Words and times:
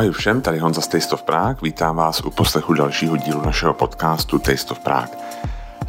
Ahoj 0.00 0.12
všem, 0.12 0.40
tady 0.40 0.58
Honza 0.58 0.80
z 0.80 0.88
Taste 0.88 1.14
of 1.14 1.22
Prague. 1.22 1.56
Vítám 1.62 1.96
vás 1.96 2.20
u 2.20 2.30
poslechu 2.30 2.74
dalšího 2.74 3.16
dílu 3.16 3.42
našeho 3.44 3.74
podcastu 3.74 4.38
Taste 4.38 4.72
of 4.72 4.78
Prague. 4.78 5.18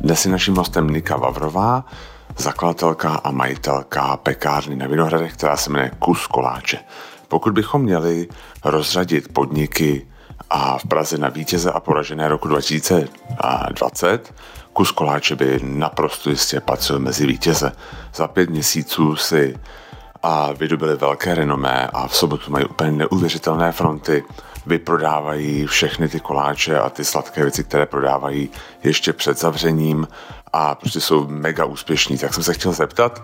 Dnes 0.01 0.25
je 0.25 0.31
naším 0.31 0.55
hostem 0.55 0.89
Nika 0.89 1.17
Vavrová, 1.17 1.85
zakladatelka 2.37 3.15
a 3.15 3.31
majitelka 3.31 4.17
pekárny 4.17 4.75
na 4.75 4.87
Vinohradech, 4.87 5.33
která 5.33 5.57
se 5.57 5.69
jmenuje 5.69 5.91
Kus 5.99 6.27
Koláče. 6.27 6.79
Pokud 7.27 7.53
bychom 7.53 7.81
měli 7.81 8.27
rozřadit 8.65 9.33
podniky 9.33 10.07
a 10.49 10.77
v 10.77 10.85
Praze 10.85 11.17
na 11.17 11.29
vítěze 11.29 11.71
a 11.71 11.79
poražené 11.79 12.27
roku 12.27 12.47
2020, 12.47 14.33
kus 14.73 14.91
koláče 14.91 15.35
by 15.35 15.59
naprosto 15.63 16.29
jistě 16.29 16.59
patřil 16.59 16.99
mezi 16.99 17.27
vítěze. 17.27 17.71
Za 18.15 18.27
pět 18.27 18.49
měsíců 18.49 19.15
si 19.15 19.55
a 20.23 20.51
vydobili 20.51 20.95
velké 20.95 21.35
renomé 21.35 21.87
a 21.93 22.07
v 22.07 22.15
sobotu 22.15 22.51
mají 22.51 22.65
úplně 22.65 22.91
neuvěřitelné 22.91 23.71
fronty. 23.71 24.23
Vyprodávají 24.65 25.67
všechny 25.67 26.09
ty 26.09 26.19
koláče 26.19 26.79
a 26.79 26.89
ty 26.89 27.05
sladké 27.05 27.41
věci, 27.41 27.63
které 27.63 27.85
prodávají 27.85 28.49
ještě 28.83 29.13
před 29.13 29.39
zavřením 29.39 30.07
a 30.53 30.75
prostě 30.75 31.01
jsou 31.01 31.27
mega 31.27 31.65
úspěšní. 31.65 32.17
Tak 32.17 32.33
jsem 32.33 32.43
se 32.43 32.53
chtěl 32.53 32.73
zeptat, 32.73 33.23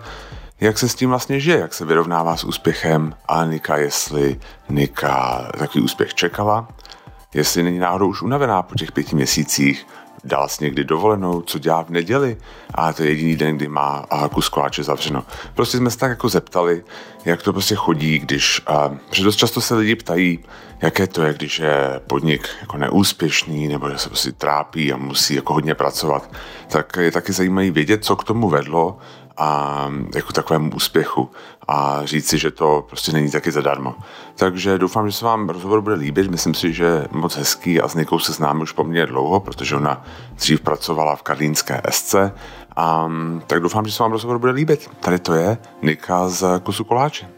jak 0.60 0.78
se 0.78 0.88
s 0.88 0.94
tím 0.94 1.10
vlastně 1.10 1.40
žije, 1.40 1.58
jak 1.58 1.74
se 1.74 1.84
vyrovnává 1.84 2.36
s 2.36 2.44
úspěchem 2.44 3.14
a 3.28 3.44
Nika, 3.44 3.76
jestli 3.76 4.40
Nika 4.68 5.48
takový 5.58 5.84
úspěch 5.84 6.14
čekala, 6.14 6.68
jestli 7.34 7.62
není 7.62 7.78
náhodou 7.78 8.08
už 8.08 8.22
unavená 8.22 8.62
po 8.62 8.74
těch 8.74 8.92
pěti 8.92 9.16
měsících, 9.16 9.86
dala 10.28 10.48
si 10.48 10.64
někdy 10.64 10.84
dovolenou, 10.84 11.40
co 11.40 11.58
dělá 11.58 11.82
v 11.82 11.90
neděli 11.90 12.36
a 12.74 12.92
to 12.92 13.02
je 13.02 13.08
jediný 13.08 13.36
den, 13.36 13.56
kdy 13.56 13.68
má 13.68 14.06
kus 14.32 14.48
koláče 14.48 14.82
zavřeno. 14.82 15.24
Prostě 15.54 15.78
jsme 15.78 15.90
se 15.90 15.98
tak 15.98 16.10
jako 16.10 16.28
zeptali, 16.28 16.84
jak 17.24 17.42
to 17.42 17.52
prostě 17.52 17.74
chodí, 17.74 18.18
když, 18.18 18.62
že 19.12 19.24
dost 19.24 19.36
často 19.36 19.60
se 19.60 19.74
lidi 19.74 19.94
ptají, 19.94 20.38
jaké 20.82 21.06
to 21.06 21.22
je, 21.22 21.34
když 21.34 21.58
je 21.58 22.00
podnik 22.06 22.48
jako 22.60 22.76
neúspěšný 22.76 23.68
nebo 23.68 23.90
že 23.90 23.98
se 23.98 24.08
prostě 24.08 24.32
trápí 24.32 24.92
a 24.92 24.96
musí 24.96 25.34
jako 25.34 25.54
hodně 25.54 25.74
pracovat, 25.74 26.30
tak 26.68 26.96
je 26.96 27.12
taky 27.12 27.32
zajímavé 27.32 27.70
vědět, 27.70 28.04
co 28.04 28.16
k 28.16 28.24
tomu 28.24 28.48
vedlo 28.48 28.98
a 29.38 29.90
jako 30.14 30.32
takovému 30.32 30.70
úspěchu 30.74 31.30
a 31.68 32.00
říct 32.04 32.28
si, 32.28 32.38
že 32.38 32.50
to 32.50 32.84
prostě 32.88 33.12
není 33.12 33.30
taky 33.30 33.52
zadarmo. 33.52 33.94
Takže 34.34 34.78
doufám, 34.78 35.10
že 35.10 35.16
se 35.16 35.24
vám 35.24 35.48
rozhovor 35.48 35.80
bude 35.80 35.94
líbit. 35.94 36.30
Myslím 36.30 36.54
si, 36.54 36.72
že 36.72 37.04
moc 37.10 37.36
hezký 37.36 37.80
a 37.80 37.88
s 37.88 37.94
Nikou 37.94 38.18
se 38.18 38.32
známe 38.32 38.62
už 38.62 38.72
poměrně 38.72 39.06
dlouho, 39.06 39.40
protože 39.40 39.76
ona 39.76 40.04
dřív 40.34 40.60
pracovala 40.60 41.16
v 41.16 41.22
Karlínské 41.22 41.80
SC. 41.90 42.14
A, 42.76 43.10
tak 43.46 43.60
doufám, 43.60 43.86
že 43.86 43.92
se 43.92 44.02
vám 44.02 44.12
rozhovor 44.12 44.38
bude 44.38 44.52
líbit. 44.52 44.90
Tady 45.00 45.18
to 45.18 45.34
je 45.34 45.58
Nika 45.82 46.28
z 46.28 46.60
Kusu 46.62 46.84
Koláče. 46.84 47.37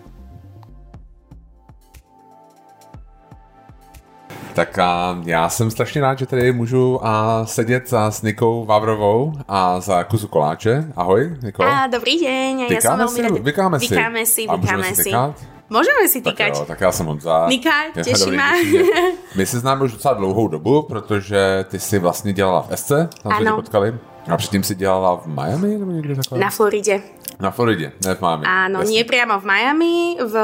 Tak 4.61 4.79
a 4.79 5.19
já 5.25 5.49
jsem 5.49 5.71
strašně 5.71 6.01
rád, 6.01 6.19
že 6.19 6.27
tady 6.27 6.53
můžu 6.53 7.01
a 7.07 7.47
sedět 7.47 7.89
za 7.89 8.11
s 8.11 8.23
Nikou 8.23 8.65
Vavrovou 8.65 9.33
a 9.49 9.81
za 9.81 10.05
kusu 10.05 10.29
koláče. 10.29 10.85
Ahoj, 10.97 11.37
Niko. 11.43 11.65
A, 11.65 11.87
dobrý 11.89 12.21
deň, 12.21 12.69
ja 12.69 12.81
som 12.85 13.01
veľmi 13.01 13.21
rád. 13.25 13.41
Vykáme 13.41 13.81
si. 13.81 13.89
Vykáme 13.89 14.23
si, 14.29 14.43
vykáme 14.45 14.93
si. 14.93 15.09
si. 15.09 15.11
Tykať? 15.17 15.37
Môžeme 15.73 16.05
si 16.13 16.21
Tak, 16.21 16.37
týkať. 16.37 16.53
jo, 16.61 16.65
tak 16.69 16.81
já 16.81 16.93
jsem 16.93 17.07
Honza. 17.07 17.47
Nika, 17.49 17.73
těší 18.05 18.21
dobrý, 18.21 18.37
ma. 18.37 18.53
My 19.37 19.47
se 19.47 19.59
známe 19.65 19.85
už 19.85 19.93
docela 19.93 20.15
dlouhou 20.15 20.49
dobu, 20.49 20.83
protože 20.83 21.65
ty 21.69 21.81
jsi 21.81 21.99
vlastně 21.99 22.33
dělala 22.33 22.63
v 22.63 22.77
SC, 22.77 22.93
tam 23.23 23.33
jsme 23.41 23.53
potkali. 23.53 23.95
A 24.29 24.37
předtým 24.37 24.63
si 24.63 24.75
dělala 24.75 25.17
v 25.17 25.27
Miami 25.27 25.79
nebo 25.79 25.91
někde 25.91 26.15
takhle? 26.17 26.39
Na 26.39 26.51
Floride. 26.51 27.01
Na 27.41 27.51
Floridě, 27.51 27.93
ne 28.05 28.15
v 28.15 28.21
Miami. 28.21 28.45
Áno, 28.47 28.79
Jasně. 28.81 28.95
nie 28.95 29.05
priamo 29.05 29.41
v 29.41 29.45
Miami, 29.45 30.17
v 30.21 30.35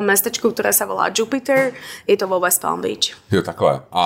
mestečku, 0.00 0.50
ktoré 0.50 0.72
sa 0.72 0.88
volá 0.88 1.12
Jupiter. 1.12 1.72
Je 2.08 2.16
to 2.16 2.24
vo 2.28 2.40
West 2.40 2.62
Palm 2.64 2.80
Beach. 2.80 3.12
Jo, 3.30 3.42
takhle. 3.42 3.80
A 3.92 4.02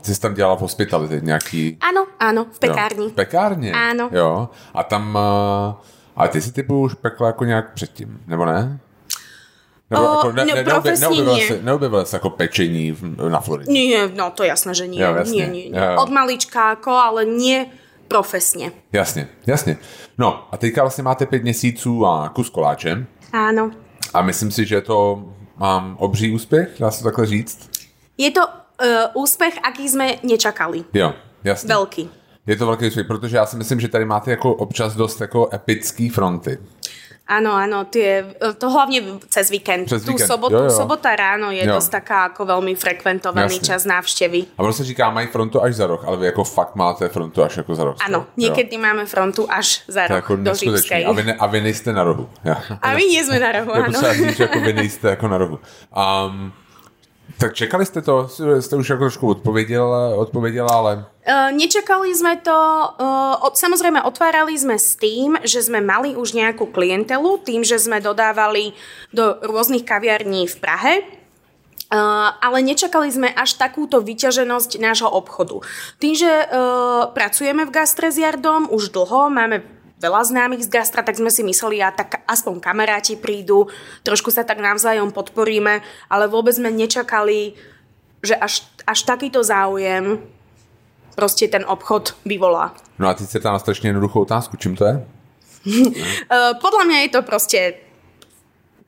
ty 0.00 0.14
jsi 0.14 0.20
tam 0.20 0.34
dělala 0.34 0.56
v 0.56 0.60
hospitality, 0.60 1.20
nějaký... 1.22 1.76
Áno, 1.80 2.06
áno, 2.20 2.46
v 2.52 2.58
pekárni. 2.58 3.04
Jo. 3.04 3.10
V 3.10 3.12
pekárně? 3.12 3.72
Áno. 3.72 4.08
Jo. 4.12 4.48
A 4.74 4.80
tam... 4.84 5.14
Uh, 5.14 5.74
a 6.16 6.28
ty 6.28 6.40
si 6.40 6.52
typu 6.52 6.80
už 6.80 6.94
pekla 6.94 7.26
jako 7.26 7.44
nějak 7.44 7.72
předtím, 7.74 8.20
nebo 8.26 8.44
ne? 8.44 8.78
Nebo 9.90 10.02
O, 10.02 10.16
jako 10.16 10.32
no, 10.32 10.44
neobje- 10.44 10.64
profesně 10.64 11.00
neobjevila 11.06 11.36
nie. 11.36 11.48
se, 11.48 11.58
neobjevila 11.62 12.04
se 12.04 12.16
jako 12.16 12.30
pečení 12.30 12.96
na 13.28 13.40
Floridě. 13.40 13.72
Nie, 13.72 14.08
no 14.14 14.30
to 14.30 14.44
jasné, 14.44 14.74
že 14.74 14.86
nie. 14.86 15.02
Jo, 15.02 15.14
jasne. 15.14 15.32
nie, 15.36 15.46
nie, 15.48 15.70
nie. 15.70 15.80
Jo. 15.80 15.96
Od 15.98 16.08
malička 16.10 16.70
ako, 16.70 16.90
ale 16.94 17.24
nie 17.24 17.66
profesne. 18.10 18.74
Jasně, 18.92 19.28
jasně. 19.46 19.78
No 20.18 20.48
a 20.50 20.56
teďka 20.56 20.82
vlastně 20.82 21.06
máte 21.06 21.26
pět 21.26 21.42
měsíců 21.42 22.06
a 22.06 22.28
kus 22.28 22.50
koláče. 22.50 23.06
Áno. 23.32 23.70
A 24.14 24.22
myslím 24.26 24.50
si, 24.50 24.66
že 24.66 24.80
to 24.80 25.24
mám 25.56 25.96
obří 26.02 26.34
úspěch, 26.34 26.68
dá 26.78 26.90
se 26.90 26.98
to 26.98 27.04
takhle 27.04 27.26
říct? 27.26 27.70
Je 28.18 28.30
to 28.30 28.42
uh, 28.42 29.22
úspech, 29.22 29.54
aký 29.62 29.88
sme 29.88 30.18
nečakali. 30.26 30.84
Jo, 30.92 31.14
jasně. 31.44 31.68
Veľký. 31.70 32.08
Je 32.46 32.56
to 32.56 32.66
velký 32.66 32.86
úspěch, 32.86 33.06
protože 33.06 33.36
já 33.36 33.46
si 33.46 33.56
myslím, 33.56 33.80
že 33.80 33.88
tady 33.88 34.04
máte 34.04 34.30
jako 34.30 34.54
občas 34.54 34.94
dost 34.94 35.20
jako 35.20 35.48
epický 35.54 36.08
fronty. 36.08 36.58
Áno, 37.30 37.54
áno, 37.54 37.86
tie, 37.86 38.26
to 38.58 38.66
hlavne 38.74 39.22
cez 39.30 39.54
víkend. 39.54 39.86
Přes 39.86 40.02
Tú 40.02 40.18
víkend, 40.18 40.26
sobotu, 40.26 40.58
jo, 40.58 40.66
jo. 40.66 40.70
sobota 40.74 41.14
ráno 41.14 41.54
je 41.54 41.62
Jo. 41.62 41.78
dosť 41.78 41.90
taká 42.02 42.18
ako 42.34 42.42
veľmi 42.42 42.74
frekventovaný 42.74 43.62
Jasne. 43.62 43.68
čas 43.70 43.86
návštevy. 43.86 44.58
A 44.58 44.62
ono 44.66 44.72
se 44.74 44.82
říká, 44.84 45.10
mají 45.14 45.30
frontu 45.30 45.62
až 45.62 45.74
za 45.74 45.86
rok, 45.86 46.02
ale 46.06 46.16
vy 46.16 46.26
jako 46.26 46.44
fakt 46.44 46.74
máte 46.74 47.06
frontu 47.08 47.42
až 47.42 47.56
jako 47.62 47.74
za 47.74 47.84
rok. 47.84 47.96
Áno, 48.02 48.18
Jo. 48.18 48.50
niekedy 48.50 48.74
máme 48.78 49.06
frontu 49.06 49.46
až 49.46 49.86
za 49.86 50.10
jako 50.10 50.36
do. 50.36 50.54
Římskej. 50.54 51.06
A 51.06 51.12
vy, 51.12 51.22
ne, 51.22 51.34
a 51.38 51.46
vy 51.46 51.60
nejste 51.60 51.92
na 51.92 52.02
rohu. 52.04 52.26
Ja. 52.44 52.58
A 52.82 52.98
my 52.98 53.02
nie 53.06 53.22
sme 53.22 53.38
na 53.38 53.52
rohu, 53.62 53.70
áno. 53.78 53.94
že 54.34 54.42
jako 54.50 54.58
vy 54.60 54.72
nejste 54.72 55.08
jako 55.14 55.28
na 55.28 55.38
rohu. 55.38 55.58
Um, 55.94 56.50
tak 57.40 57.54
čekali 57.54 57.86
jste 57.86 58.02
to? 58.02 58.28
Jste 58.60 58.76
už 58.76 58.90
jako 58.90 59.04
trošku 59.04 59.28
odpověděla, 59.28 60.16
odpověděla 60.16 60.70
ale 60.72 61.04
Uh, 61.20 61.52
nečakali 61.52 62.16
sme 62.16 62.40
to, 62.40 62.56
uh, 62.96 63.44
od, 63.44 63.52
samozrejme 63.52 64.00
otvárali 64.02 64.56
sme 64.56 64.80
s 64.80 64.96
tým, 64.96 65.36
že 65.44 65.60
sme 65.60 65.84
mali 65.84 66.16
už 66.16 66.32
nejakú 66.32 66.72
klientelu, 66.72 67.44
tým, 67.44 67.60
že 67.60 67.76
sme 67.76 68.00
dodávali 68.00 68.72
do 69.12 69.36
rôznych 69.44 69.84
kaviarní 69.84 70.48
v 70.48 70.56
Prahe, 70.58 70.94
Uh, 71.90 72.30
ale 72.38 72.62
nečakali 72.62 73.10
sme 73.10 73.34
až 73.34 73.58
takúto 73.58 73.98
vyťaženosť 73.98 74.78
nášho 74.78 75.10
obchodu. 75.10 75.58
Tým, 75.98 76.14
že 76.14 76.30
uh, 76.30 77.10
pracujeme 77.10 77.66
v 77.66 77.74
gastre 77.74 78.14
už 78.70 78.94
dlho, 78.94 79.26
máme 79.26 79.66
veľa 80.00 80.24
známych 80.24 80.64
z 80.64 80.72
gastra, 80.72 81.04
tak 81.04 81.20
sme 81.20 81.28
si 81.28 81.44
mysleli, 81.44 81.84
a 81.84 81.92
tak 81.92 82.24
aspoň 82.24 82.58
kamaráti 82.58 83.20
prídu, 83.20 83.68
trošku 84.02 84.32
sa 84.32 84.42
tak 84.42 84.58
navzájom 84.58 85.12
podporíme, 85.12 85.84
ale 86.08 86.24
vôbec 86.26 86.56
sme 86.56 86.72
nečakali, 86.72 87.54
že 88.24 88.36
až, 88.36 88.64
až 88.88 89.04
takýto 89.04 89.44
záujem 89.44 90.20
proste 91.16 91.48
ten 91.52 91.64
obchod 91.68 92.16
vyvolá. 92.24 92.72
No 92.98 93.08
a 93.08 93.14
teď 93.14 93.28
se 93.28 93.40
ptám 93.40 93.52
na 93.52 93.58
strašně 93.58 93.88
jednoduchou 93.88 94.20
otázku, 94.22 94.56
čím 94.56 94.76
to 94.76 94.84
je? 94.84 95.06
Uh, 95.66 96.56
podľa 96.64 96.84
mňa 96.88 96.98
je 97.04 97.10
to 97.12 97.20
proste 97.20 97.60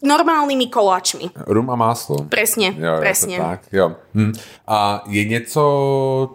normálnymi 0.02 0.66
koláčmi. 0.66 1.30
Rum 1.46 1.70
a 1.70 1.76
máslo. 1.76 2.16
Presne, 2.28 2.66
Jo, 2.66 2.96
presne. 3.00 3.36
Tak, 3.36 3.60
jo. 3.72 3.92
Hm. 4.14 4.32
A 4.66 5.04
je 5.08 5.24
něco, 5.24 5.62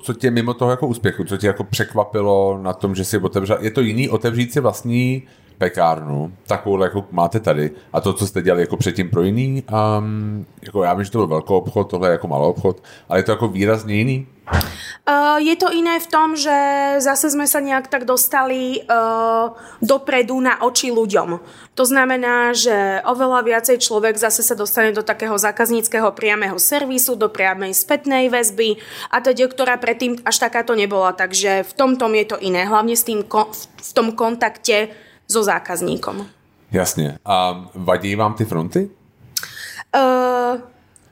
co 0.01 0.13
tě 0.13 0.31
mimo 0.31 0.53
toho 0.53 0.71
jako 0.71 0.87
úspěchu, 0.87 1.23
co 1.23 1.37
tě 1.37 1.47
jako 1.47 1.63
překvapilo 1.63 2.59
na 2.61 2.73
tom, 2.73 2.95
že 2.95 3.05
si 3.05 3.17
otevřel, 3.17 3.57
je 3.61 3.71
to 3.71 3.81
jiný 3.81 4.09
otevřít 4.09 4.53
si 4.53 4.59
vlastní 4.59 5.23
pekárnu, 5.57 6.33
takovou, 6.47 6.83
jako 6.83 7.05
máte 7.11 7.39
tady, 7.39 7.71
a 7.93 8.01
to, 8.01 8.13
co 8.13 8.27
jste 8.27 8.41
dělali 8.41 8.61
jako 8.61 8.77
předtím 8.77 9.09
pro 9.09 9.21
jiný, 9.21 9.63
um, 9.99 10.45
jako 10.61 10.83
já 10.83 10.93
vím, 10.93 11.05
že 11.05 11.11
to 11.11 11.17
byl 11.17 11.27
velký 11.27 11.53
obchod, 11.53 11.89
tohle 11.89 12.07
je 12.07 12.11
jako 12.11 12.27
malý 12.27 12.45
obchod, 12.45 12.83
ale 13.09 13.19
je 13.19 13.23
to 13.23 13.31
jako 13.31 13.47
výrazně 13.47 13.95
jiný? 13.95 14.27
Uh, 14.47 15.39
je 15.43 15.55
to 15.55 15.67
iné 15.71 15.99
v 15.99 16.07
tom, 16.07 16.35
že 16.39 16.55
zase 17.03 17.31
sme 17.31 17.47
sa 17.47 17.59
nejak 17.59 17.91
tak 17.91 18.07
dostali 18.07 18.79
uh, 18.79 19.51
dopredu 19.83 20.39
na 20.39 20.63
oči 20.63 20.87
ľuďom. 20.87 21.43
To 21.75 21.83
znamená, 21.83 22.55
že 22.55 23.03
oveľa 23.03 23.43
viacej 23.43 23.79
človek 23.79 24.15
zase 24.15 24.43
sa 24.47 24.55
dostane 24.55 24.95
do 24.95 25.03
takého 25.03 25.35
zákazníckého 25.35 26.11
priamého 26.15 26.55
servisu, 26.59 27.19
do 27.19 27.27
priamej 27.27 27.75
spätnej 27.75 28.31
väzby 28.31 28.79
a 29.11 29.19
teda, 29.19 29.51
ktorá 29.51 29.75
predtým 29.79 30.19
až 30.23 30.39
takáto 30.39 30.75
nebola. 30.79 31.11
Takže 31.11 31.67
v 31.67 31.71
tomto 31.75 32.07
je 32.11 32.27
to 32.27 32.39
iné, 32.39 32.63
hlavne 32.63 32.95
s 32.95 33.03
tým 33.03 33.27
v 33.27 33.91
tom 33.91 34.15
kontakte 34.15 34.95
so 35.31 35.43
zákazníkom. 35.45 36.25
Jasně. 36.71 37.17
A 37.25 37.65
vadí 37.75 38.15
vám 38.15 38.33
ty 38.33 38.45
fronty? 38.45 38.89
Uh, 39.95 40.59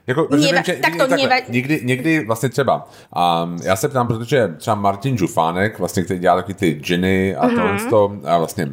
Jako, 0.06 0.22
Neva- 0.22 0.62
že 0.64 0.72
tak 0.82 0.96
to 0.96 1.06
neva- 1.06 1.42
někdy, 1.48 1.80
někdy 1.84 2.24
vlastně 2.24 2.48
třeba, 2.48 2.88
um, 3.44 3.58
já 3.62 3.76
se 3.76 3.88
ptám, 3.88 4.06
protože 4.06 4.48
třeba 4.56 4.74
Martin 4.74 5.18
Žufánek, 5.18 5.78
vlastně, 5.78 6.02
který 6.02 6.20
dělá 6.20 6.36
taky 6.36 6.54
ty 6.54 6.78
džiny 6.82 7.36
a 7.36 7.46
Mhm. 7.46 7.56
tohle 7.56 7.78
to, 7.90 8.16
a 8.24 8.38
vlastně 8.38 8.68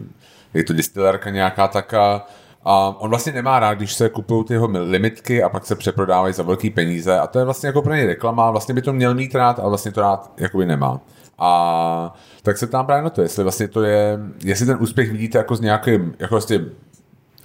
je 0.54 0.64
to 0.64 0.74
distilérka 0.74 1.30
nějaká 1.30 1.68
taká, 1.68 2.26
a 2.66 2.96
on 3.00 3.10
vlastně 3.10 3.32
nemá 3.34 3.60
rád, 3.60 3.74
když 3.74 3.94
se 3.94 4.10
kupují 4.10 4.46
ty 4.46 4.54
jeho 4.54 4.70
limitky 4.72 5.44
a 5.44 5.50
pak 5.50 5.66
se 5.66 5.76
přeprodávají 5.76 6.34
za 6.34 6.44
velký 6.44 6.70
peníze 6.70 7.20
a 7.20 7.28
to 7.28 7.40
je 7.40 7.46
vlastně 7.46 7.68
jako 7.68 7.82
pro 7.82 7.94
něj 7.94 8.06
reklama, 8.06 8.52
vlastně 8.52 8.74
by 8.76 8.82
to 8.82 8.94
měl 8.94 9.14
mít 9.16 9.36
rád, 9.36 9.60
ale 9.60 9.70
vlastně 9.70 9.92
to 9.92 10.02
rád 10.02 10.32
jakoby 10.38 10.66
nemá. 10.66 11.02
A 11.40 12.14
tak 12.42 12.58
se 12.58 12.68
ptám 12.68 12.86
právě 12.86 13.04
na 13.04 13.10
to, 13.10 13.22
jestli 13.22 13.44
vlastně 13.44 13.68
to 13.68 13.84
je, 13.84 14.20
jestli 14.44 14.66
ten 14.66 14.78
úspěch 14.80 15.12
vidíte 15.12 15.38
jako 15.38 15.56
s 15.56 15.62
nějakým, 15.62 16.16
jako 16.20 16.36
vlastně 16.36 16.60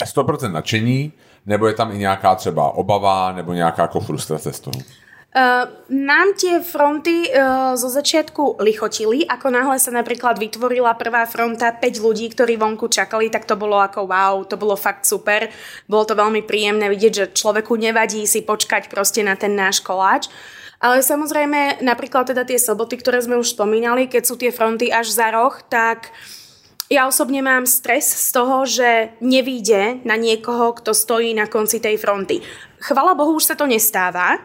100% 0.05 0.53
nadšení, 0.53 1.13
nebo 1.47 1.67
je 1.67 1.75
tam 1.75 1.93
i 1.93 1.99
nějaká 1.99 2.35
třeba 2.35 2.71
obava, 2.71 3.33
nebo 3.33 3.53
nějaká 3.53 3.83
jako 3.83 4.01
frustrace 4.01 4.53
z 4.53 4.61
toho? 4.61 4.81
Uh, 5.29 5.69
nám 5.93 6.33
tie 6.41 6.57
fronty 6.65 7.29
uh, 7.29 7.77
zo 7.77 7.93
začiatku 7.93 8.65
lichotili, 8.65 9.29
ako 9.29 9.53
náhle 9.53 9.77
sa 9.77 9.93
napríklad 9.93 10.41
vytvorila 10.41 10.97
prvá 10.97 11.29
fronta, 11.29 11.69
5 11.69 12.01
ľudí, 12.01 12.33
ktorí 12.33 12.57
vonku 12.57 12.89
čakali, 12.89 13.29
tak 13.29 13.45
to 13.45 13.53
bolo 13.53 13.77
ako 13.77 14.09
wow, 14.09 14.41
to 14.49 14.57
bolo 14.57 14.73
fakt 14.73 15.05
super. 15.05 15.53
Bolo 15.85 16.09
to 16.09 16.17
veľmi 16.17 16.49
príjemné 16.49 16.89
vidieť, 16.89 17.13
že 17.13 17.25
človeku 17.37 17.77
nevadí 17.77 18.25
si 18.25 18.41
počkať 18.41 18.89
proste 18.89 19.21
na 19.21 19.37
ten 19.37 19.53
náš 19.53 19.85
koláč. 19.85 20.33
Ale 20.79 21.03
samozrejme, 21.03 21.83
napríklad 21.83 22.31
teda 22.31 22.47
tie 22.47 22.59
soboty, 22.59 23.03
ktoré 23.03 23.19
sme 23.19 23.35
už 23.35 23.59
spomínali, 23.59 24.07
keď 24.07 24.23
sú 24.23 24.35
tie 24.39 24.55
fronty 24.55 24.95
až 24.95 25.11
za 25.11 25.35
roh, 25.35 25.55
tak 25.67 26.15
ja 26.89 27.05
osobne 27.11 27.43
mám 27.43 27.67
stres 27.67 28.09
z 28.09 28.29
toho, 28.31 28.63
že 28.65 29.13
nevíde 29.19 30.01
na 30.07 30.15
niekoho, 30.15 30.73
kto 30.79 30.95
stojí 30.95 31.35
na 31.35 31.51
konci 31.51 31.83
tej 31.83 31.99
fronty. 31.99 32.41
Chvala 32.79 33.19
Bohu, 33.19 33.37
už 33.37 33.53
sa 33.53 33.59
to 33.59 33.67
nestáva, 33.67 34.39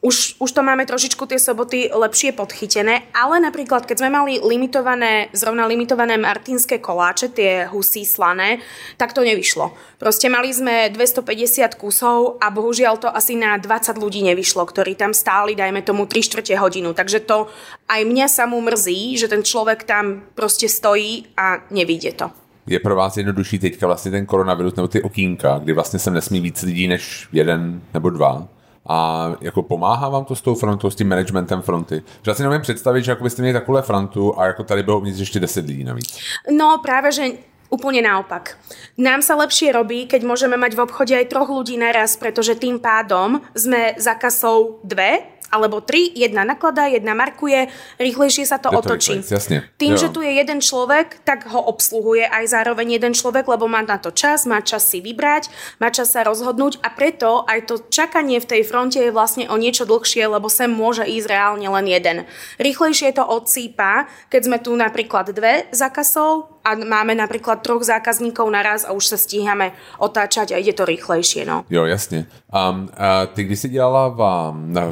už, 0.00 0.40
už 0.40 0.50
to 0.52 0.64
máme 0.64 0.88
trošičku 0.88 1.28
tie 1.28 1.36
soboty 1.36 1.92
lepšie 1.92 2.32
podchytené, 2.32 3.12
ale 3.12 3.36
napríklad, 3.36 3.84
keď 3.84 4.00
sme 4.00 4.10
mali 4.16 4.40
limitované, 4.40 5.28
zrovna 5.36 5.68
limitované 5.68 6.16
martinské 6.16 6.80
koláče, 6.80 7.28
tie 7.28 7.68
husy 7.68 8.08
slané, 8.08 8.64
tak 8.96 9.12
to 9.12 9.20
nevyšlo. 9.20 9.76
Proste 10.00 10.32
mali 10.32 10.56
sme 10.56 10.88
250 10.88 11.76
kusov 11.76 12.40
a 12.40 12.48
bohužiaľ 12.48 12.96
to 12.96 13.08
asi 13.12 13.36
na 13.36 13.60
20 13.60 14.00
ľudí 14.00 14.24
nevyšlo, 14.24 14.64
ktorí 14.64 14.96
tam 14.96 15.12
stáli, 15.12 15.52
dajme 15.52 15.84
tomu 15.84 16.08
3 16.08 16.16
čtvrte 16.24 16.56
hodinu. 16.56 16.96
Takže 16.96 17.20
to 17.28 17.52
aj 17.84 18.00
mňa 18.00 18.26
samú 18.32 18.64
mrzí, 18.64 19.20
že 19.20 19.28
ten 19.28 19.44
človek 19.44 19.84
tam 19.84 20.24
proste 20.32 20.64
stojí 20.64 21.28
a 21.36 21.60
nevidie 21.68 22.16
to. 22.16 22.32
Je 22.66 22.80
pro 22.80 22.96
vás 22.96 23.16
jednodušší 23.16 23.58
teďka 23.58 23.86
vlastně 23.86 24.10
ten 24.10 24.26
koronavirus 24.26 24.74
nebo 24.74 24.88
ty 24.88 25.02
okýnka, 25.02 25.58
kdy 25.58 25.72
vlastně 25.72 25.98
sem 25.98 26.14
nesmí 26.14 26.40
víc 26.40 26.62
lidí 26.62 26.88
než 26.88 27.28
jeden 27.32 27.82
nebo 27.94 28.10
dva? 28.10 28.48
A 28.90 29.30
jako 29.40 29.62
pomáhá 29.62 30.08
vám 30.08 30.24
to 30.24 30.34
s 30.34 30.40
tou 30.40 30.54
frontou, 30.54 30.90
s 30.90 30.94
tím 30.94 31.08
managementem 31.08 31.62
fronty? 31.62 32.02
Že 32.22 32.30
asi 32.30 32.42
nevím 32.42 32.60
představit, 32.60 33.04
že 33.04 33.14
byste 33.14 33.42
měli 33.42 33.58
takovou 33.58 33.82
frontu 33.82 34.38
a 34.38 34.46
jako 34.46 34.64
tady 34.64 34.82
bylo 34.82 34.98
uvnitř 34.98 35.20
ještě 35.20 35.40
10 35.40 35.66
lidí 35.66 35.84
navíc. 35.84 36.18
No 36.50 36.78
práve, 36.82 37.12
že 37.12 37.22
Úplne 37.70 38.02
naopak. 38.02 38.58
Nám 38.98 39.22
sa 39.22 39.38
lepšie 39.38 39.70
robí, 39.70 40.10
keď 40.10 40.26
môžeme 40.26 40.58
mať 40.58 40.74
v 40.74 40.82
obchode 40.90 41.14
aj 41.14 41.30
troch 41.30 41.46
ľudí 41.46 41.78
naraz, 41.78 42.18
pretože 42.18 42.58
tým 42.58 42.82
pádom 42.82 43.38
sme 43.54 43.94
za 43.94 44.18
kasou 44.18 44.82
dve 44.82 45.22
alebo 45.50 45.82
tri, 45.82 46.08
jedna 46.14 46.46
nakladá, 46.46 46.86
jedna 46.86 47.12
markuje, 47.12 47.68
rýchlejšie 47.98 48.46
sa 48.46 48.62
to, 48.62 48.70
to 48.70 48.78
otočí. 48.78 49.18
Jasne. 49.20 49.66
Tým, 49.76 49.98
jo. 49.98 50.00
že 50.00 50.08
tu 50.14 50.22
je 50.22 50.32
jeden 50.32 50.62
človek, 50.62 51.20
tak 51.26 51.50
ho 51.50 51.58
obsluhuje 51.58 52.24
aj 52.24 52.46
zároveň 52.48 52.96
jeden 52.96 53.12
človek, 53.12 53.50
lebo 53.50 53.66
má 53.66 53.82
na 53.82 53.98
to 53.98 54.14
čas, 54.14 54.46
má 54.46 54.62
čas 54.62 54.86
si 54.86 55.02
vybrať, 55.02 55.50
má 55.82 55.90
čas 55.90 56.14
sa 56.14 56.22
rozhodnúť 56.22 56.78
a 56.80 56.88
preto 56.94 57.42
aj 57.50 57.66
to 57.66 57.74
čakanie 57.90 58.38
v 58.38 58.46
tej 58.46 58.62
fronte 58.62 59.02
je 59.02 59.10
vlastne 59.12 59.50
o 59.50 59.58
niečo 59.58 59.84
dlhšie, 59.84 60.30
lebo 60.30 60.46
sem 60.46 60.70
môže 60.70 61.02
ísť 61.02 61.26
reálne 61.28 61.66
len 61.66 61.86
jeden. 61.90 62.16
Rýchlejšie 62.62 63.12
to 63.18 63.26
odsýpa, 63.26 64.06
keď 64.30 64.40
sme 64.46 64.58
tu 64.62 64.72
napríklad 64.78 65.34
dve 65.34 65.66
za 65.74 65.90
kasou, 65.90 66.59
a 66.60 66.76
máme 66.76 67.16
napríklad 67.16 67.64
troch 67.64 67.80
zákazníkov 67.80 68.44
naraz 68.52 68.84
a 68.84 68.92
už 68.92 69.04
sa 69.14 69.16
stíhame 69.16 69.72
otáčať 69.96 70.52
a 70.52 70.60
ide 70.60 70.76
to 70.76 70.84
rýchlejšie. 70.84 71.48
No. 71.48 71.64
Jo, 71.70 71.84
jasně. 71.84 72.26
Um, 72.52 72.88
a 72.96 73.26
ty, 73.26 73.44
když 73.44 73.58
jsi 73.58 73.68
dělala 73.68 74.08
v, 74.08 74.20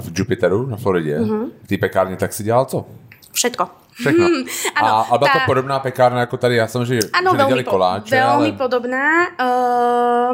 v 0.01 0.19
Jupiteru 0.19 0.67
na 0.67 0.77
Floridě, 0.77 1.19
mm-hmm. 1.19 1.51
v 1.63 1.69
té 1.69 1.77
pekárně, 1.77 2.17
tak 2.17 2.33
si 2.33 2.43
dělala 2.43 2.65
co? 2.65 2.87
Všetko. 3.33 3.69
Všechno. 3.93 4.27
Hmm, 4.29 4.45
ano, 4.75 4.89
a, 4.89 5.01
a 5.11 5.19
byla 5.19 5.31
tá... 5.31 5.39
to 5.39 5.41
podobná 5.47 5.79
pekárna 5.79 6.21
jako 6.21 6.37
tady, 6.37 6.57
já 6.57 6.67
jsem, 6.67 6.85
že, 6.85 6.99
ano, 7.13 7.31
že 7.31 7.37
veľmi, 7.37 7.65
koláče. 7.65 8.15
Veľmi 8.15 8.51
ale... 8.55 8.59
podobná. 8.59 9.07
Uh, 9.35 10.33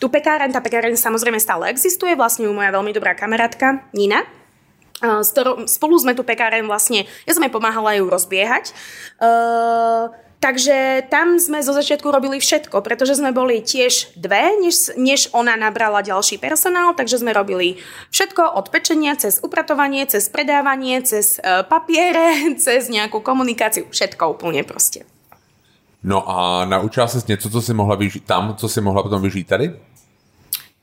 tu 0.00 0.08
pekáreň, 0.08 0.48
tá 0.48 0.64
pekáreň 0.64 0.96
samozrejme 0.96 1.36
stále 1.36 1.68
existuje, 1.68 2.16
vlastne 2.16 2.48
ju 2.48 2.52
moja 2.56 2.72
veľmi 2.72 2.88
dobrá 2.96 3.12
kamarátka 3.12 3.84
Nina, 3.92 4.24
uh, 5.04 5.20
spolu 5.68 5.94
sme 6.00 6.16
tu 6.16 6.24
pekáreň 6.24 6.64
vlastne, 6.64 7.04
ja 7.28 7.32
som 7.36 7.44
jej 7.44 7.52
pomáhala 7.52 8.00
ju 8.00 8.08
rozbiehať. 8.08 8.72
Uh, 9.20 10.08
Takže 10.42 11.06
tam 11.06 11.38
sme 11.38 11.62
zo 11.62 11.70
začiatku 11.70 12.10
robili 12.10 12.42
všetko, 12.42 12.82
pretože 12.82 13.14
sme 13.14 13.30
boli 13.30 13.62
tiež 13.62 14.18
dve, 14.18 14.58
než, 14.58 14.90
než 14.98 15.30
ona 15.30 15.54
nabrala 15.54 16.02
ďalší 16.02 16.42
personál, 16.42 16.98
takže 16.98 17.22
sme 17.22 17.30
robili 17.30 17.78
všetko 18.10 18.58
od 18.58 18.66
pečenia 18.74 19.14
cez 19.14 19.38
upratovanie, 19.38 20.02
cez 20.10 20.26
predávanie, 20.26 20.98
cez 21.06 21.38
uh, 21.38 21.62
papiere, 21.62 22.34
cez 22.64 22.90
nejakú 22.90 23.22
komunikáciu, 23.22 23.86
všetko 23.86 24.34
úplne 24.34 24.66
proste. 24.66 25.06
No 26.02 26.26
a 26.26 26.64
naučila 26.64 27.06
se 27.06 27.22
něco, 27.28 27.50
co 27.50 27.62
si 27.62 27.74
mohla 27.74 27.94
vyžít 27.94 28.24
tam, 28.24 28.54
co 28.58 28.68
si 28.68 28.80
mohla 28.80 29.02
potom 29.02 29.22
vyžít 29.22 29.46
tady? 29.46 29.68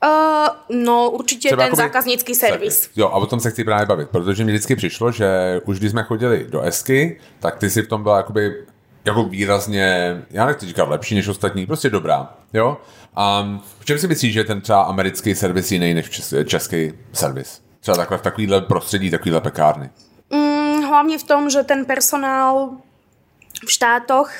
Uh, 0.04 0.48
no 0.70 1.10
určitě 1.10 1.48
Třeba 1.48 1.66
ten 1.66 1.76
zákaznický 1.76 2.34
servis. 2.34 2.90
Jo, 2.96 3.06
a 3.08 3.16
o 3.16 3.26
tom 3.26 3.40
se 3.40 3.50
chci 3.50 3.64
právě 3.64 3.86
bavit, 3.86 4.08
protože 4.08 4.44
mi 4.44 4.52
vždycky 4.52 4.76
přišlo, 4.76 5.12
že 5.12 5.60
už 5.64 5.78
když 5.78 5.90
jsme 5.90 6.02
chodili 6.02 6.46
do 6.48 6.60
Esky, 6.60 7.20
tak 7.40 7.58
ty 7.58 7.70
si 7.70 7.82
v 7.82 7.88
tom 7.88 8.02
byla 8.02 8.16
jakoby 8.16 8.64
jako 9.04 9.24
výrazně, 9.24 10.16
já 10.30 10.46
nechci 10.46 10.66
říkat 10.66 10.88
lepší 10.88 11.14
než 11.14 11.28
ostatní, 11.28 11.66
prostě 11.66 11.90
dobrá, 11.90 12.34
jo. 12.52 12.76
A 13.16 13.46
v 13.78 13.84
čem 13.84 13.98
si 13.98 14.08
myslíš, 14.08 14.32
že 14.32 14.44
ten 14.44 14.60
třeba 14.60 14.82
americký 14.82 15.34
servis 15.34 15.72
jiný 15.72 15.94
než 15.94 16.10
český 16.44 16.92
servis? 17.12 17.62
Třeba 17.80 17.96
takhle 17.96 18.18
v 18.18 18.22
takovýhle 18.22 18.60
prostředí, 18.60 19.10
takovýhle 19.10 19.40
pekárny. 19.40 19.90
Mm, 20.30 20.82
hlavně 20.82 21.18
v 21.18 21.22
tom, 21.22 21.50
že 21.50 21.62
ten 21.62 21.84
personál 21.84 22.70
v 23.66 23.70
štátoch 23.72 24.30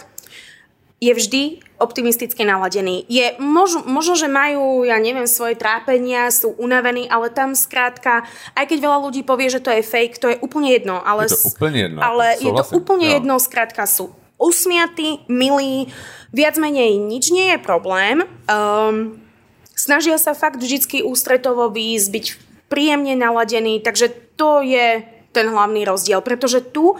je 1.00 1.14
vždy 1.14 1.56
optimisticky 1.80 2.44
naladený. 2.44 3.08
Je, 3.08 3.32
možno, 3.40 3.88
možno, 3.88 4.12
že 4.20 4.28
majú, 4.28 4.84
ja 4.84 5.00
neviem, 5.00 5.24
svoje 5.24 5.56
trápenia, 5.56 6.28
sú 6.28 6.52
unavení, 6.60 7.08
ale 7.08 7.32
tam 7.32 7.56
skrátka, 7.56 8.28
aj 8.52 8.64
keď 8.68 8.78
veľa 8.84 8.98
ľudí 9.08 9.24
povie, 9.24 9.48
že 9.48 9.64
to 9.64 9.72
je 9.72 9.80
fake, 9.80 10.20
to 10.20 10.28
je 10.28 10.36
úplne 10.44 10.68
jedno. 10.68 11.00
Ale, 11.00 11.24
je 11.24 11.40
to 11.40 11.56
úplne 11.56 11.78
jedno. 11.88 12.00
Ale 12.04 12.36
je 12.36 12.52
to 12.52 12.64
úplne 12.76 13.08
jo. 13.08 13.14
jedno, 13.16 13.34
skrátka 13.40 13.88
sú 13.88 14.12
usmiatí, 14.40 15.28
milí, 15.28 15.92
viac 16.32 16.56
menej 16.56 16.96
nič 16.96 17.28
nie 17.30 17.54
je 17.54 17.58
problém. 17.60 18.24
Um, 18.48 19.20
snažia 19.76 20.16
sa 20.16 20.32
fakt 20.32 20.58
vždy 20.58 21.04
ústretovo 21.04 21.68
výjsť, 21.68 22.08
byť 22.08 22.26
príjemne 22.72 23.14
naladený, 23.14 23.84
takže 23.84 24.08
to 24.40 24.64
je 24.64 25.04
ten 25.30 25.46
hlavný 25.46 25.84
rozdiel, 25.84 26.24
pretože 26.24 26.64
tu 26.64 26.96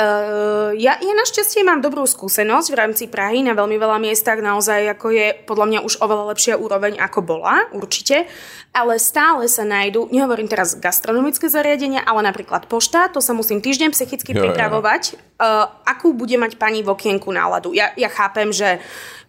Uh, 0.00 0.72
ja, 0.80 0.96
ja 0.96 1.12
našťastie 1.12 1.60
mám 1.60 1.84
dobrú 1.84 2.08
skúsenosť 2.08 2.72
v 2.72 2.78
rámci 2.78 3.04
Prahy 3.04 3.44
na 3.44 3.52
veľmi 3.52 3.76
veľa 3.76 4.00
miestach, 4.00 4.40
naozaj 4.40 4.96
ako 4.96 5.12
je 5.12 5.26
podľa 5.44 5.66
mňa 5.68 5.80
už 5.84 6.00
oveľa 6.00 6.24
lepšia 6.32 6.54
úroveň 6.56 6.96
ako 6.96 7.20
bola, 7.20 7.68
určite, 7.76 8.24
ale 8.72 8.96
stále 8.96 9.44
sa 9.44 9.60
nájdu, 9.60 10.08
nehovorím 10.08 10.48
teraz 10.48 10.72
gastronomické 10.80 11.52
zariadenia, 11.52 12.00
ale 12.00 12.24
napríklad 12.24 12.64
pošta, 12.64 13.12
to 13.12 13.20
sa 13.20 13.36
musím 13.36 13.60
týždeň 13.60 13.92
psychicky 13.92 14.32
jo, 14.32 14.40
pripravovať, 14.40 15.02
jo. 15.12 15.20
Uh, 15.36 15.68
akú 15.84 16.16
bude 16.16 16.40
mať 16.40 16.56
pani 16.56 16.80
v 16.80 16.96
okienku 16.96 17.28
náladu. 17.28 17.76
Ja, 17.76 17.92
ja 17.92 18.08
chápem, 18.08 18.56
že 18.56 18.80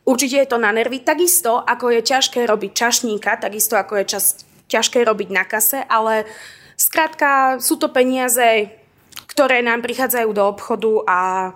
určite 0.07 0.39
je 0.39 0.47
to 0.47 0.55
na 0.55 0.71
nervy, 0.71 1.03
takisto 1.03 1.59
ako 1.59 1.99
je 1.99 1.99
ťažké 1.99 2.47
robiť 2.47 2.71
čašníka, 2.71 3.43
takisto 3.43 3.75
ako 3.75 3.99
je 3.99 4.05
čas, 4.07 4.47
ťažké 4.71 5.03
robiť 5.03 5.35
na 5.35 5.43
kase, 5.43 5.83
ale 5.83 6.23
skrátka 6.79 7.59
sú 7.59 7.75
to 7.75 7.91
peniaze, 7.91 8.71
ktoré 9.31 9.63
nám 9.63 9.79
prichádzajú 9.79 10.29
do 10.35 10.43
obchodu 10.51 11.07
a 11.07 11.51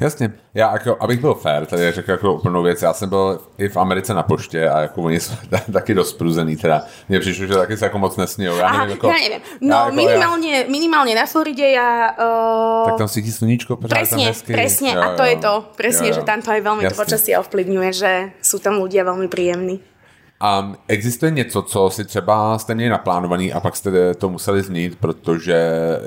Jasně. 0.00 0.32
Já 0.54 0.72
jako, 0.72 0.96
abych 1.00 1.20
byl 1.20 1.34
fair, 1.34 1.66
tady 1.66 1.92
řekl 1.92 2.10
jako 2.10 2.34
úplnou 2.34 2.62
věc, 2.62 2.82
já 2.82 2.92
jsem 2.92 3.08
byl 3.08 3.40
i 3.58 3.68
v 3.68 3.76
Americe 3.76 4.14
na 4.14 4.22
poště 4.22 4.68
a 4.68 4.80
jako 4.80 5.02
oni 5.02 5.20
jsou 5.20 5.34
taky 5.72 5.94
dost 5.94 6.12
pruzený, 6.12 6.56
teda 6.56 6.82
mně 7.08 7.20
přišlo, 7.20 7.46
že 7.46 7.54
taky 7.54 7.76
se 7.76 7.84
jako 7.84 7.98
moc 7.98 8.16
nesmějou. 8.16 8.56
Já 8.56 8.66
Aha, 8.66 8.78
nevím, 8.78 8.90
jako, 8.90 9.06
já 9.06 9.12
nevím. 9.12 9.40
No 9.60 9.76
já, 9.76 9.84
jako, 9.84 9.96
minimálně, 9.96 10.58
já... 10.58 10.64
minimálně 10.68 11.14
na 11.14 11.26
Floridě 11.26 11.70
já... 11.70 12.10
Uh... 12.10 12.88
Tak 12.88 12.98
tam 12.98 13.08
svítí 13.08 13.32
sluníčko, 13.32 13.76
pořád 13.76 13.96
presne, 13.96 14.18
tam 14.18 14.26
hezky. 14.26 14.52
Presne, 14.52 14.88
jo, 14.88 15.02
a 15.02 15.16
to 15.16 15.22
jo. 15.22 15.28
je 15.28 15.36
to. 15.36 15.64
Presne, 15.76 16.06
jo, 16.08 16.14
jo. 16.14 16.20
že 16.20 16.22
tam 16.22 16.42
to 16.42 16.50
aj 16.50 16.60
veľmi 16.60 16.82
Jasne. 16.82 16.96
to 16.96 17.02
počasie 17.04 17.34
ovplyvňuje, 17.38 17.90
že 17.92 18.12
sú 18.40 18.58
tam 18.58 18.80
ľudia 18.80 19.04
veľmi 19.04 19.28
príjemní. 19.28 19.89
A 20.40 20.72
existuje 20.88 21.30
něco, 21.30 21.62
co 21.62 21.90
si 21.90 22.04
třeba 22.04 22.58
jste 22.58 22.74
měli 22.74 22.90
naplánovaný 22.90 23.52
a 23.52 23.60
pak 23.60 23.76
jste 23.76 24.14
to 24.14 24.28
museli 24.28 24.62
změnit, 24.62 24.98
protože 25.00 25.58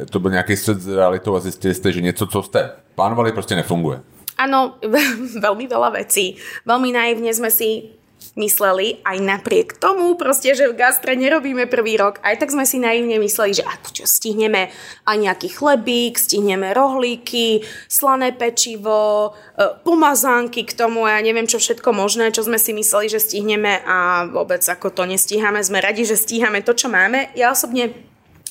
to 0.10 0.20
byl 0.20 0.32
nějaký 0.32 0.56
střed 0.56 0.82
s 0.82 0.88
realitou 0.88 1.36
a 1.36 1.40
zjistili 1.40 1.74
jste, 1.74 1.92
že 1.92 2.02
něco, 2.02 2.28
co 2.28 2.44
jste 2.44 2.72
plánovali, 2.96 3.32
prostě 3.32 3.56
nefunguje? 3.56 4.00
Áno, 4.34 4.82
veľmi 5.46 5.66
veľa 5.70 5.90
vecí. 5.94 6.42
Veľmi 6.66 6.90
naivne 6.90 7.30
sme 7.34 7.54
si 7.54 7.94
mysleli, 8.34 8.98
aj 9.06 9.18
napriek 9.22 9.78
tomu, 9.78 10.18
proste, 10.18 10.58
že 10.58 10.66
v 10.66 10.78
gastre 10.78 11.14
nerobíme 11.14 11.70
prvý 11.70 12.02
rok, 12.02 12.18
aj 12.26 12.42
tak 12.42 12.50
sme 12.50 12.66
si 12.66 12.82
naivne 12.82 13.22
mysleli, 13.22 13.62
že 13.62 13.64
a 13.66 13.78
čo, 13.78 14.10
stihneme 14.10 14.74
aj 15.06 15.18
nejaký 15.22 15.54
chlebík, 15.54 16.18
stihneme 16.18 16.74
rohlíky, 16.74 17.62
slané 17.86 18.34
pečivo, 18.34 19.38
e, 19.54 19.78
pomazánky 19.86 20.66
k 20.66 20.74
tomu, 20.74 21.06
ja 21.06 21.22
neviem 21.22 21.46
čo 21.46 21.62
všetko 21.62 21.94
možné, 21.94 22.34
čo 22.34 22.42
sme 22.42 22.58
si 22.58 22.74
mysleli, 22.74 23.06
že 23.06 23.22
stihneme 23.22 23.86
a 23.86 24.26
vôbec 24.26 24.66
ako 24.66 24.90
to 24.90 25.06
nestíhame, 25.06 25.62
sme 25.62 25.78
radi, 25.78 26.02
že 26.02 26.18
stíhame 26.18 26.66
to, 26.66 26.74
čo 26.74 26.90
máme. 26.90 27.30
Ja 27.38 27.54
osobne 27.54 27.94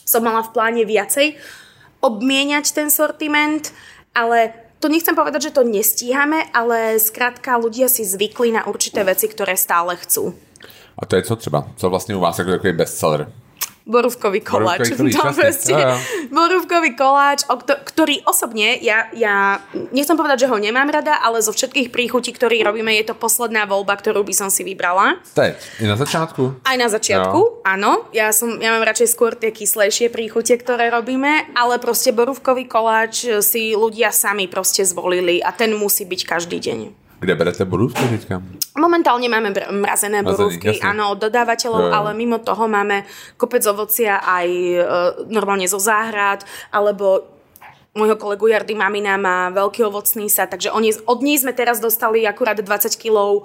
som 0.07 0.23
mala 0.23 0.47
v 0.47 0.53
pláne 0.55 0.83
viacej 0.87 1.35
obmieniať 2.03 2.71
ten 2.71 2.87
sortiment, 2.87 3.75
ale 4.15 4.62
to 4.83 4.91
nechcem 4.91 5.15
povedať, 5.15 5.49
že 5.49 5.55
to 5.55 5.63
nestíhame, 5.63 6.51
ale 6.51 6.99
zkrátka 6.99 7.55
ľudia 7.55 7.87
si 7.87 8.03
zvykli 8.03 8.51
na 8.51 8.67
určité 8.67 9.07
veci, 9.07 9.31
ktoré 9.31 9.55
stále 9.55 9.95
chcú. 9.95 10.35
A 10.99 11.07
to 11.07 11.17
je 11.17 11.23
co 11.23 11.37
třeba? 11.37 11.69
Co 11.77 11.91
vlastně 11.91 12.17
u 12.17 12.21
vás 12.21 12.39
jako 12.39 12.51
takový 12.51 12.73
bestseller? 12.73 13.33
Borúvkový 13.85 14.41
koláč. 14.41 14.89
Borúvkový 14.89 15.13
koláč, 15.19 15.37
proste. 15.37 15.73
Jo, 15.73 15.79
jo. 15.81 15.97
borúvkový 16.29 16.91
koláč, 16.93 17.45
o 17.47 17.57
kto- 17.57 17.81
ktorý 17.83 18.23
osobne, 18.25 18.79
ja, 18.79 19.11
ja 19.13 19.59
nechcem 19.91 20.15
povedať, 20.15 20.45
že 20.45 20.51
ho 20.51 20.57
nemám 20.57 20.89
rada, 20.89 21.19
ale 21.19 21.39
zo 21.39 21.51
všetkých 21.51 21.89
príchutí, 21.89 22.31
ktorý 22.31 22.63
robíme, 22.63 22.95
je 22.95 23.05
to 23.05 23.15
posledná 23.15 23.65
voľba, 23.65 23.95
ktorú 23.95 24.23
by 24.23 24.33
som 24.33 24.49
si 24.49 24.63
vybrala. 24.63 25.19
Teď, 25.29 25.55
i 25.79 25.87
na 25.87 25.95
začátku. 25.95 26.63
Aj 26.63 26.77
na 26.77 26.87
začiatku, 26.87 27.39
No. 27.39 27.63
áno. 27.63 27.93
Ja, 28.11 28.31
som, 28.31 28.57
ja 28.57 28.71
mám 28.71 28.83
radšej 28.83 29.09
skôr 29.09 29.33
tie 29.33 29.51
kyslejšie 29.51 30.09
príchute, 30.09 30.55
ktoré 30.55 30.89
robíme, 30.89 31.51
ale 31.53 31.77
proste 31.77 32.11
borúvkový 32.11 32.65
koláč 32.65 33.25
si 33.41 33.73
ľudia 33.73 34.09
sami 34.09 34.47
proste 34.47 34.83
zvolili 34.83 35.39
a 35.39 35.51
ten 35.51 35.73
musí 35.73 36.03
byť 36.03 36.21
každý 36.23 36.59
deň. 36.59 36.79
Kde 37.23 37.35
berete 37.39 37.65
borůvky 37.65 38.03
teďka? 38.11 38.43
Momentálne 38.75 39.31
máme 39.31 39.55
br- 39.55 39.71
mrazené 39.71 40.27
Mrazený, 40.27 40.59
borúvky, 40.59 40.83
áno, 40.83 41.15
od 41.15 41.23
dodávateľov, 41.23 41.81
Jo, 41.81 41.87
jo. 41.87 41.95
ale 41.95 42.11
mimo 42.19 42.43
toho 42.43 42.67
máme 42.67 43.07
kopec 43.39 43.63
ovocia 43.71 44.19
aj 44.19 44.49
e, 44.51 44.83
normálne 45.31 45.71
zo 45.71 45.79
záhrad, 45.79 46.43
alebo 46.75 47.23
môjho 47.93 48.17
kolegu 48.17 48.49
Jardy 48.49 48.73
Mamina 48.73 49.21
má 49.21 49.53
veľký 49.53 49.85
ovocný 49.85 50.33
sad, 50.33 50.49
takže 50.49 50.73
oni, 50.73 50.97
od 51.05 51.21
nej 51.21 51.37
sme 51.37 51.53
teraz 51.53 51.77
dostali 51.77 52.25
akurát 52.25 52.57
20 52.57 52.89
kg 52.97 53.13
uh, 53.13 53.45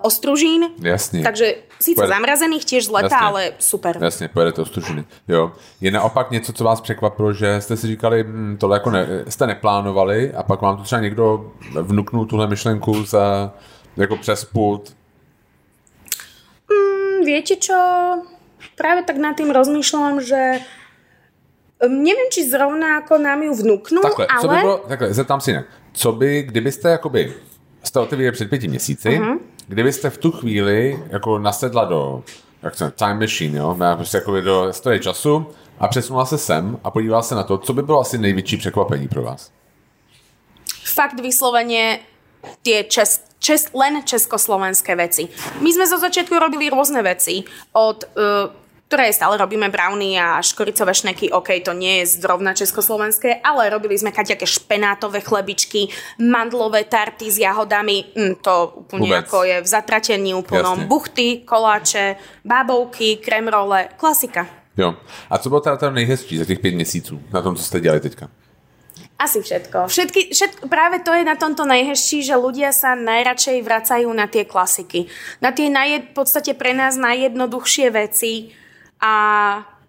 ostružín. 0.00 0.72
Jasne. 0.80 1.20
Takže 1.20 1.60
síce 1.76 2.00
Pojede- 2.00 2.08
zamrazených 2.08 2.64
tiež 2.64 2.88
z 2.88 2.90
leta, 2.90 3.12
Jasne. 3.12 3.26
ale 3.28 3.40
super. 3.60 4.00
Jasně, 4.00 4.28
pojedete 4.32 4.62
ostružiny. 4.62 5.04
Jo. 5.28 5.52
Je 5.80 5.90
naopak 5.90 6.30
něco, 6.30 6.52
co 6.52 6.64
vás 6.64 6.80
překvapilo, 6.80 7.32
že 7.32 7.60
jste 7.60 7.76
si 7.76 7.86
říkali, 7.86 8.24
hm, 8.24 8.56
tohle 8.60 8.76
jako 8.76 8.90
ne, 8.90 9.06
jste 9.28 9.46
neplánovali 9.46 10.32
a 10.32 10.42
pak 10.42 10.62
vám 10.62 10.76
to 10.76 10.82
třeba 10.82 11.00
někdo 11.02 11.52
vnuknul 11.82 12.26
tuhle 12.26 12.46
myšlenku 12.46 13.04
za, 13.04 13.52
jako 13.96 14.16
přes 14.16 14.44
pult. 14.44 14.96
Hm, 16.72 17.24
Viete 17.24 17.56
čo? 17.56 17.76
Práve 18.76 19.04
tak 19.04 19.16
nad 19.20 19.36
tým 19.36 19.52
rozmýšľam, 19.52 20.20
že 20.24 20.64
neviem, 21.88 22.28
či 22.30 22.48
zrovna 22.48 23.02
ako 23.02 23.18
nám 23.18 23.42
ju 23.42 23.52
vnúknú, 23.54 24.00
Takhle, 24.02 24.26
ale... 24.26 24.40
co 24.40 24.48
by 24.48 24.56
bylo, 24.56 24.76
takhle, 24.88 25.14
zeptám 25.14 25.40
si 25.40 25.50
jinak. 25.50 25.66
Co 25.92 26.12
by, 26.12 26.42
kdybyste 26.42 26.90
jakoby, 26.90 27.32
jste 27.82 28.00
otevřeli 28.00 28.32
před 28.32 28.50
pěti 28.50 28.68
měsíci, 28.68 29.08
uh-huh. 29.08 29.38
kdybyste 29.68 30.10
v 30.10 30.18
tu 30.18 30.30
chvíli 30.32 30.98
jako 31.08 31.38
nasedla 31.38 31.84
do, 31.84 32.22
jak 32.62 32.74
se 32.74 32.90
time 32.90 33.20
machine, 33.20 33.58
jo, 33.58 33.76
prostě 33.96 34.16
jakoby 34.16 34.42
do 34.42 34.72
stroje 34.72 34.98
času 34.98 35.46
a 35.78 35.88
přesunula 35.88 36.26
se 36.26 36.38
sem 36.38 36.78
a 36.84 36.90
podívala 36.90 37.22
se 37.22 37.34
na 37.34 37.42
to, 37.42 37.58
co 37.58 37.72
by 37.72 37.82
bylo 37.82 38.00
asi 38.00 38.18
největší 38.18 38.56
překvapení 38.56 39.08
pro 39.08 39.22
vás? 39.22 39.50
fakt 40.94 41.18
vyslovene 41.18 42.04
tie 42.60 42.84
čes, 42.84 43.24
čes, 43.40 43.72
len 43.74 44.04
československé 44.04 44.94
veci. 44.94 45.32
My 45.64 45.72
sme 45.72 45.88
zo 45.88 45.98
začiatku 45.98 46.36
robili 46.36 46.68
rôzne 46.68 47.00
veci, 47.00 47.48
od, 47.72 48.04
uh, 48.14 48.52
ktoré 48.94 49.10
stále 49.10 49.34
robíme 49.34 49.74
brownie 49.74 50.14
a 50.14 50.38
škoricové 50.38 50.94
šneky, 50.94 51.34
ok, 51.34 51.66
to 51.66 51.74
nie 51.74 52.06
je 52.06 52.22
zrovna 52.22 52.54
československé, 52.54 53.42
ale 53.42 53.66
robili 53.66 53.98
sme 53.98 54.14
kaťaké 54.14 54.46
špenátové 54.46 55.18
chlebičky, 55.18 55.90
mandlové 56.22 56.86
tarty 56.86 57.26
s 57.26 57.42
jahodami, 57.42 58.14
mm, 58.14 58.38
to 58.38 58.86
úplne 58.86 59.10
Vôbec. 59.10 59.26
ako 59.26 59.38
je 59.50 59.56
v 59.58 59.66
zatratení 59.66 60.30
úplnom. 60.30 60.78
Jasne. 60.78 60.86
Buchty, 60.86 61.42
koláče, 61.42 62.14
bábovky, 62.46 63.18
kremrole, 63.18 63.90
klasika. 63.98 64.46
Jo. 64.78 64.94
A 65.30 65.38
co 65.38 65.48
bylo 65.48 65.60
teda 65.60 65.76
to 65.76 65.90
nejhezčí 65.90 66.38
za 66.38 66.44
těch 66.44 66.58
pět 66.58 66.74
měsíců 66.74 67.22
na 67.32 67.42
tom, 67.42 67.56
co 67.56 67.62
jste 67.62 67.80
dělali 67.80 68.00
teďka? 68.00 68.30
Asi 69.18 69.42
všetko. 69.42 69.86
Všetky, 69.86 70.20
všetko. 70.34 70.68
Práve 70.68 70.98
to 70.98 71.14
je 71.14 71.22
na 71.22 71.38
tomto 71.38 71.62
najhezčí, 71.62 72.26
že 72.26 72.34
ľudia 72.34 72.74
sa 72.74 72.98
najradšej 72.98 73.62
vracajú 73.62 74.10
na 74.10 74.26
tie 74.26 74.42
klasiky. 74.42 75.06
Na 75.38 75.54
tie 75.54 75.70
najed, 75.70 76.10
v 76.10 76.14
podstate 76.18 76.50
pre 76.58 76.74
nás 76.74 76.98
najjednoduchšie 76.98 77.94
veci 77.94 78.50
a 79.00 79.12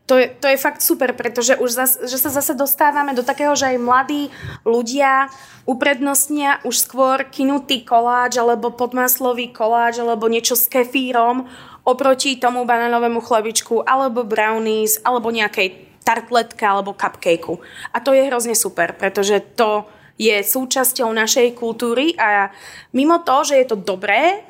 to 0.06 0.22
je, 0.22 0.30
to 0.38 0.46
je 0.46 0.58
fakt 0.62 0.86
super, 0.86 1.18
pretože 1.18 1.58
už 1.58 1.70
zas, 1.74 1.98
že 2.06 2.22
sa 2.22 2.30
zase 2.30 2.54
dostávame 2.54 3.18
do 3.18 3.26
takého, 3.26 3.58
že 3.58 3.74
aj 3.74 3.82
mladí 3.82 4.30
ľudia 4.62 5.34
uprednostnia 5.66 6.62
už 6.62 6.78
skôr 6.78 7.26
kinutý 7.26 7.82
koláč 7.82 8.38
alebo 8.38 8.70
podmaslový 8.70 9.50
koláč 9.50 9.98
alebo 9.98 10.30
niečo 10.30 10.54
s 10.54 10.70
kefírom 10.70 11.50
oproti 11.82 12.38
tomu 12.38 12.70
banánovému 12.70 13.18
chlebičku 13.18 13.82
alebo 13.82 14.22
brownies 14.22 15.02
alebo 15.02 15.34
nejakej 15.34 15.98
tartletka 16.06 16.78
alebo 16.78 16.94
cupcakeu. 16.94 17.58
A 17.90 17.98
to 17.98 18.14
je 18.14 18.30
hrozne 18.30 18.54
super, 18.54 18.94
pretože 18.94 19.42
to 19.58 19.90
je 20.22 20.38
súčasťou 20.46 21.10
našej 21.12 21.58
kultúry 21.58 22.14
a 22.16 22.54
mimo 22.94 23.26
to, 23.26 23.42
že 23.42 23.56
je 23.58 23.66
to 23.74 23.78
dobré, 23.82 24.46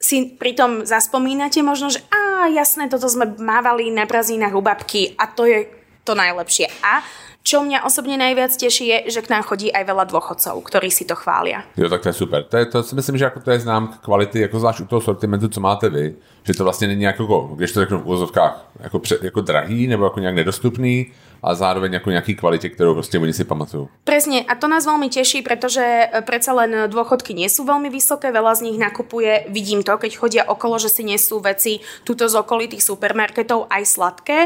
si 0.00 0.32
pritom 0.32 0.88
zaspomínate 0.88 1.60
možno, 1.60 1.92
že 1.92 2.00
á, 2.08 2.48
jasné, 2.48 2.88
toto 2.88 3.04
sme 3.04 3.36
mávali 3.36 3.92
na 3.92 4.08
prázdninách 4.08 4.56
u 4.56 4.64
babky 4.64 5.12
a 5.20 5.28
to 5.28 5.44
je 5.44 5.68
to 6.08 6.16
najlepšie. 6.16 6.72
A 6.80 7.04
čo 7.40 7.64
mňa 7.64 7.88
osobne 7.88 8.20
najviac 8.20 8.52
teší 8.52 8.84
je, 8.88 8.98
že 9.16 9.24
k 9.24 9.32
nám 9.32 9.48
chodí 9.48 9.72
aj 9.72 9.84
veľa 9.88 10.04
dôchodcov, 10.12 10.60
ktorí 10.60 10.92
si 10.92 11.08
to 11.08 11.16
chvália. 11.16 11.64
Jo, 11.76 11.88
tak 11.88 12.04
to 12.04 12.08
je 12.12 12.16
super. 12.16 12.44
To, 12.44 12.56
je, 12.56 12.64
to 12.66 12.82
si 12.82 12.94
myslím, 12.94 13.16
že 13.16 13.24
jako 13.24 13.40
to 13.40 13.50
je 13.50 13.60
známka 13.60 13.96
kvality, 14.04 14.40
jako 14.40 14.58
zvlášť 14.60 14.80
u 14.80 14.84
toho 14.84 15.00
sortimentu, 15.00 15.48
co 15.48 15.60
máte 15.60 15.88
vy, 15.88 16.14
že 16.44 16.54
to 16.54 16.64
vlastně 16.64 16.88
není 16.88 17.02
jako, 17.02 17.50
když 17.56 17.72
to 17.72 17.80
řeknu 17.80 17.98
v 17.98 18.06
úvozovkách, 18.06 18.66
jako, 18.80 18.98
pře, 18.98 19.18
jako 19.22 19.40
drahý 19.40 19.86
nebo 19.86 20.04
jako 20.04 20.20
nějak 20.20 20.34
nedostupný, 20.34 21.12
a 21.42 21.54
zároveň 21.54 21.92
jako 21.92 22.10
nějaký 22.10 22.34
kvalitě, 22.34 22.68
kterou 22.68 22.94
prostě 22.94 23.18
oni 23.18 23.32
si 23.32 23.44
pamatujú. 23.44 23.88
Presne, 24.04 24.42
a 24.44 24.54
to 24.54 24.68
nás 24.68 24.86
veľmi 24.86 25.08
teší, 25.08 25.42
pretože 25.42 25.80
e, 25.80 26.22
predsa 26.22 26.52
len 26.52 26.90
dôchodky 26.90 27.32
nie 27.32 27.48
sú 27.48 27.64
veľmi 27.64 27.88
vysoké, 27.88 28.32
veľa 28.32 28.54
z 28.58 28.64
nich 28.70 28.78
nakupuje, 28.78 29.46
vidím 29.48 29.82
to, 29.82 29.96
keď 29.96 30.12
chodia 30.16 30.42
okolo, 30.44 30.78
že 30.78 30.88
si 30.88 31.02
nesú 31.04 31.40
veci 31.40 31.80
tuto 32.04 32.28
z 32.28 32.34
okolitých 32.40 32.82
supermarketov 32.82 33.70
aj 33.70 33.82
sladké, 33.86 34.38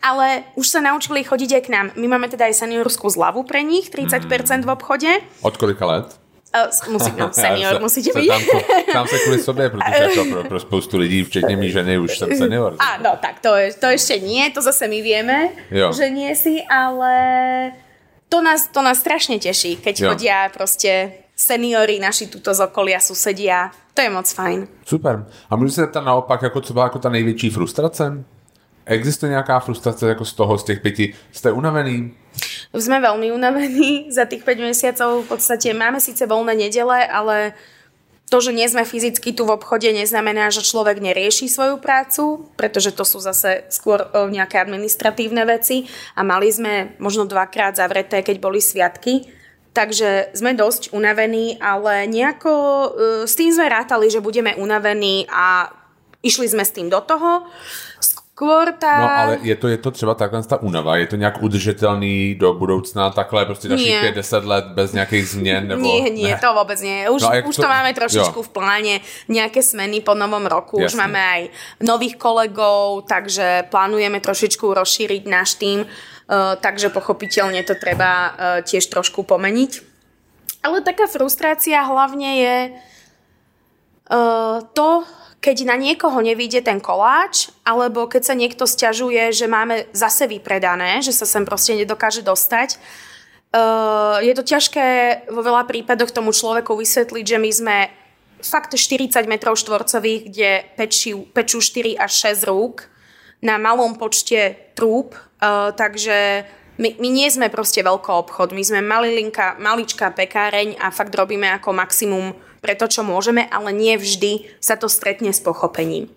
ale 0.00 0.48
už 0.56 0.66
sa 0.68 0.80
naučili 0.80 1.24
chodiť 1.24 1.50
aj 1.58 1.62
k 1.66 1.72
nám. 1.72 1.86
My 1.96 2.06
máme 2.06 2.28
teda 2.30 2.46
aj 2.46 2.64
seniorskú 2.64 3.10
zľavu 3.10 3.44
pre 3.44 3.66
nich, 3.66 3.90
30% 3.90 4.64
v 4.64 4.70
obchode. 4.70 5.10
Od 5.42 5.54
kolika 5.56 5.84
let? 5.86 6.27
Uh, 6.48 6.92
musí, 6.92 7.12
no, 7.18 7.28
senior 7.32 7.74
Já 7.74 7.78
musíte 7.78 8.20
byť. 8.20 8.28
Tam, 8.28 8.42
tam 8.92 9.06
se 9.06 9.18
kvůli 9.18 9.38
sobě, 9.38 9.70
protože 9.74 10.08
to 10.14 10.24
pro, 10.24 10.44
pro 10.44 10.60
spoustu 10.60 10.96
lidí, 10.98 11.24
včetně 11.24 11.56
mý 11.56 11.70
ženy, 11.70 11.98
už 11.98 12.18
jsem 12.18 12.28
senior. 12.38 12.76
Áno, 12.80 13.16
tak 13.20 13.40
to, 13.40 13.52
je, 13.56 13.72
to 13.76 13.86
ešte 13.86 14.16
nie, 14.24 14.48
to 14.50 14.62
zase 14.64 14.88
my 14.88 15.02
vieme, 15.02 15.52
Jo. 15.70 15.92
že 15.92 16.08
nie 16.10 16.32
si, 16.32 16.64
ale 16.64 17.12
to 18.28 18.40
nás, 18.40 18.68
to 18.72 18.80
nás 18.82 18.98
strašne 18.98 19.36
teší, 19.36 19.76
keď 19.76 19.94
Jo. 20.00 20.08
chodia 20.12 20.48
proste 20.48 21.12
seniori 21.36 22.00
naši 22.00 22.26
tuto 22.32 22.54
z 22.54 22.60
okolia, 22.64 23.00
susedia. 23.00 23.70
To 23.94 24.00
je 24.00 24.10
moc 24.10 24.32
fajn. 24.32 24.68
Super. 24.84 25.26
A 25.50 25.56
můžu 25.56 25.70
se 25.70 25.80
zeptat 25.80 26.04
naopak, 26.04 26.42
jako 26.42 26.60
co 26.60 26.72
byla 26.72 26.84
jako 26.84 26.98
ta 26.98 27.08
největší 27.08 27.50
frustrace? 27.50 28.24
Existuje 28.88 29.30
nějaká 29.30 29.60
frustrace 29.60 30.08
jako 30.08 30.24
z 30.24 30.32
toho, 30.32 30.58
z 30.58 30.64
těch 30.64 30.80
pěti? 30.80 31.14
Jste 31.32 31.52
unavený? 31.52 32.14
Sme 32.72 33.00
veľmi 33.00 33.32
unavení 33.34 34.08
za 34.16 34.24
tých 34.24 34.44
5 34.44 34.60
mesiacov. 34.60 35.24
V 35.24 35.28
podstate 35.36 35.74
máme 35.74 36.00
síce 36.00 36.24
voľné 36.24 36.54
nedele, 36.54 37.04
ale 37.04 37.52
to, 38.28 38.44
že 38.44 38.52
nie 38.52 38.68
sme 38.68 38.84
fyzicky 38.84 39.32
tu 39.32 39.48
v 39.48 39.56
obchode, 39.56 39.88
neznamená, 39.88 40.52
že 40.52 40.60
človek 40.60 41.00
nerieši 41.00 41.48
svoju 41.48 41.80
prácu, 41.80 42.44
pretože 42.60 42.92
to 42.92 43.04
sú 43.04 43.24
zase 43.24 43.64
skôr 43.72 44.04
o, 44.04 44.28
nejaké 44.28 44.60
administratívne 44.60 45.48
veci 45.48 45.88
a 46.12 46.20
mali 46.20 46.52
sme 46.52 46.92
možno 47.00 47.24
dvakrát 47.24 47.80
zavreté, 47.80 48.20
keď 48.20 48.36
boli 48.36 48.60
sviatky. 48.60 49.32
Takže 49.72 50.36
sme 50.36 50.52
dosť 50.52 50.92
unavení, 50.92 51.56
ale 51.60 52.04
nejako 52.04 52.52
e, 52.52 52.88
s 53.24 53.32
tým 53.32 53.48
sme 53.48 53.68
rátali, 53.68 54.12
že 54.12 54.20
budeme 54.20 54.56
unavení 54.60 55.24
a 55.30 55.72
išli 56.20 56.50
sme 56.50 56.64
s 56.66 56.74
tým 56.74 56.90
do 56.90 57.00
toho. 57.00 57.46
Skôr 58.38 58.70
tá... 58.78 58.94
No 59.02 59.08
ale 59.10 59.32
je 59.42 59.56
to, 59.58 59.66
je 59.66 59.78
to 59.82 59.90
třeba 59.90 60.14
takhle 60.14 60.38
ta 60.46 60.62
únava, 60.62 60.94
je 60.96 61.06
to 61.10 61.16
nějak 61.18 61.42
udržitelný 61.42 62.38
do 62.38 62.54
budoucna, 62.54 63.10
takhle 63.10 63.42
prostě 63.46 63.68
dalších 63.68 64.02
Nie. 64.02 64.12
5-10 64.12 64.46
let 64.46 64.64
bez 64.78 64.92
nějakých 64.92 65.28
změn? 65.28 65.68
Nebo... 65.68 65.82
Nie, 65.82 66.10
nie, 66.10 66.30
Ne. 66.30 66.38
to 66.38 66.54
vôbec 66.54 66.78
nie. 66.78 67.10
Už, 67.10 67.22
No 67.22 67.34
už 67.50 67.56
to- 67.58 67.62
to, 67.62 67.68
máme 67.68 67.90
trošičku 67.98 68.38
jo. 68.38 68.46
v 68.46 68.50
pláne, 68.54 68.94
nejaké 69.26 69.58
smeny 69.58 70.06
po 70.06 70.14
novom 70.14 70.46
roku. 70.46 70.78
Už 70.78 70.94
Jasne. 70.94 71.02
máme 71.02 71.18
aj 71.18 71.42
nových 71.82 72.14
kolegov, 72.14 73.10
takže 73.10 73.66
plánujeme 73.74 74.22
trošičku 74.22 74.70
rozšíriť 74.70 75.22
náš 75.26 75.58
tým, 75.58 75.82
uh, 75.82 76.54
takže 76.62 76.94
pochopiteľne 76.94 77.66
to 77.66 77.74
treba 77.74 78.10
uh, 78.30 78.32
tiež 78.62 78.86
trošku 78.86 79.26
pomeniť. 79.26 79.82
Ale 80.62 80.86
taká 80.86 81.10
frustrácia 81.10 81.82
hlavne 81.82 82.30
je 82.38 82.56
uh, 84.14 84.62
to, 84.78 85.02
keď 85.38 85.70
na 85.70 85.78
niekoho 85.78 86.18
nevíde 86.18 86.58
ten 86.66 86.82
koláč, 86.82 87.54
alebo 87.62 88.10
keď 88.10 88.22
sa 88.26 88.34
niekto 88.34 88.66
stiažuje, 88.66 89.30
že 89.30 89.46
máme 89.46 89.86
zase 89.94 90.26
vypredané, 90.26 90.98
že 90.98 91.14
sa 91.14 91.26
sem 91.26 91.46
proste 91.46 91.78
nedokáže 91.78 92.26
dostať. 92.26 92.78
Uh, 93.48 94.20
je 94.20 94.34
to 94.34 94.44
ťažké 94.44 94.86
vo 95.32 95.40
veľa 95.40 95.64
prípadoch 95.64 96.12
tomu 96.12 96.34
človeku 96.34 96.76
vysvetliť, 96.76 97.24
že 97.24 97.38
my 97.40 97.50
sme 97.54 97.76
fakt 98.44 98.76
40 98.76 99.14
metrov 99.24 99.56
štvorcových, 99.56 100.20
kde 100.28 100.50
pečú, 100.76 101.24
pečú 101.32 101.62
4 101.62 101.96
až 101.96 102.12
6 102.34 102.50
rúk 102.50 102.84
na 103.38 103.56
malom 103.56 103.94
počte 103.94 104.74
trúb, 104.74 105.14
uh, 105.14 105.70
takže 105.70 106.44
my, 106.78 106.98
my 106.98 107.08
nie 107.10 107.30
sme 107.30 107.50
proste 107.50 107.82
veľký 107.82 108.10
obchod, 108.10 108.54
my 108.54 108.62
sme 108.62 108.82
malilinka, 108.82 109.58
maličká 109.62 110.10
pekáreň 110.14 110.78
a 110.78 110.90
fakt 110.90 111.14
robíme 111.14 111.46
ako 111.58 111.74
maximum 111.74 112.34
pre 112.60 112.74
to, 112.74 112.86
čo 112.90 113.06
môžeme, 113.06 113.46
ale 113.50 113.72
nie 113.72 113.94
vždy 113.98 114.46
sa 114.58 114.74
to 114.78 114.90
stretne 114.90 115.30
s 115.32 115.40
pochopením. 115.40 116.10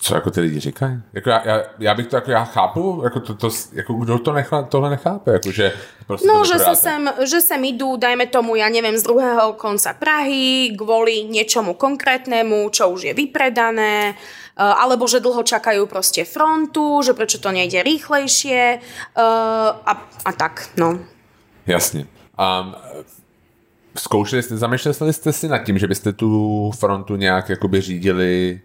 Co 0.00 0.14
jako 0.14 0.30
ty 0.30 0.40
lidi 0.40 0.60
říkají? 0.60 1.02
Jako 1.12 1.30
já, 1.30 1.42
já, 1.48 1.62
já, 1.78 1.94
bych 1.94 2.06
to 2.06 2.16
jako 2.16 2.30
já 2.30 2.44
chápu, 2.44 3.00
jako, 3.04 3.20
to, 3.20 3.34
to, 3.34 3.50
jako 3.72 3.92
kdo 3.92 4.18
to 4.18 4.32
nechá, 4.32 4.62
tohle 4.62 4.90
nechápe, 4.90 5.32
jako 5.32 5.52
že 5.52 5.72
prostě 6.06 6.28
No, 6.28 6.44
že 6.44 6.58
sa, 6.58 6.74
sem, 6.74 7.10
že 7.26 7.40
sem 7.40 7.64
idú, 7.64 7.96
dajme 7.96 8.26
tomu, 8.26 8.56
ja 8.56 8.70
neviem, 8.70 8.94
z 8.98 9.02
druhého 9.02 9.52
konca 9.58 9.92
Prahy 9.92 10.72
kvôli 10.78 11.26
niečomu 11.26 11.74
konkrétnemu, 11.74 12.70
čo 12.70 12.94
už 12.94 13.10
je 13.10 13.14
vypredané, 13.14 14.14
eh, 14.14 14.62
alebo 14.62 15.10
že 15.10 15.20
dlho 15.20 15.42
čakajú 15.42 15.86
proste 15.90 16.22
frontu, 16.24 17.02
že 17.02 17.12
prečo 17.12 17.42
to 17.42 17.50
nejde 17.50 17.82
rýchlejšie 17.82 18.78
uh, 18.78 19.70
a, 19.82 19.92
a 20.24 20.30
tak, 20.32 20.70
no. 20.76 20.98
Jasně. 21.66 22.06
Um, 22.38 22.74
zkoušeli 23.98 24.42
jste, 24.42 24.56
zamýšleli 24.56 25.12
jste 25.12 25.32
si 25.32 25.48
nad 25.48 25.58
tím, 25.58 25.78
že 25.78 25.86
byste 25.86 26.12
tu 26.12 26.70
frontu 26.78 27.16
nějak 27.16 27.48
jakoby 27.48 27.80
řídili 27.80 28.60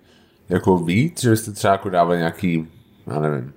jako 0.50 0.78
víc, 0.78 1.22
že 1.22 1.30
byste 1.30 1.52
třeba 1.52 1.72
jako 1.72 1.90
dávali 1.90 2.18
nějaký, 2.18 2.68
já 3.08 3.20
nevím, 3.20 3.54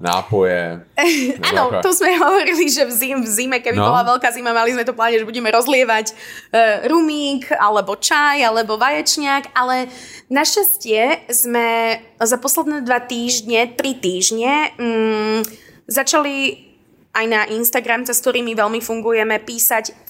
nápoje. 0.00 0.84
Áno, 1.48 1.80
to 1.80 1.94
sme 1.94 2.18
hovorili, 2.24 2.68
že 2.68 2.84
v, 2.84 2.92
zim, 2.92 3.18
v 3.22 3.28
zime, 3.30 3.58
keby 3.62 3.78
no. 3.78 3.88
bola 3.88 4.04
veľká 4.14 4.28
zima, 4.34 4.52
mali 4.52 4.74
sme 4.74 4.84
to 4.84 4.92
pláne, 4.92 5.16
že 5.16 5.24
budeme 5.24 5.48
rozlievať 5.48 6.12
uh, 6.12 6.84
rumík, 6.90 7.48
alebo 7.56 7.96
čaj, 7.96 8.42
alebo 8.44 8.76
vaječňák, 8.76 9.54
ale 9.54 9.88
našťastie 10.28 11.30
sme 11.32 11.98
za 12.20 12.36
posledné 12.36 12.84
dva 12.84 13.00
týždne, 13.00 13.72
tri 13.72 13.96
týždne 13.96 14.74
um, 14.76 15.40
začali 15.88 16.66
aj 17.14 17.24
na 17.30 17.46
Instagram, 17.54 18.02
cez 18.02 18.18
ktorými 18.18 18.58
veľmi 18.58 18.82
fungujeme, 18.82 19.38
písať 19.38 20.03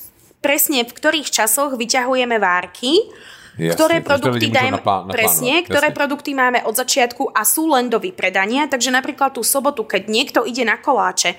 presne 0.44 0.84
v 0.84 0.92
ktorých 0.92 1.32
časoch 1.32 1.72
vyťahujeme 1.80 2.36
várky, 2.36 3.00
Jasne, 3.56 3.72
ktoré 3.72 3.96
produkty 4.02 4.50
dajme, 4.50 4.82
naplá, 4.82 5.06
presne, 5.08 5.62
jasne. 5.62 5.66
ktoré 5.70 5.88
produkty 5.94 6.34
máme 6.36 6.66
od 6.66 6.74
začiatku 6.74 7.32
a 7.32 7.46
sú 7.46 7.70
len 7.70 7.86
do 7.88 8.02
vypredania, 8.02 8.66
takže 8.68 8.92
napríklad 8.92 9.32
tú 9.32 9.46
sobotu, 9.46 9.86
keď 9.86 10.10
niekto 10.10 10.40
ide 10.42 10.66
na 10.66 10.74
koláče, 10.74 11.38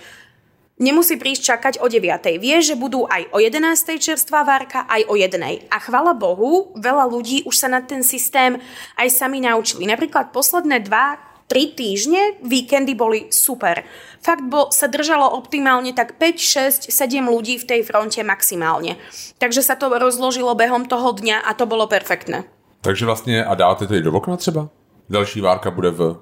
nemusí 0.80 1.20
prísť 1.20 1.56
čakať 1.56 1.74
o 1.84 1.92
9. 1.92 2.40
Vie, 2.40 2.56
že 2.64 2.80
budú 2.80 3.04
aj 3.04 3.36
o 3.36 3.44
11. 3.44 4.00
čerstvá 4.00 4.48
várka, 4.48 4.88
aj 4.88 5.12
o 5.12 5.20
1. 5.20 5.68
A 5.68 5.78
chvala 5.84 6.16
Bohu, 6.16 6.72
veľa 6.80 7.04
ľudí 7.08 7.44
už 7.44 7.56
sa 7.56 7.68
na 7.68 7.84
ten 7.84 8.00
systém 8.00 8.64
aj 8.96 9.08
sami 9.12 9.44
naučili. 9.44 9.84
Napríklad 9.84 10.32
posledné 10.32 10.88
dva 10.88 11.20
tri 11.48 11.72
týždne, 11.74 12.42
víkendy 12.42 12.98
boli 12.98 13.30
super. 13.30 13.86
Fakt 14.22 14.46
bo 14.50 14.74
sa 14.74 14.90
držalo 14.90 15.30
optimálne 15.38 15.94
tak 15.94 16.18
5, 16.18 16.90
6, 16.90 16.94
7 16.94 17.26
ľudí 17.26 17.62
v 17.62 17.68
tej 17.70 17.82
fronte 17.86 18.22
maximálne. 18.26 18.98
Takže 19.38 19.62
sa 19.62 19.78
to 19.78 19.94
rozložilo 19.94 20.58
behom 20.58 20.90
toho 20.90 21.14
dňa 21.14 21.46
a 21.46 21.52
to 21.54 21.70
bolo 21.70 21.86
perfektné. 21.86 22.46
Takže 22.82 23.06
vlastne, 23.06 23.42
a 23.42 23.54
dáte 23.56 23.88
to 23.88 23.96
i 23.96 24.02
do 24.02 24.14
okna 24.14 24.38
třeba? 24.38 24.70
Další 25.10 25.42
várka 25.42 25.72
bude 25.72 25.92
v 25.92 26.18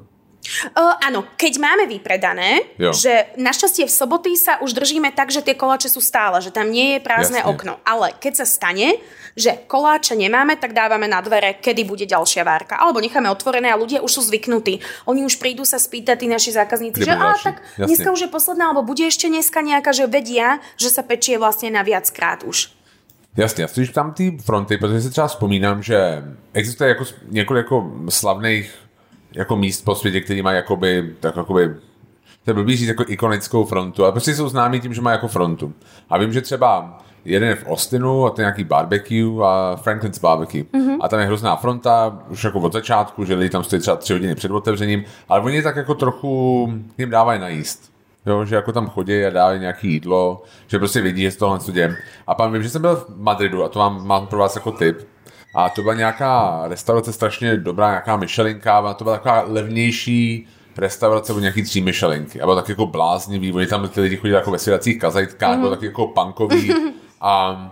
Uh, 0.76 1.00
áno, 1.00 1.24
keď 1.40 1.54
máme 1.56 1.88
vypredané, 1.88 2.68
jo. 2.76 2.92
že 2.92 3.32
našťastie 3.40 3.88
v 3.88 3.94
soboty 3.94 4.32
sa 4.36 4.60
už 4.60 4.76
držíme 4.76 5.16
tak, 5.16 5.32
že 5.32 5.40
tie 5.40 5.56
koláče 5.56 5.88
sú 5.88 6.04
stále, 6.04 6.44
že 6.44 6.52
tam 6.52 6.68
nie 6.68 6.98
je 6.98 7.00
prázdne 7.00 7.40
Jasne. 7.40 7.52
okno. 7.52 7.74
Ale 7.88 8.12
keď 8.20 8.44
sa 8.44 8.46
stane, 8.48 9.00
že 9.34 9.66
koláče 9.66 10.14
nemáme, 10.20 10.60
tak 10.60 10.76
dávame 10.76 11.08
na 11.08 11.24
dvere, 11.24 11.58
kedy 11.58 11.88
bude 11.88 12.06
ďalšia 12.06 12.44
várka. 12.44 12.76
Alebo 12.78 13.00
necháme 13.00 13.32
otvorené 13.32 13.72
a 13.72 13.80
ľudia 13.80 14.04
už 14.04 14.20
sú 14.20 14.22
zvyknutí. 14.28 14.84
Oni 15.10 15.26
už 15.26 15.40
prídu 15.40 15.64
sa 15.64 15.80
spýtať, 15.80 16.22
tí 16.22 16.28
naši 16.30 16.54
zákazníci, 16.54 17.02
Kedy 17.02 17.10
že 17.10 17.14
a 17.16 17.34
tak 17.40 17.58
Jasne. 17.80 17.88
dneska 17.90 18.10
už 18.14 18.22
je 18.28 18.30
posledná, 18.30 18.70
alebo 18.70 18.86
bude 18.86 19.08
ešte 19.08 19.32
dneska 19.32 19.64
nejaká, 19.64 19.96
že 19.96 20.06
vedia, 20.06 20.62
že 20.78 20.94
sa 20.94 21.02
pečie 21.02 21.42
vlastne 21.42 21.74
na 21.74 21.82
viackrát 21.82 22.44
už. 22.44 22.84
Jasně, 23.38 23.62
já 23.62 23.68
stojíš 23.68 23.90
tam 23.90 24.14
ty 24.14 24.38
fronty, 24.46 24.78
protože 24.78 25.02
si 25.02 25.10
třeba 25.10 25.28
vzpomínám, 25.28 25.84
že 25.84 26.24
existuje 26.54 26.90
jako 26.90 27.04
několik 27.30 27.66
jako 27.66 27.92
slavných 28.10 28.83
jako 29.36 29.56
míst 29.56 29.82
po 29.82 29.96
světě, 29.96 30.22
který 30.22 30.42
mají 30.42 30.56
jakoby, 30.56 31.16
tak 31.20 31.36
jakoby, 31.36 31.68
to 32.44 32.50
je 32.50 32.54
blbý 32.54 32.78
říct 32.78 32.88
jako 32.88 33.04
ikonickou 33.08 33.66
frontu, 33.66 34.04
ale 34.04 34.12
prostě 34.12 34.36
jsou 34.36 34.50
známí 34.50 34.80
tím, 34.80 34.94
že 34.94 35.02
mají 35.02 35.16
jako 35.16 35.28
frontu. 35.28 35.74
A 36.10 36.18
vím, 36.18 36.34
že 36.34 36.42
třeba 36.42 37.00
jeden 37.26 37.50
je 37.50 37.56
v 37.56 37.68
Austinu 37.68 38.26
a 38.26 38.30
to 38.30 38.42
je 38.42 38.44
nějaký 38.44 38.64
barbecue 38.64 39.46
a 39.46 39.76
Franklin's 39.76 40.20
barbecue. 40.20 40.64
Mm-hmm. 40.64 40.98
A 41.02 41.08
tam 41.08 41.20
je 41.20 41.26
hrozná 41.26 41.56
fronta, 41.56 42.20
už 42.30 42.44
jako 42.44 42.60
od 42.60 42.74
začátku, 42.74 43.26
že 43.26 43.36
lidi 43.36 43.50
tam 43.50 43.64
stojí 43.64 43.82
třeba 43.82 43.98
tři 43.98 44.14
hodiny 44.14 44.36
před 44.36 44.52
otevřením, 44.52 45.04
ale 45.30 45.42
oni 45.42 45.62
tak 45.62 45.76
jako 45.76 45.96
trochu 45.96 46.74
jim 46.98 47.10
dávají 47.10 47.40
najíst. 47.40 47.94
Jo, 48.26 48.46
že 48.46 48.56
jako 48.56 48.72
tam 48.72 48.90
chodí 48.90 49.26
a 49.26 49.30
dávají 49.30 49.60
nějaký 49.60 49.92
jídlo, 49.92 50.44
že 50.68 50.80
prostě 50.80 51.02
vidí, 51.02 51.22
že 51.22 51.32
z 51.32 51.38
tohle 51.38 51.60
co 51.60 51.72
děje. 51.72 51.98
A 52.28 52.36
pan 52.36 52.54
vím, 52.54 52.64
že 52.64 52.70
jsem 52.70 52.82
byl 52.82 52.96
v 52.96 53.06
Madridu 53.18 53.64
a 53.64 53.70
to 53.70 53.80
mám, 53.80 54.08
mám 54.08 54.28
pro 54.28 54.40
vás 54.40 54.56
jako 54.56 54.72
tip. 54.72 55.08
A 55.54 55.70
to 55.70 55.82
byla 55.82 55.94
nějaká 55.94 56.62
restaurace 56.68 57.14
strašně 57.14 57.58
dobrá, 57.58 57.90
nějaká 57.90 58.18
myšelinka, 58.18 58.94
to 58.94 59.04
byla 59.04 59.18
taková 59.18 59.44
levnější 59.48 60.48
restaurace 60.78 61.34
o 61.34 61.40
nějaký 61.40 61.64
tři 61.64 61.82
myšelinky. 61.82 62.42
A 62.42 62.46
bylo 62.46 62.56
tak 62.56 62.70
jako 62.70 62.86
bláznivý, 62.86 63.54
oni 63.54 63.68
tam 63.68 63.90
ty 63.90 64.02
lidi 64.02 64.18
chodili 64.18 64.36
jako 64.36 64.52
ve 64.52 64.60
svědacích 64.60 65.00
kazajtkách, 65.00 65.56
mm. 65.56 65.60
bylo 65.60 65.72
tak 65.72 65.82
jako 65.82 66.08
punkový. 66.08 66.74
A, 67.22 67.72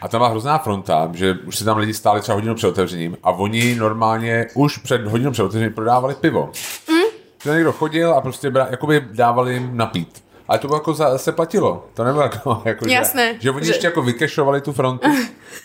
a 0.00 0.08
tam 0.08 0.18
byla 0.18 0.28
hrozná 0.28 0.58
fronta, 0.58 1.10
že 1.14 1.34
už 1.34 1.56
se 1.56 1.64
tam 1.64 1.76
lidi 1.76 1.94
stáli 1.94 2.20
třeba 2.20 2.34
hodinu 2.34 2.54
před 2.54 2.68
otevřením 2.68 3.16
a 3.22 3.30
oni 3.30 3.74
normálně 3.74 4.46
už 4.54 4.78
před 4.78 5.06
hodinou 5.06 5.30
před 5.30 5.42
otevřením 5.42 5.72
prodávali 5.72 6.14
pivo. 6.14 6.50
Mm. 6.90 7.18
Že 7.42 7.50
někdo 7.50 7.72
chodil 7.72 8.14
a 8.14 8.20
prostě 8.20 8.50
bra, 8.50 8.66
jakoby 8.70 9.04
dávali 9.12 9.54
jim 9.54 9.76
napít. 9.76 10.24
Ale 10.48 10.58
to 10.58 10.66
bylo 10.66 10.76
jako 10.76 10.94
za, 10.94 11.18
se 11.18 11.32
platilo. 11.32 11.88
To 11.94 12.04
nebylo 12.04 12.22
jako, 12.22 12.62
jako 12.64 12.88
Jasné. 12.88 13.34
Že, 13.34 13.40
že 13.40 13.50
oni 13.50 13.66
že... 13.66 13.70
ještě 13.70 13.86
jako 13.86 14.02
vykešovali 14.02 14.60
tu 14.60 14.72
frontu. 14.72 15.08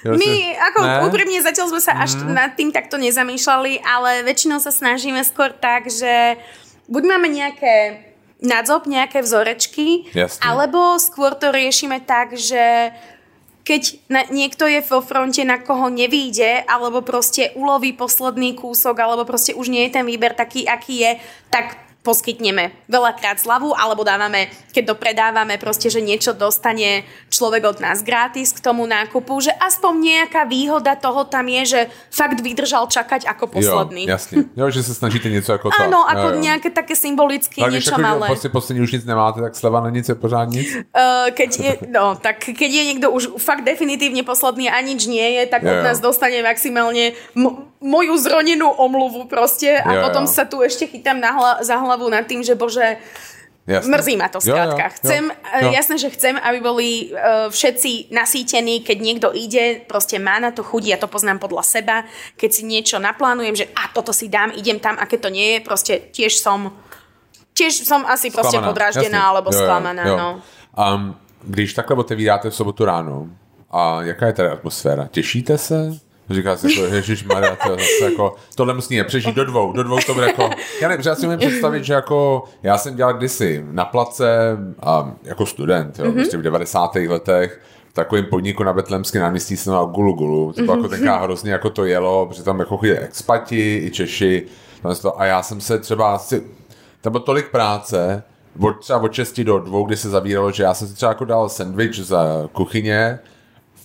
My 0.04 0.58
ako 0.60 0.80
ne? 0.84 1.00
úprimne 1.08 1.39
zatiaľ 1.39 1.72
sme 1.72 1.80
sa 1.80 1.96
až 1.96 2.19
mm. 2.19 2.36
nad 2.36 2.52
tým 2.60 2.76
takto 2.76 3.00
nezamýšľali, 3.00 3.80
ale 3.88 4.28
väčšinou 4.28 4.60
sa 4.60 4.67
snažíme 4.67 5.24
skôr 5.24 5.56
tak, 5.56 5.88
že 5.88 6.36
buď 6.91 7.04
máme 7.08 7.32
nejaké 7.32 8.04
nadzop, 8.43 8.84
nejaké 8.84 9.24
vzorečky, 9.24 10.12
Jasne. 10.12 10.43
alebo 10.43 11.00
skôr 11.00 11.39
to 11.39 11.56
riešime 11.56 12.04
tak, 12.04 12.36
že 12.36 12.91
keď 13.63 13.82
na, 14.12 14.22
niekto 14.28 14.67
je 14.67 14.84
vo 14.84 15.00
fronte, 15.00 15.39
na 15.48 15.56
koho 15.56 15.88
nevíde, 15.88 16.67
alebo 16.67 17.00
proste 17.00 17.56
uloví 17.56 17.96
posledný 17.96 18.60
kúsok, 18.60 19.00
alebo 19.00 19.24
proste 19.24 19.56
už 19.56 19.72
nie 19.72 19.88
je 19.88 19.96
ten 19.96 20.04
výber 20.04 20.36
taký, 20.36 20.67
aký 20.67 21.00
je, 21.00 21.12
tak 21.48 21.80
poskytneme 22.04 22.76
veľakrát 22.92 23.39
zľavu, 23.39 23.72
alebo 23.72 24.04
dávame, 24.04 24.52
keď 24.76 24.92
to 24.92 24.96
predávame, 25.00 25.56
proste, 25.56 25.88
že 25.88 26.04
niečo 26.04 26.36
dostane 26.36 27.08
človek 27.32 27.63
od 27.63 27.78
nás 27.80 28.04
gratis 28.04 28.52
k 28.52 28.60
tomu 28.60 28.84
nákupu, 28.84 29.32
že 29.39 29.56
aspoň 29.56 29.94
nejaká 30.04 30.44
výhoda 30.44 31.00
toho 31.00 31.24
tam 31.24 31.48
je, 31.48 31.63
že 31.63 31.82
fakt 32.12 32.44
vydržal 32.44 32.92
čakať 32.92 33.24
ako 33.24 33.56
posledný. 33.56 34.04
Jo, 34.04 34.20
jasne. 34.20 34.36
Jo, 34.52 34.66
že 34.68 34.84
sa 34.84 34.94
snažíte 34.94 35.32
niečo 35.32 35.56
ako 35.56 35.72
to. 35.72 35.80
Áno, 35.80 36.04
ako 36.04 36.28
jo, 36.28 36.36
jo. 36.38 36.44
nejaké 36.44 36.70
také 36.76 36.94
symbolické, 36.94 37.63
tak, 37.63 37.72
niečo 37.72 37.96
ako, 37.96 38.04
malé. 38.04 38.28
Proste 38.28 38.52
poslední 38.52 38.84
už 38.84 38.92
nic 39.00 39.04
nemáte, 39.08 39.39
tak 39.39 39.56
sleva 39.56 39.80
na 39.80 39.89
nic 39.89 40.04
je 40.04 40.16
pořád 40.16 40.52
nic? 40.52 40.68
Uh, 40.76 41.32
keď 41.39 41.50
je, 41.56 41.72
no, 41.88 42.20
tak 42.20 42.44
keď 42.44 42.70
je 42.70 42.84
niekto 42.94 43.08
už 43.16 43.39
fakt 43.39 43.63
definitívne 43.63 44.28
posledný 44.28 44.68
a 44.68 44.76
nič 44.84 45.08
nie 45.08 45.39
je, 45.39 45.48
tak 45.48 45.63
jo, 45.63 45.72
od 45.72 45.80
nás 45.88 46.04
dostane 46.04 46.44
maximálne 46.44 47.16
m- 47.32 47.72
moju 47.80 48.16
zronenú 48.16 48.72
omluvu 48.76 49.28
proste 49.28 49.76
a 49.76 49.89
jo, 49.96 50.02
potom 50.08 50.24
jo. 50.24 50.32
sa 50.32 50.44
tu 50.48 50.60
ešte 50.63 50.88
chytám 50.88 51.20
na 51.20 51.32
hla- 51.36 51.60
za 51.63 51.76
hlavu 51.76 51.92
hlavu 51.93 52.10
nad 52.10 52.25
tým, 52.25 52.41
že 52.41 52.58
bože, 52.58 52.97
Jasne. 53.63 53.95
Mrzí 53.95 54.19
ma 54.19 54.27
to 54.27 54.43
skrátka. 54.43 54.84
Jo, 54.84 54.91
jo, 54.91 54.95
chcem, 54.99 55.23
jo. 55.32 55.71
Jasné, 55.71 55.95
že 55.95 56.10
chcem, 56.12 56.36
aby 56.36 56.60
boli 56.60 57.15
uh, 57.15 57.47
všetci 57.47 58.12
nasýtení, 58.12 58.84
keď 58.84 58.97
niekto 58.99 59.27
ide, 59.32 59.88
proste 59.88 60.19
má 60.19 60.36
na 60.36 60.51
to 60.51 60.67
chudí, 60.67 60.91
ja 60.91 60.99
to 60.99 61.08
poznám 61.08 61.39
podľa 61.39 61.63
seba. 61.63 62.03
Keď 62.36 62.49
si 62.51 62.67
niečo 62.67 62.99
naplánujem, 62.99 63.56
že 63.56 63.71
a 63.71 63.88
toto 63.95 64.12
si 64.12 64.27
dám, 64.27 64.51
idem 64.51 64.84
tam 64.84 64.99
a 64.99 65.08
keď 65.08 65.19
to 65.19 65.29
nie 65.32 65.47
je, 65.56 65.58
proste 65.63 66.12
tiež 66.12 66.43
som 66.43 66.75
tiež 67.56 67.88
som 67.88 68.03
asi 68.03 68.36
proste 68.36 68.60
sklamaná. 68.60 68.67
podráždená 68.67 69.21
Jasne. 69.23 69.32
alebo 69.32 69.49
jo, 69.53 69.60
sklamaná. 69.63 70.03
Jo. 70.03 70.15
No. 70.17 70.29
Um, 70.75 71.15
když 71.43 71.73
takhle 71.73 71.95
otevíráte 71.95 72.49
v 72.49 72.56
sobotu 72.56 72.86
ráno, 72.86 73.32
a 73.71 74.01
jaká 74.01 74.27
je 74.27 74.34
tady 74.34 74.49
atmosféra? 74.49 75.08
Těšíte 75.08 75.58
se? 75.58 75.99
Říká 76.30 76.56
si 76.56 76.72
jako, 76.72 76.96
Ježíš 76.96 77.24
Maria, 77.24 77.56
to 77.56 77.70
zase 77.70 78.12
jako, 78.12 78.36
tohle 78.56 78.74
musí 78.74 79.04
přežít 79.04 79.36
do 79.36 79.46
dvou, 79.46 79.72
do 79.72 79.84
dvou 79.84 79.98
to 80.06 80.14
bude 80.14 80.26
jako, 80.28 80.50
já 80.82 80.88
nevím, 80.88 81.06
já 81.06 81.16
si 81.16 81.26
můžu 81.26 81.38
představit, 81.38 81.84
že 81.84 81.94
jako, 81.94 82.44
já 82.64 82.78
jsem 82.78 82.96
dělal 82.96 83.14
kdysi 83.14 83.66
na 83.72 83.86
place 83.86 84.58
a 84.82 85.12
jako 85.24 85.46
student, 85.46 86.00
jo, 86.00 86.06
mm-hmm. 86.06 86.14
prostě 86.14 86.38
v 86.38 86.42
90. 86.42 86.96
letech, 86.96 87.62
v 87.90 87.94
takovém 87.94 88.26
podniku 88.26 88.64
na 88.64 88.74
Betlemském 88.74 89.22
náměstí 89.22 89.58
jsem 89.58 89.74
měl 89.74 89.86
Gulu 89.86 90.14
Gulu, 90.14 90.54
to 90.54 90.62
bylo 90.62 90.74
mm-hmm. 90.74 90.78
jako 90.78 90.90
tenká 90.90 91.18
hrozně 91.18 91.52
jako 91.52 91.70
to 91.70 91.86
jelo, 91.86 92.26
protože 92.26 92.44
tam 92.44 92.60
jako 92.60 92.78
chodili 92.78 93.00
expati 93.00 93.82
i 93.86 93.92
Češi, 93.92 94.46
a 95.18 95.26
já 95.26 95.44
jsem 95.44 95.62
se 95.62 95.80
třeba 95.80 96.16
asi, 96.16 96.44
tam 97.02 97.12
bylo 97.12 97.24
tolik 97.24 97.52
práce, 97.52 98.24
od, 98.60 98.80
třeba 98.80 99.00
od 99.00 99.14
6 99.14 99.40
do 99.40 99.60
2, 99.60 99.88
kdy 99.88 99.98
se 99.98 100.10
zavíralo, 100.10 100.52
že 100.52 100.64
já 100.64 100.74
jsem 100.74 100.88
si 100.88 100.94
třeba 100.94 101.12
jako 101.12 101.26
dal 101.26 101.50
sandwich 101.50 101.96
za 101.96 102.50
kuchyně, 102.52 103.20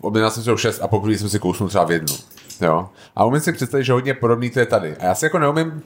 objednal 0.00 0.30
jsem 0.30 0.42
si 0.42 0.50
ho 0.50 0.56
šest 0.56 0.80
a 0.82 0.88
poprvé 0.88 1.18
jsem 1.18 1.28
si 1.28 1.38
kousnul 1.38 1.68
třeba 1.68 1.84
v 1.84 1.90
jednu. 1.92 2.16
Jo? 2.60 2.88
A 3.16 3.24
umím 3.24 3.40
si 3.40 3.52
představit, 3.52 3.84
že 3.84 3.92
hodně 3.92 4.14
podobný 4.14 4.50
to 4.50 4.60
je 4.60 4.66
tady. 4.66 4.96
A 4.96 5.04
já 5.04 5.14
si 5.14 5.24
jako 5.24 5.38
neumím 5.38 5.82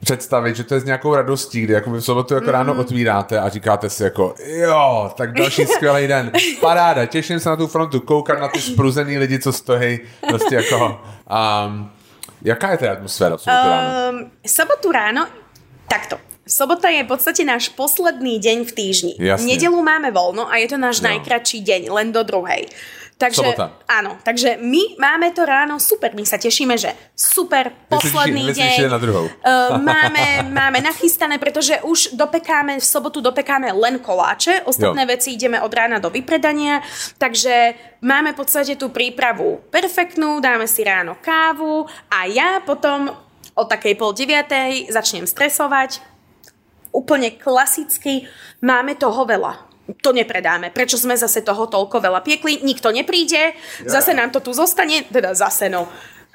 představit, 0.00 0.56
že 0.56 0.64
to 0.64 0.74
je 0.74 0.80
s 0.80 0.84
nějakou 0.84 1.14
radostí, 1.14 1.60
kdy 1.60 1.72
jako 1.72 1.90
v 1.90 2.00
sobotu 2.00 2.34
jako 2.34 2.46
mm. 2.46 2.52
ráno 2.52 2.74
otvíráte 2.74 3.40
a 3.40 3.48
říkáte 3.48 3.90
si 3.90 4.02
jako 4.02 4.34
jo, 4.46 5.10
tak 5.16 5.32
další 5.32 5.66
skvělý 5.66 6.06
den, 6.06 6.32
paráda, 6.60 7.06
těším 7.06 7.40
se 7.40 7.48
na 7.48 7.56
tu 7.56 7.66
frontu, 7.66 8.00
koukat 8.00 8.40
na 8.40 8.48
ty 8.48 8.60
spruzený 8.60 9.18
lidi, 9.18 9.38
co 9.38 9.52
stojí, 9.52 10.00
prostě 10.28 10.54
jako 10.54 11.00
um, 11.66 11.90
Jaká 12.46 12.76
je 12.76 12.78
tá 12.78 12.92
atmosféra 12.94 13.34
v 13.34 13.42
sobotu 13.42 13.68
ráno? 13.68 13.90
Um, 13.90 14.16
sobotu 14.46 14.88
ráno, 14.92 15.22
takto. 15.88 16.20
Sobota 16.46 16.86
je 16.86 17.02
v 17.02 17.10
podstate 17.10 17.42
náš 17.42 17.74
posledný 17.74 18.38
deň 18.38 18.70
v 18.70 18.72
týždni. 18.72 19.12
Jasne. 19.18 19.50
Nedelu 19.50 19.82
máme 19.82 20.14
voľno 20.14 20.46
a 20.46 20.62
je 20.62 20.70
to 20.70 20.78
náš 20.78 21.02
Jo. 21.02 21.10
najkračší 21.10 21.58
deň, 21.66 21.82
len 21.90 22.14
do 22.14 22.22
druhej. 22.22 22.70
Takže, 23.16 23.40
Sobota. 23.40 23.72
áno, 23.88 24.20
takže 24.20 24.60
my 24.60 25.00
máme 25.00 25.32
to 25.32 25.48
ráno 25.48 25.80
super, 25.80 26.12
my 26.12 26.20
sa 26.28 26.36
tešíme, 26.36 26.76
že 26.76 26.92
super, 27.16 27.72
posledný 27.88 28.52
ste 28.52 28.84
deň. 28.84 28.92
na 28.92 29.00
druhou. 29.00 29.24
Uh, 29.24 29.80
máme, 29.80 30.44
máme 30.52 30.84
nachystané, 30.84 31.40
pretože 31.40 31.80
už 31.80 32.12
dopekáme, 32.12 32.76
v 32.76 32.84
sobotu 32.84 33.24
dopekáme 33.24 33.72
len 33.72 34.04
koláče, 34.04 34.68
ostatné 34.68 35.08
Jo. 35.08 35.10
veci 35.16 35.32
ideme 35.32 35.64
od 35.64 35.72
rána 35.72 35.96
do 35.96 36.12
vypredania, 36.12 36.84
takže 37.16 37.72
máme 38.04 38.36
v 38.36 38.44
podstate 38.44 38.76
tú 38.76 38.92
prípravu 38.92 39.64
perfektnú, 39.72 40.44
dáme 40.44 40.68
si 40.68 40.84
ráno 40.84 41.16
kávu 41.24 41.88
a 42.12 42.28
ja 42.28 42.60
potom 42.68 43.08
o 43.56 43.64
takej 43.64 43.96
pol 43.96 44.12
deviatej 44.12 44.92
začnem 44.92 45.24
stresovať, 45.24 46.04
úplne 46.92 47.32
klasicky, 47.32 48.28
máme 48.60 48.92
toho 49.00 49.24
veľa. 49.24 49.75
To 49.86 50.10
nepredáme. 50.10 50.74
Prečo 50.74 50.98
sme 50.98 51.14
zase 51.14 51.46
toho 51.46 51.70
toľko 51.70 52.02
veľa 52.02 52.20
piekli? 52.26 52.66
Nikto 52.66 52.90
nepríde, 52.90 53.54
zase 53.86 54.14
nám 54.14 54.34
to 54.34 54.42
tu 54.42 54.50
zostane, 54.50 55.06
teda 55.06 55.34
zase 55.34 55.70
no. 55.70 55.86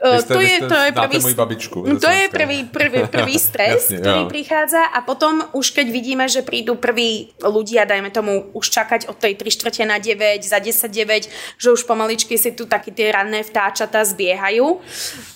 Uh, 0.02 0.18
ste- 0.18 0.34
to, 0.34 0.42
je, 0.42 0.56
ste- 0.58 0.66
to 0.66 0.78
je 0.82 0.92
prvý, 0.98 1.34
babičku 1.38 1.78
to 2.02 2.10
je 2.10 2.26
prvý, 2.34 2.66
prvý, 2.66 3.06
prvý 3.06 3.38
stres, 3.54 3.94
Jasne, 3.94 4.02
ktorý 4.02 4.22
jo. 4.26 4.32
prichádza 4.34 4.82
a 4.90 5.06
potom 5.06 5.46
už 5.54 5.78
keď 5.78 5.94
vidíme, 5.94 6.26
že 6.26 6.42
prídu 6.42 6.74
prví 6.74 7.30
ľudia, 7.38 7.86
dajme 7.86 8.10
tomu 8.10 8.50
už 8.58 8.66
čakať 8.66 9.14
od 9.14 9.22
tej 9.22 9.38
3 9.38 9.46
čtvrte 9.54 9.86
na 9.86 10.02
9, 10.02 10.42
za 10.42 10.58
10 10.58 10.90
9, 10.90 11.30
že 11.62 11.68
už 11.70 11.86
pomaličky 11.86 12.34
si 12.34 12.50
tu 12.58 12.66
takí 12.66 12.90
tie 12.90 13.14
ranné 13.14 13.46
vtáčata 13.46 14.02
zbiehajú, 14.02 14.82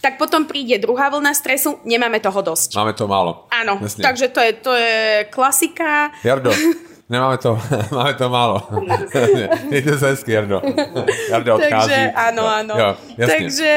tak 0.02 0.18
potom 0.18 0.50
príde 0.50 0.82
druhá 0.82 1.14
vlna 1.14 1.38
stresu, 1.38 1.78
nemáme 1.86 2.18
toho 2.18 2.42
dosť. 2.42 2.74
Máme 2.74 2.98
to 2.98 3.06
málo. 3.06 3.46
Áno, 3.54 3.78
Jasne. 3.86 4.02
takže 4.02 4.34
to 4.34 4.42
je, 4.42 4.52
to 4.66 4.74
je 4.74 4.98
klasika. 5.30 6.10
Jardo, 6.26 6.50
nemáme 7.10 7.38
to, 7.38 7.60
máme 7.92 8.14
to 8.14 8.30
málo. 8.30 8.68
Mějte 9.70 10.00
se 10.00 10.08
hezky, 10.08 10.32
Jardo. 10.32 10.62
Jardo 11.30 11.56
odchází. 11.56 11.90
Takže 11.90 12.14
áno, 12.16 12.44
áno. 12.48 12.74
Jo, 12.78 12.90
jasne. 13.18 13.28
Takže 13.28 13.74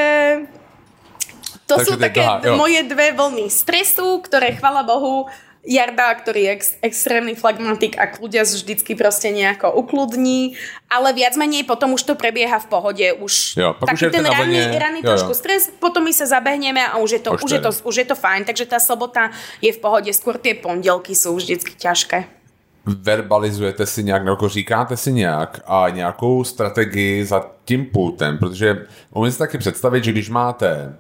to 1.68 1.74
Takže 1.76 1.84
sú 1.84 1.92
to 1.96 2.00
je 2.00 2.06
také 2.08 2.24
dlhá, 2.24 2.56
moje 2.56 2.80
dve 2.88 3.12
vlny 3.12 3.46
stresu, 3.52 4.24
ktoré, 4.24 4.56
chvala 4.56 4.88
Bohu, 4.88 5.28
Jarda, 5.68 6.16
ktorý 6.16 6.48
je 6.48 6.50
ex, 6.56 6.64
extrémny 6.80 7.36
flagmatik 7.36 8.00
a 8.00 8.08
kľudia 8.08 8.48
vždycky 8.48 8.96
proste 8.96 9.28
nejako 9.28 9.76
ukludní, 9.76 10.56
ale 10.88 11.12
viac 11.12 11.36
menej 11.36 11.68
potom 11.68 11.92
už 11.92 12.08
to 12.08 12.14
prebieha 12.16 12.56
v 12.56 12.66
pohode. 12.72 13.06
Už 13.20 13.60
Jo, 13.60 13.76
už 13.76 13.84
taký 13.84 14.08
je 14.08 14.16
ten 14.16 14.24
ranný, 14.24 14.64
ranný 14.80 15.00
jo, 15.04 15.04
jo. 15.04 15.08
trošku 15.12 15.36
stres, 15.36 15.68
potom 15.76 16.08
my 16.08 16.12
sa 16.16 16.24
zabehneme 16.24 16.80
a 16.80 16.96
už 16.96 17.10
je, 17.10 17.20
to, 17.20 17.36
Už 17.36 17.44
už, 17.44 17.50
to 17.50 17.54
je 17.58 17.60
to, 17.60 17.72
je. 17.74 17.80
už 17.84 17.94
je 18.00 18.06
to 18.08 18.16
fajn. 18.16 18.48
Takže 18.48 18.64
tá 18.64 18.80
sobota 18.80 19.28
je 19.60 19.68
v 19.68 19.78
pohode. 19.82 20.08
Skôr 20.16 20.40
tie 20.40 20.56
pondelky 20.56 21.12
sú 21.12 21.36
vždycky 21.36 21.76
ťažké. 21.76 22.38
Verbalizujete 22.86 23.86
si 23.86 24.04
nějak, 24.04 24.24
nebo 24.24 24.48
říkáte 24.48 24.96
si 24.96 25.12
nějak 25.12 25.60
a 25.66 25.88
nějakou 25.88 26.44
strategii 26.44 27.24
za 27.24 27.46
tím 27.64 27.84
pultem, 27.84 28.38
protože 28.38 28.86
umím 29.10 29.32
si 29.32 29.38
taky 29.38 29.58
představit, 29.58 30.04
že 30.04 30.12
když 30.12 30.30
máte 30.30 30.96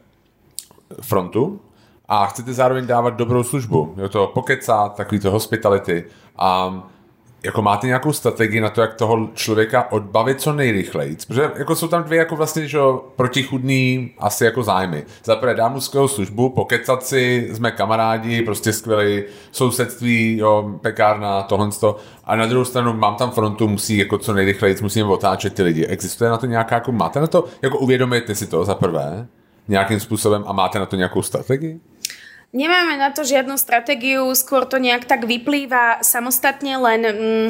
frontu 1.02 1.60
a 2.08 2.26
chcete 2.26 2.52
zároveň 2.52 2.86
dávat 2.86 3.10
dobrou 3.10 3.42
službu, 3.42 3.94
je 4.02 4.08
to 4.08 4.26
pokecat, 4.26 4.94
takový 4.94 5.20
to 5.20 5.30
hospitality 5.30 6.04
a 6.36 6.82
jako 7.42 7.62
máte 7.62 7.86
nějakou 7.86 8.12
strategii 8.12 8.60
na 8.60 8.70
to, 8.70 8.80
jak 8.80 8.94
toho 8.94 9.28
člověka 9.34 9.92
odbavit 9.92 10.40
co 10.40 10.52
nejrychleji, 10.52 11.16
protože 11.28 11.50
jako 11.56 11.76
jsou 11.76 11.88
tam 11.88 12.02
dvě 12.02 12.18
jako 12.18 12.36
vlastně 12.36 12.68
že 12.68 12.78
protichudný 13.16 14.10
asi 14.18 14.44
jako 14.44 14.62
zájmy. 14.62 15.04
Za 15.24 15.36
prvé 15.36 15.54
dám 15.54 15.72
mu 15.72 15.80
skvělou 15.80 16.08
službu, 16.08 16.48
pokecat 16.48 17.04
si, 17.04 17.48
jsme 17.52 17.70
kamarádi, 17.70 18.42
prostě 18.42 18.72
skvělý 18.72 19.22
sousedství, 19.52 20.36
jo, 20.36 20.70
pekárna, 20.80 21.42
tohle 21.42 21.70
to. 21.80 21.96
A 22.24 22.36
na 22.36 22.46
druhou 22.46 22.64
stranu 22.64 22.92
mám 22.92 23.14
tam 23.14 23.30
frontu, 23.30 23.68
musí 23.68 23.98
jako 23.98 24.18
co 24.18 24.32
nejrychleji, 24.32 24.76
musíme 24.82 25.08
otáčet 25.08 25.54
ty 25.54 25.62
lidi. 25.62 25.86
Existuje 25.86 26.30
na 26.30 26.36
to 26.36 26.46
nějaká, 26.46 26.74
jako 26.74 26.92
máte 26.92 27.20
na 27.20 27.26
to, 27.26 27.44
jako 27.62 27.78
uvědomujete 27.78 28.34
si 28.34 28.46
to 28.46 28.64
za 28.64 28.74
prvé, 28.74 29.26
nějakým 29.68 30.00
způsobem 30.00 30.44
a 30.46 30.52
máte 30.52 30.78
na 30.78 30.86
to 30.86 30.96
nějakou 30.96 31.22
strategii? 31.22 31.80
Nemáme 32.48 32.96
na 32.96 33.12
to 33.12 33.28
žiadnu 33.28 33.60
stratégiu, 33.60 34.24
skôr 34.32 34.64
to 34.64 34.80
nejak 34.80 35.04
tak 35.04 35.28
vyplýva 35.28 36.00
samostatne, 36.00 36.80
len 36.80 37.00
mm, 37.04 37.48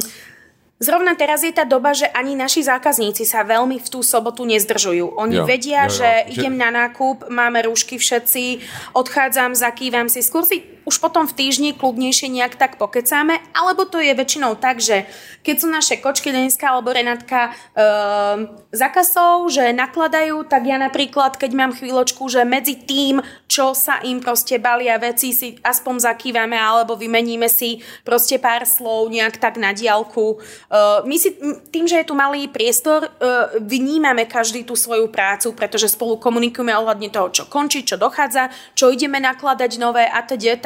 zrovna 0.83 1.15
teraz 1.15 1.47
je 1.47 1.55
tá 1.55 1.63
doba, 1.63 1.95
že 1.95 2.11
ani 2.11 2.35
naši 2.35 2.67
zákazníci 2.67 3.23
sa 3.23 3.47
veľmi 3.47 3.79
v 3.79 3.89
tú 3.89 4.03
sobotu 4.03 4.43
nezdržujú. 4.43 5.15
Oni 5.15 5.39
Jo, 5.39 5.47
vedia, 5.47 5.87
jo, 5.87 5.95
jo. 5.95 5.97
že 6.03 6.11
Že- 6.11 6.31
idem 6.35 6.55
na 6.59 6.71
nákup, 6.75 7.31
máme 7.31 7.63
rúšky 7.71 7.95
všetci, 7.95 8.59
odchádzam, 8.99 9.55
zakývam 9.55 10.11
si, 10.11 10.19
skôr 10.19 10.43
si 10.43 10.67
už 10.89 11.05
potom 11.05 11.29
v 11.29 11.37
týždni 11.37 11.77
kľudnejšie 11.77 12.33
nejak 12.33 12.57
tak 12.57 12.81
pokecáme, 12.81 13.37
alebo 13.53 13.85
to 13.85 14.01
je 14.01 14.17
väčšinou 14.17 14.57
tak, 14.57 14.81
že 14.81 15.05
keď 15.45 15.57
sú 15.61 15.69
naše 15.69 16.01
kočky 16.01 16.33
Deniska 16.33 16.65
alebo 16.73 16.97
Renatka 16.97 17.53
um, 17.53 18.49
za 18.73 18.89
kasou, 18.89 19.45
že 19.53 19.77
nakladajú, 19.77 20.49
tak 20.49 20.65
ja 20.65 20.81
napríklad, 20.81 21.37
keď 21.37 21.51
mám 21.53 21.73
chvíľočku, 21.77 22.25
že 22.33 22.49
medzi 22.49 22.81
tým, 22.81 23.21
čo 23.45 23.77
sa 23.77 24.01
im 24.01 24.25
proste 24.25 24.57
balia 24.57 24.97
veci, 24.97 25.37
si 25.37 25.61
aspoň 25.61 26.09
zakývame 26.09 26.57
alebo 26.57 26.97
vymeníme 26.97 27.53
si 27.53 27.85
proste 28.01 28.41
pár 28.41 28.65
slov 28.65 29.13
nejak 29.13 29.37
tak 29.37 29.61
na 29.61 29.77
diálku. 29.77 30.41
Uh, 30.73 31.05
my 31.05 31.17
si 31.21 31.37
tým, 31.69 31.85
že 31.85 32.01
je 32.01 32.09
tu 32.09 32.17
malý 32.17 32.49
priestor, 32.49 33.05
uh, 33.05 33.53
vnímame 33.61 34.25
každý 34.25 34.65
tú 34.65 34.73
svoju 34.73 35.13
prácu, 35.13 35.53
pretože 35.53 35.93
spolu 35.93 36.17
komunikujeme 36.17 36.73
ohľadne 36.73 37.13
toho, 37.13 37.29
čo 37.29 37.45
končí, 37.45 37.85
čo 37.85 38.01
dochádza, 38.01 38.49
čo 38.73 38.89
ideme 38.89 39.21
nakladať 39.21 39.77
nové 39.77 40.09
a 40.09 40.25
teda, 40.25 40.57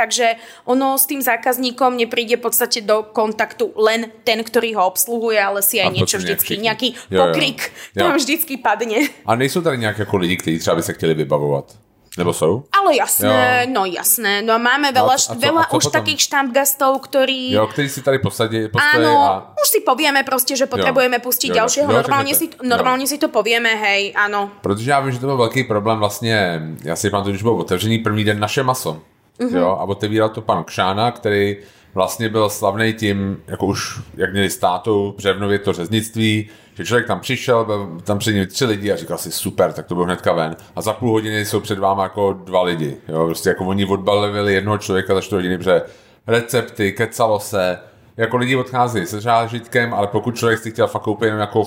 ono 0.65 0.99
s 0.99 1.07
tým 1.07 1.23
zákazníkom 1.23 1.97
nepríde 1.97 2.37
v 2.37 2.45
podstate 2.45 2.85
do 2.85 3.03
kontaktu 3.13 3.73
len 3.79 4.11
ten, 4.25 4.45
ktorý 4.45 4.77
ho 4.77 4.85
obsluhuje, 4.87 5.39
ale 5.41 5.63
si 5.63 5.81
aj 5.81 5.89
A 5.89 5.95
niečo 5.95 6.19
vždycky, 6.19 6.59
nejaký 6.61 6.89
Jo, 7.09 7.17
jo. 7.17 7.21
pokrik 7.25 7.59
Jo. 7.97 8.05
tam 8.05 8.17
vždycky 8.17 8.57
padne. 8.61 9.09
A 9.27 9.35
nejsou 9.35 9.63
tady 9.63 9.79
nějak 9.79 9.99
jako 9.99 10.17
lidi, 10.17 10.37
kteří 10.37 10.59
třeba 10.59 10.77
by 10.77 10.83
se 10.83 10.93
chtěli 10.93 11.15
vybavovat? 11.15 11.65
Nebo 12.19 12.33
jsou? 12.33 12.65
Ale 12.81 12.97
jasné, 12.97 13.65
Jo. 13.65 13.73
no 13.73 13.85
jasné. 13.89 14.43
No 14.45 14.53
a 14.53 14.59
máme 14.61 14.93
veľa, 14.93 15.17
a 15.17 15.19
co- 15.19 15.33
a 15.33 15.35
co 15.35 15.41
veľa 15.41 15.63
už 15.73 15.85
potom? 15.89 15.97
takých 15.97 16.21
štampgastov, 16.29 17.01
ktorí... 17.01 17.57
Jo, 17.57 17.67
kteří 17.73 17.89
si 17.89 18.03
tady 18.05 18.19
posadí, 18.19 18.69
Áno, 18.69 19.13
a... 19.25 19.57
už 19.57 19.69
si 19.69 19.81
povieme 19.81 20.21
proste, 20.21 20.53
že 20.53 20.69
potrebujeme 20.69 21.25
pustiť 21.25 21.49
Jo, 21.49 21.55
jo. 21.55 21.59
ďalšieho. 21.65 21.89
Jo, 21.89 21.97
normálne, 22.05 22.33
si, 22.37 22.53
normálne 22.61 23.07
si 23.09 23.17
to 23.17 23.33
povieme, 23.33 23.73
hej, 23.81 24.13
áno. 24.13 24.53
Protože 24.61 24.91
já 24.91 25.01
vím, 25.01 25.13
že 25.13 25.19
to 25.25 25.27
byl 25.27 25.37
velký 25.37 25.65
problém 25.65 25.99
vlastně, 25.99 26.61
já 26.85 26.97
si 26.97 27.11
pamatuju, 27.11 27.33
když 27.33 27.43
byl 27.43 27.53
otevřený 27.53 27.99
první 27.99 28.25
den 28.25 28.41
naše 28.41 28.63
maso. 28.63 29.01
Mhm. 29.43 29.55
Mm-hmm. 29.55 29.59
Jo, 29.59 29.69
a 29.69 29.83
otevíral 29.85 30.29
to 30.29 30.41
pan 30.41 30.65
Kšána, 30.65 31.11
který 31.11 31.57
vlastně 31.95 32.29
byl 32.29 32.51
slavný 32.51 32.93
tím, 32.93 33.43
jako 33.47 33.67
už, 33.67 34.01
jak 34.15 34.33
měli 34.33 34.51
státu, 34.51 35.15
Břevnově 35.17 35.59
to 35.59 35.73
řeznictví, 35.73 36.49
že 36.75 36.85
člověk 36.85 37.07
tam 37.07 37.21
přišel, 37.21 37.65
byl 37.65 37.99
tam 38.05 38.19
před 38.19 38.33
ním 38.33 38.47
tři 38.47 38.65
lidi 38.65 38.93
a 38.93 38.97
říkal 38.97 39.19
si 39.19 39.33
super, 39.33 39.73
tak 39.73 39.87
to 39.87 39.95
byl 39.95 40.05
hnedka 40.05 40.33
ven. 40.33 40.57
A 40.77 40.83
za 40.83 40.93
půl 40.93 41.11
hodiny 41.11 41.45
jsou 41.45 41.61
před 41.61 41.79
váma 41.79 42.03
jako 42.03 42.33
dva 42.33 42.63
lidi. 42.63 42.97
Jo, 43.09 43.27
prostě 43.27 43.49
jako 43.49 43.65
oni 43.65 43.87
odbalili 43.87 44.55
jednoho 44.55 44.79
člověka 44.79 45.15
za 45.15 45.21
čtyři 45.21 45.37
hodiny, 45.37 45.59
protože 45.59 45.83
recepty, 46.27 46.93
kecalo 46.93 47.41
se, 47.41 47.79
jako 48.17 48.37
lidi 48.37 48.57
odchází 48.57 49.07
se 49.07 49.21
žážitkem, 49.21 49.95
ale 49.95 50.07
pokud 50.07 50.37
člověk 50.37 50.59
si 50.59 50.71
chtěl 50.71 50.87
fakt 50.87 51.03
koupit 51.03 51.27
jenom 51.27 51.41
jako 51.41 51.65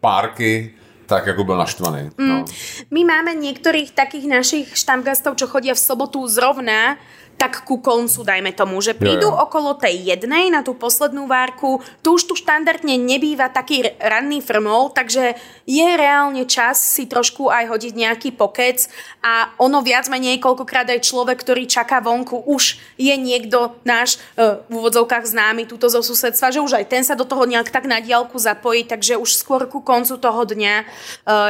párky, 0.00 0.74
tak 1.10 1.26
jako 1.26 1.44
byl 1.44 1.56
naštvaný. 1.56 2.10
No. 2.18 2.44
My 2.90 3.02
máme 3.04 3.34
niektorých 3.34 3.90
takých 3.90 4.30
našich 4.30 4.66
štampgastov, 4.78 5.34
čo 5.34 5.50
chodia 5.50 5.74
v 5.74 5.82
sobotu 5.82 6.22
zrovna 6.30 7.02
tak 7.40 7.64
ku 7.64 7.80
koncu, 7.80 8.20
dajme 8.20 8.52
tomu, 8.52 8.84
že 8.84 8.92
prídu 8.92 9.32
Jo, 9.32 9.32
jo. 9.32 9.40
okolo 9.48 9.72
tej 9.72 10.12
jednej 10.12 10.52
na 10.52 10.60
tú 10.60 10.76
poslednú 10.76 11.24
várku, 11.24 11.80
tu 12.04 12.20
už 12.20 12.28
tu 12.28 12.34
štandardne 12.36 13.00
nebýva 13.00 13.48
taký 13.48 13.96
ranný 13.96 14.44
frmol, 14.44 14.92
takže 14.92 15.40
je 15.64 15.88
reálne 15.96 16.44
čas 16.44 16.76
si 16.76 17.08
trošku 17.08 17.48
aj 17.48 17.72
hodiť 17.72 17.96
nejaký 17.96 18.28
pokec 18.36 18.92
a 19.24 19.56
ono 19.56 19.80
viac 19.80 20.12
menej 20.12 20.36
koľkokrát 20.36 20.92
aj 20.92 21.00
človek, 21.00 21.40
ktorý 21.40 21.64
čaká 21.64 22.04
vonku, 22.04 22.44
už 22.44 22.76
je 23.00 23.14
niekto 23.16 23.72
náš 23.88 24.20
e, 24.36 24.60
v 24.68 24.72
úvodzovkách 24.76 25.24
známy 25.24 25.64
túto 25.64 25.88
zo 25.88 26.04
susedstva, 26.04 26.52
že 26.52 26.60
už 26.60 26.76
aj 26.76 26.92
ten 26.92 27.00
sa 27.08 27.16
do 27.16 27.24
toho 27.24 27.48
nejak 27.48 27.72
tak 27.72 27.88
na 27.88 28.04
diálku 28.04 28.36
zapojí, 28.36 28.84
takže 28.84 29.16
už 29.16 29.32
skôr 29.32 29.64
ku 29.64 29.80
koncu 29.80 30.20
toho 30.20 30.44
dňa 30.44 30.76
e, 30.76 30.84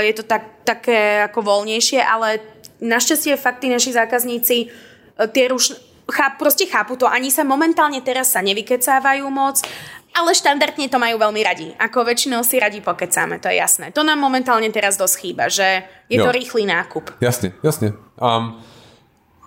je 0.06 0.12
to 0.14 0.22
tak, 0.22 0.46
také 0.62 1.26
ako 1.26 1.42
voľnejšie, 1.42 1.98
ale 1.98 2.38
našťastie 2.78 3.34
fakt 3.34 3.66
tí 3.66 3.68
naši 3.68 3.90
zákazníci 3.90 4.89
tie 5.28 5.48
ruš... 5.48 5.76
Cháp, 6.10 6.42
proste 6.42 6.66
chápu 6.66 6.98
to, 6.98 7.06
ani 7.06 7.30
sa 7.30 7.46
momentálne 7.46 8.02
teraz 8.02 8.34
sa 8.34 8.42
nevykecávajú 8.42 9.30
moc, 9.30 9.62
ale 10.10 10.34
štandardne 10.34 10.90
to 10.90 10.98
majú 10.98 11.22
veľmi 11.22 11.38
radi. 11.38 11.70
Ako 11.78 12.02
väčšinou 12.02 12.42
si 12.42 12.58
radi 12.58 12.82
pokecáme, 12.82 13.38
to 13.38 13.46
je 13.46 13.62
jasné. 13.62 13.94
To 13.94 14.02
nám 14.02 14.18
momentálne 14.18 14.66
teraz 14.74 14.98
dosť 14.98 15.14
chýba, 15.22 15.46
že 15.46 15.86
je 16.10 16.18
Jo. 16.18 16.26
to 16.26 16.34
rýchly 16.34 16.66
nákup. 16.66 17.14
Jasně, 17.20 17.52
jasně. 17.62 17.92
Um, 18.18 18.58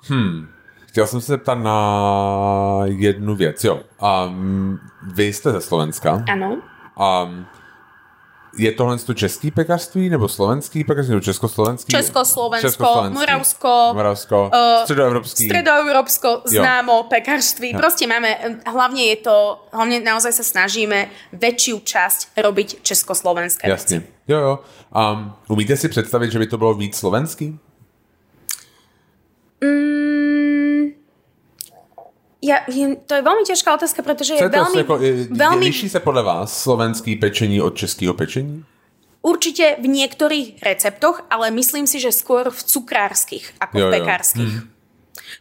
hm, 0.09 0.47
chtěl 0.87 1.07
jsem 1.07 1.21
se 1.21 1.31
zeptat 1.35 1.55
na 1.55 1.77
jednu 2.85 3.35
věc, 3.35 3.63
jo. 3.63 3.83
Um, 3.99 4.79
vy 5.13 5.33
jste 5.33 5.51
ze 5.51 5.61
Slovenska. 5.61 6.23
Áno. 6.31 6.63
Um, 6.95 7.45
je 8.57 8.71
tohle 8.71 8.97
to 8.97 9.13
český 9.13 9.51
pekařství 9.51 10.09
nebo 10.09 10.27
slovenský 10.27 10.83
pekařství 10.83 11.11
nebo 11.11 11.21
československý? 11.21 11.91
Československo, 11.91 12.67
Československý. 12.67 13.19
Moravsko, 13.19 13.91
Moravsko 13.93 14.51
uh, 14.53 14.81
středoevropský. 14.81 15.45
Středoevropsko, 15.45 16.41
známo, 16.45 17.03
pekařství. 17.03 17.71
Jo. 17.71 17.79
Prostě 17.79 18.07
máme, 18.07 18.37
hlavně 18.65 19.05
je 19.05 19.15
to, 19.15 19.65
hlavně 19.71 19.99
naozaj 19.99 20.33
se 20.33 20.43
snažíme 20.43 21.09
väčšiu 21.33 21.81
časť 21.83 22.37
robiť 22.37 22.81
československé 22.81 23.69
Jasně. 23.69 23.99
Věci. 23.99 24.13
Jo, 24.27 24.39
jo. 24.39 24.59
Um, 24.95 25.33
umíte 25.49 25.77
si 25.77 25.89
představit, 25.89 26.31
že 26.31 26.39
by 26.39 26.47
to 26.47 26.57
bylo 26.57 26.73
víc 26.73 26.97
slovenský? 26.97 27.59
Mm, 29.63 30.02
ja, 32.43 32.57
to 33.07 33.13
je 33.15 33.23
veľmi 33.23 33.43
ťažká 33.47 33.71
otázka, 33.79 34.03
pretože 34.03 34.35
je 34.35 34.43
veľmi... 34.43 34.83
Jako, 34.83 34.95
je, 34.99 35.11
veľmi... 35.31 35.63
Liší 35.63 35.87
sa 35.87 36.03
podľa 36.03 36.23
vás 36.27 36.51
slovenský 36.51 37.15
pečení 37.15 37.63
od 37.63 37.71
českého 37.71 38.11
pečení? 38.11 38.67
Určite 39.23 39.79
v 39.79 39.87
niektorých 39.87 40.59
receptoch, 40.59 41.23
ale 41.31 41.47
myslím 41.55 41.87
si, 41.87 42.03
že 42.03 42.11
skôr 42.11 42.51
v 42.51 42.59
cukrárskych 42.59 43.55
ako 43.63 43.75
jo, 43.79 43.87
v 43.87 43.91
pekárskych. 43.95 44.53
Hmm. 44.59 44.67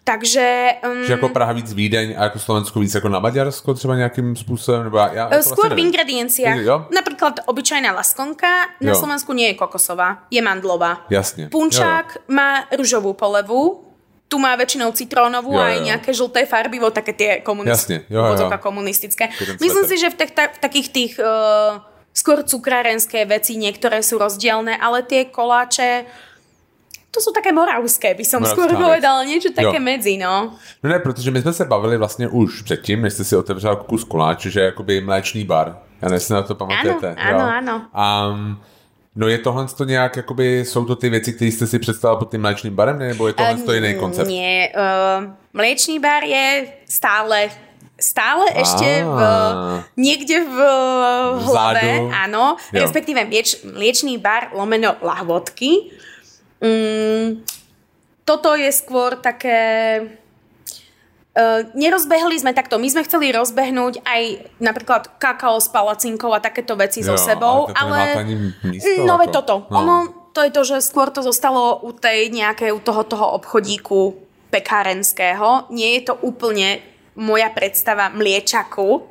Takže... 0.05 0.79
Um, 0.87 1.05
že 1.05 1.13
jako 1.13 1.29
Praha 1.29 1.53
víc 1.53 1.73
Vídeň 1.73 2.15
a 2.19 2.23
jako 2.23 2.39
Slovensko 2.39 2.81
víc 2.81 2.95
jako 2.95 3.09
na 3.09 3.19
Maďarsko 3.19 3.75
třeba 3.75 3.97
nějakým 3.97 4.37
způsobem? 4.37 4.85
Nebo 4.85 4.97
já, 4.97 5.15
já 5.15 5.43
skôr 5.43 5.67
vlastně 5.67 5.77
v 5.77 5.79
ingredienciách. 5.79 6.59
Jo? 6.59 6.87
Napríklad 6.95 7.41
obyčajná 7.47 7.93
laskonka 7.93 8.47
na 8.81 8.91
jo. 8.91 8.95
Slovensku 8.95 9.33
nie 9.33 9.49
je 9.49 9.55
kokosová, 9.55 10.19
je 10.31 10.43
mandlová. 10.43 11.07
Jasne. 11.11 11.49
Punčák 11.49 12.07
jo, 12.15 12.23
jo. 12.29 12.35
má 12.35 12.65
ružovú 12.71 13.13
polevu, 13.13 13.92
tu 14.33 14.41
má 14.41 14.57
väčšinou 14.57 14.97
citrónovú 14.97 15.61
a 15.61 15.77
aj 15.77 15.79
nejaké 15.93 16.11
žlté 16.17 16.49
farbivo, 16.49 16.89
také 16.89 17.13
tie 17.13 17.31
komunistické, 17.45 18.09
komunistické. 18.57 19.29
Myslím 19.61 19.85
si, 19.85 20.01
že 20.01 20.09
v, 20.09 20.17
tých, 20.17 20.33
v 20.33 20.59
takých 20.65 20.89
tých 20.89 21.13
uh, 21.21 21.85
skôr 22.17 22.41
cukrárenské 22.41 23.29
veci 23.29 23.61
niektoré 23.61 24.01
sú 24.01 24.17
rozdielne, 24.17 24.73
ale 24.81 25.05
tie 25.05 25.29
koláče 25.29 26.09
to 27.13 27.21
jsou 27.21 27.33
také 27.33 27.53
moravské, 27.53 28.15
by 28.17 28.25
som 28.25 28.41
Moravská 28.41 28.57
skôr 28.57 28.71
povedal, 28.73 29.21
niečo 29.29 29.53
také 29.53 29.77
jo. 29.77 29.85
medzi, 29.85 30.17
no. 30.17 30.57
No 30.81 30.89
ne, 30.89 30.97
protože 30.97 31.31
my 31.31 31.43
jsme 31.43 31.53
se 31.53 31.65
bavili 31.65 31.97
vlastně 32.01 32.29
už 32.29 32.63
předtím, 32.63 33.03
než 33.03 33.13
jste 33.13 33.25
si 33.25 33.37
otevřel 33.37 33.77
kus 33.77 34.05
koláče, 34.05 34.51
že 34.51 34.61
jakoby 34.61 35.01
mléčný 35.01 35.45
bar. 35.45 35.77
Já 36.03 36.09
nevím, 36.09 36.27
na 36.31 36.43
to 36.43 36.55
pamatujete. 36.55 37.15
Ano, 37.15 37.39
ano, 37.39 37.87
ano. 37.93 38.33
Um, 38.33 38.61
No 39.17 39.29
je 39.29 39.39
tohle 39.39 39.67
to 39.77 39.85
nějak, 39.85 40.17
jakoby, 40.17 40.65
jsou 40.65 40.85
to 40.85 40.97
ty 40.97 41.11
věci, 41.11 41.33
které 41.33 41.51
jste 41.51 41.67
si 41.67 41.79
představil 41.79 42.17
pod 42.17 42.31
tím 42.31 42.41
mléčným 42.41 42.75
barem, 42.75 42.99
nebo 42.99 43.27
je 43.27 43.33
tohle 43.33 43.55
to 43.55 43.73
jiný 43.73 43.95
koncept? 43.95 44.29
Nie, 44.29 44.73
uh, 44.73 45.31
mléčný 45.53 45.99
bar 45.99 46.25
je 46.25 46.73
stále 46.89 47.51
stále 48.03 48.51
ah. 48.51 48.59
ešte 48.59 48.89
v, 49.07 49.19
niekde 49.95 50.43
v 50.43 50.59
hlave, 51.47 51.87
Vzadu. 51.87 52.11
áno, 52.11 52.45
jo. 52.75 52.83
respektíve 52.83 53.23
mieč, 53.31 53.63
mliečný 53.63 54.19
bar 54.19 54.51
lomeno 54.51 54.99
lahvodky. 54.99 55.95
Mm, 56.59 57.47
toto 58.27 58.59
je 58.59 58.71
skôr 58.75 59.23
také 59.23 60.03
Uh, 61.33 61.65
nerozbehli 61.73 62.37
sme 62.37 62.53
takto, 62.53 62.77
my 62.77 62.93
sme 62.93 63.09
chceli 63.09 63.33
rozbehnúť 63.33 64.05
aj 64.05 64.53
napríklad 64.61 65.17
kakao 65.17 65.57
s 65.57 65.65
palacinkou 65.73 66.29
a 66.29 66.45
takéto 66.45 66.77
veci 66.77 67.01
jo, 67.01 67.09
so 67.09 67.17
sebou, 67.17 67.73
ale, 67.73 68.21
ale 68.21 69.01
no 69.01 69.17
veď 69.17 69.41
toto, 69.41 69.65
no. 69.73 69.81
ono, 69.81 69.97
to 70.37 70.45
je 70.45 70.53
to, 70.53 70.63
že 70.77 70.85
skôr 70.85 71.09
to 71.09 71.25
zostalo 71.25 71.81
u 71.81 71.97
tej 71.97 72.29
nejakej, 72.29 72.77
u 72.77 72.85
toho, 72.85 73.09
toho 73.09 73.33
obchodíku 73.41 74.13
pekárenského, 74.53 75.73
nie 75.73 75.97
je 75.97 76.13
to 76.13 76.21
úplne 76.21 76.85
moja 77.17 77.49
predstava 77.49 78.13
mliečaku, 78.13 79.09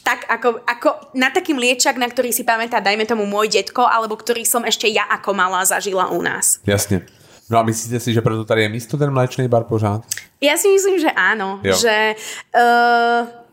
tak 0.00 0.24
ako, 0.32 0.64
ako 0.64 0.88
na 1.12 1.28
taký 1.28 1.52
mliečak, 1.52 2.00
na 2.00 2.06
ktorý 2.06 2.30
si 2.30 2.46
pamätá, 2.46 2.80
dajme 2.80 3.04
tomu 3.04 3.28
môj 3.28 3.52
detko, 3.52 3.84
alebo 3.84 4.14
ktorý 4.16 4.46
som 4.46 4.62
ešte 4.62 4.86
ja 4.88 5.02
ako 5.12 5.34
malá 5.36 5.60
zažila 5.66 6.08
u 6.08 6.22
nás. 6.22 6.62
Jasne. 6.62 7.04
No 7.50 7.58
a 7.58 7.62
myslíte 7.62 8.00
si, 8.00 8.12
že 8.12 8.20
proto 8.20 8.44
tady 8.44 8.62
je 8.62 8.68
místo 8.68 8.96
ten 8.96 9.10
mléčný 9.10 9.48
bar 9.48 9.64
pořád? 9.64 10.02
Ja 10.42 10.58
si 10.60 10.68
myslím, 10.68 11.00
že 11.00 11.10
áno. 11.16 11.64
Jo. 11.64 11.76
Že 11.78 12.14
uh, 12.52 13.45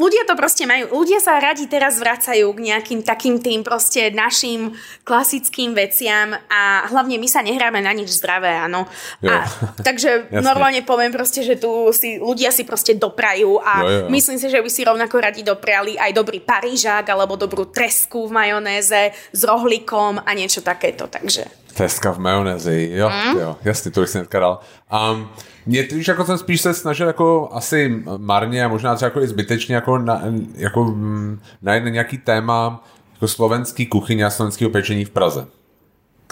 ľudia 0.00 0.24
to 0.24 0.32
proste 0.32 0.64
majú. 0.64 1.04
Ľudia 1.04 1.20
sa 1.20 1.36
radi 1.36 1.68
teraz 1.68 2.00
vracajú 2.00 2.48
k 2.56 2.60
nejakým 2.72 3.04
takým 3.04 3.36
tým 3.36 3.60
proste 3.60 4.08
našim 4.08 4.72
klasickým 5.04 5.76
veciam 5.76 6.32
a 6.48 6.88
hlavne 6.88 7.20
my 7.20 7.28
sa 7.28 7.44
nehráme 7.44 7.84
na 7.84 7.92
nič 7.92 8.16
zdravé, 8.16 8.56
áno. 8.56 8.88
A, 9.20 9.44
takže 9.86 10.32
normálne 10.40 10.80
poviem 10.80 11.12
proste, 11.12 11.44
že 11.44 11.60
tu 11.60 11.92
si, 11.92 12.16
ľudia 12.16 12.48
si 12.48 12.64
proste 12.64 12.96
doprajú 12.96 13.60
a 13.60 13.72
jo, 13.84 13.88
jo. 13.88 14.06
myslím 14.08 14.40
si, 14.40 14.48
že 14.48 14.64
by 14.64 14.70
si 14.72 14.80
rovnako 14.88 15.16
radi 15.20 15.44
dopriali 15.44 16.00
aj 16.00 16.16
dobrý 16.16 16.40
parížák 16.40 17.04
alebo 17.04 17.36
dobrú 17.36 17.68
tresku 17.68 18.24
v 18.24 18.32
majonéze 18.32 19.12
s 19.12 19.40
rohlíkom 19.44 20.24
a 20.24 20.30
niečo 20.32 20.64
takéto, 20.64 21.04
takže... 21.12 21.44
Teska 21.70 22.12
v 22.12 22.18
majonézi, 22.18 22.90
jo, 22.92 23.08
mm. 23.08 23.38
jo, 23.38 23.56
jasně, 23.64 23.90
to 23.90 24.00
bych 24.00 24.10
si 24.10 24.18
hnedka 24.18 24.40
dal. 24.40 24.58
Um, 24.90 25.30
mě 25.70 25.82
víš, 25.82 26.08
jako 26.08 26.24
jsem 26.24 26.38
spíš 26.38 26.60
se 26.60 26.74
snažil 26.74 27.06
jako 27.06 27.48
asi 27.52 28.02
marně 28.16 28.64
a 28.64 28.68
možná 28.68 28.94
třeba 28.94 29.06
jako 29.06 29.20
i 29.20 29.26
zbytečně 29.26 29.74
jako 29.74 29.98
na, 29.98 30.22
jako 30.54 30.84
mm, 30.84 31.40
najít 31.62 31.84
nějaký 31.84 32.18
téma 32.18 32.84
jako 33.12 33.28
slovenský 33.28 33.86
kuchyně 33.86 34.24
a 34.24 34.30
slovenského 34.30 34.70
pečení 34.70 35.04
v 35.04 35.10
Praze 35.10 35.46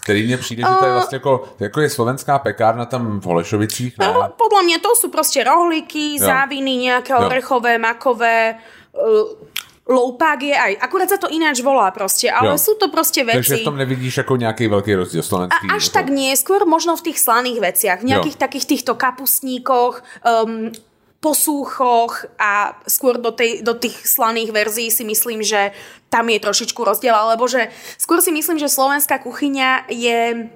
který 0.02 0.26
mně 0.26 0.36
přijde, 0.36 0.62
že 0.62 0.74
to 0.78 0.84
je 0.84 0.92
vlastně 0.92 1.16
jako, 1.16 1.44
jako 1.60 1.80
je 1.80 1.90
slovenská 1.90 2.38
pekárna 2.38 2.84
tam 2.84 3.20
v 3.20 3.24
Holešovicích. 3.24 3.98
Ne? 3.98 4.06
No, 4.06 4.28
podle 4.36 4.62
mě 4.62 4.78
to 4.78 4.88
jsou 4.96 5.10
prostě 5.10 5.44
rohlíky, 5.44 6.16
záviny, 6.18 6.76
nějaké 6.76 7.16
orechové, 7.16 7.78
makové, 7.78 8.54
loupák 9.88 10.40
je 10.44 10.52
aj, 10.52 10.72
akurát 10.84 11.08
sa 11.08 11.16
to 11.16 11.32
ináč 11.32 11.64
volá 11.64 11.88
proste, 11.90 12.28
ale 12.28 12.54
jo. 12.54 12.60
sú 12.60 12.72
to 12.76 12.92
proste 12.92 13.24
veci. 13.24 13.40
Takže 13.40 13.64
v 13.64 13.68
tom 13.72 13.80
nevidíš 13.80 14.20
ako 14.20 14.36
nejaký 14.36 14.68
veľký 14.68 14.92
rozdiel 15.00 15.24
slovenský? 15.24 15.64
A 15.64 15.80
až 15.80 15.88
tak 15.88 16.12
nie, 16.12 16.36
skôr 16.36 16.68
možno 16.68 16.94
v 16.94 17.08
tých 17.08 17.18
slaných 17.24 17.58
veciach, 17.64 17.98
v 18.04 18.12
nejakých 18.12 18.36
jo. 18.36 18.42
takých 18.44 18.66
týchto 18.68 18.92
kapustníkoch, 19.00 20.04
um, 20.28 20.68
posúchoch 21.18 22.30
a 22.38 22.78
skôr 22.86 23.18
do, 23.18 23.34
tej, 23.34 23.66
do 23.66 23.74
tých 23.74 24.06
slaných 24.06 24.54
verzií 24.54 24.92
si 24.92 25.02
myslím, 25.02 25.42
že 25.42 25.74
tam 26.12 26.30
je 26.30 26.38
trošičku 26.38 26.78
rozdiel, 26.78 27.16
alebo 27.16 27.50
že 27.50 27.74
skôr 27.98 28.22
si 28.22 28.30
myslím, 28.30 28.60
že 28.60 28.70
slovenská 28.70 29.18
kuchyňa 29.26 29.90
je 29.90 30.46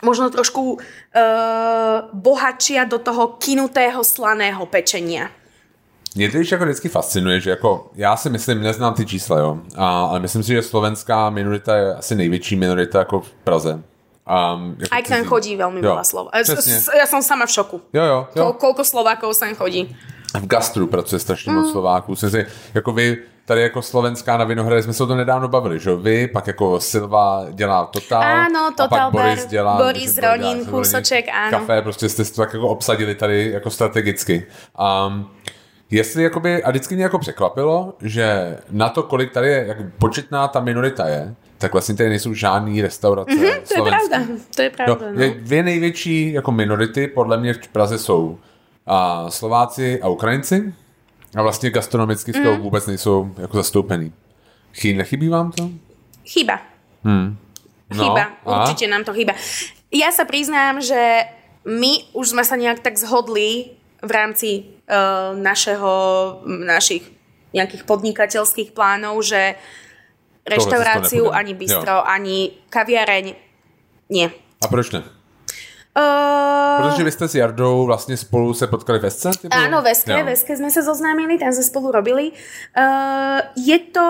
možno 0.00 0.32
trošku 0.32 0.80
uh, 0.80 2.08
bohatšia 2.16 2.88
do 2.88 2.96
toho 2.96 3.36
kinutého 3.36 4.00
slaného 4.00 4.64
pečenia. 4.64 5.28
Mě 6.14 6.30
to 6.30 6.38
jako 6.50 6.64
vždycky 6.64 6.88
fascinuje, 6.88 7.40
že 7.40 7.50
jako, 7.50 7.90
já 7.94 8.16
si 8.16 8.30
myslím, 8.30 8.62
neznám 8.62 8.94
ty 8.94 9.06
čísla, 9.06 9.38
jo, 9.38 9.58
a, 9.76 10.04
ale 10.04 10.20
myslím 10.20 10.42
si, 10.42 10.52
že 10.52 10.62
slovenská 10.62 11.30
minorita 11.30 11.76
je 11.76 11.94
asi 11.94 12.14
největší 12.14 12.56
minorita 12.56 12.98
jako 12.98 13.20
v 13.20 13.30
Praze. 13.44 13.82
Um, 14.30 14.76
jako 14.78 14.94
Aj 14.94 15.02
k 15.02 15.10
nám 15.10 15.24
chodí 15.26 15.58
veľmi 15.58 15.82
veľa 15.82 16.04
slov. 16.06 16.30
Ja 16.94 17.06
som 17.10 17.18
sama 17.18 17.50
v 17.50 17.50
šoku. 17.50 17.82
Jo, 17.90 18.04
jo, 18.04 18.18
jo. 18.30 18.42
Ko, 18.46 18.52
koľko 18.62 18.86
Slovákov 18.86 19.34
sem 19.34 19.58
chodí. 19.58 19.90
V 20.38 20.46
gastru 20.46 20.86
pracuje 20.86 21.18
strašně 21.18 21.52
mm. 21.52 21.58
moc 21.58 21.70
Slováků. 21.70 22.16
Jsem 22.16 22.30
si, 22.30 22.46
jako 22.74 22.92
vy, 22.92 23.18
tady 23.44 23.62
jako 23.62 23.82
slovenská 23.82 24.36
na 24.36 24.44
Vinohradě 24.44 24.82
jsme 24.82 24.92
se 24.92 25.02
o 25.02 25.06
tom 25.06 25.18
nedávno 25.18 25.48
bavili, 25.48 25.78
že 25.78 25.96
vy, 25.96 26.28
pak 26.28 26.46
jako 26.46 26.80
Silva 26.80 27.46
dělá 27.50 27.86
Total, 27.86 28.22
ano, 28.22 28.70
Total 28.76 28.84
a 28.84 28.88
pak 28.88 29.12
Bar, 29.12 29.26
Boris 29.26 29.46
dělá 29.46 29.76
Boris 29.76 30.18
Ronin, 30.18 30.66
Kůsoček, 30.66 31.24
ano. 31.28 31.50
Kafe, 31.50 31.82
prostě 31.82 32.08
jste 32.08 32.24
to 32.24 32.36
tak 32.36 32.54
jako 32.54 32.68
obsadili 32.68 33.14
tady 33.14 33.50
jako 33.50 33.70
strategicky. 33.70 34.46
Um, 35.08 35.30
Jestli 35.90 36.22
jakoby, 36.22 36.62
a 36.62 36.70
vždycky 36.70 36.94
mě 36.94 37.04
jako 37.04 37.18
překvapilo, 37.18 37.94
že 38.02 38.58
na 38.70 38.88
to, 38.88 39.02
kolik 39.02 39.32
tady 39.32 39.48
je, 39.48 39.64
jak 39.68 39.76
početná 39.98 40.48
ta 40.48 40.60
minorita 40.60 41.08
je, 41.08 41.34
tak 41.58 41.72
vlastně 41.72 41.94
tady 41.94 42.08
nejsou 42.08 42.34
žádný 42.34 42.82
restaurace 42.82 43.30
mm-hmm, 43.30 43.60
to 43.68 43.74
je 43.74 43.90
pravda, 43.90 44.34
to 44.56 44.62
je 44.62 44.70
pravda. 44.70 45.06
No, 45.12 45.26
no. 45.26 45.34
Dvě 45.38 45.62
největší 45.62 46.32
jako 46.32 46.52
minority 46.52 47.06
podle 47.06 47.40
mě 47.40 47.54
v 47.54 47.68
Praze 47.68 47.98
jsou 47.98 48.38
a 48.86 49.30
Slováci 49.30 50.02
a 50.02 50.08
Ukrajinci 50.08 50.74
a 51.36 51.42
vlastně 51.42 51.70
gastronomicky 51.70 52.32
mm. 52.36 52.42
toho 52.42 52.56
vůbec 52.56 52.86
nejsou 52.86 53.34
jako 53.38 53.56
zastoupený. 53.56 54.12
Chy, 54.74 54.94
nechybí 54.94 55.28
vám 55.28 55.52
to? 55.52 55.70
Chyba. 56.26 56.60
Hmm. 57.04 57.36
No, 57.94 58.04
chyba, 58.04 58.22
a? 58.46 58.62
určite 58.62 58.86
nám 58.86 59.04
to 59.04 59.12
chyba. 59.12 59.34
Ja 59.90 60.14
sa 60.14 60.22
priznám, 60.22 60.78
že 60.78 61.26
my 61.66 62.14
už 62.14 62.38
sme 62.38 62.46
sa 62.46 62.54
nejak 62.54 62.78
tak 62.78 62.94
zhodli 62.94 63.74
v 63.98 64.10
rámci 64.10 64.48
našeho, 65.38 65.92
našich 66.46 67.06
nejakých 67.54 67.82
podnikateľských 67.86 68.70
plánov, 68.74 69.22
že 69.22 69.58
reštauráciu, 70.46 71.30
ani 71.30 71.54
bistro, 71.54 72.02
jo. 72.02 72.06
ani 72.06 72.54
kaviareň, 72.70 73.34
nie. 74.10 74.26
A 74.62 74.66
proč 74.68 74.90
ne? 74.90 75.02
Uh, 75.90 76.90
Protože 76.90 77.04
vy 77.04 77.10
jste 77.10 77.28
s 77.28 77.34
Jardou 77.34 77.86
vlastně 77.86 78.16
spolu 78.16 78.54
se 78.54 78.66
potkali 78.66 78.98
v 78.98 79.06
Esce? 79.06 79.30
Áno, 79.50 79.82
v 79.82 79.90
Eske, 79.90 80.22
v 80.22 80.28
Eske 80.28 80.54
sme 80.54 80.70
sa 80.70 80.86
zoznámili, 80.86 81.34
tam 81.34 81.50
sme 81.50 81.66
spolu 81.66 81.90
robili. 81.90 82.30
Uh, 82.78 83.42
je 83.58 83.74
to 83.90 84.06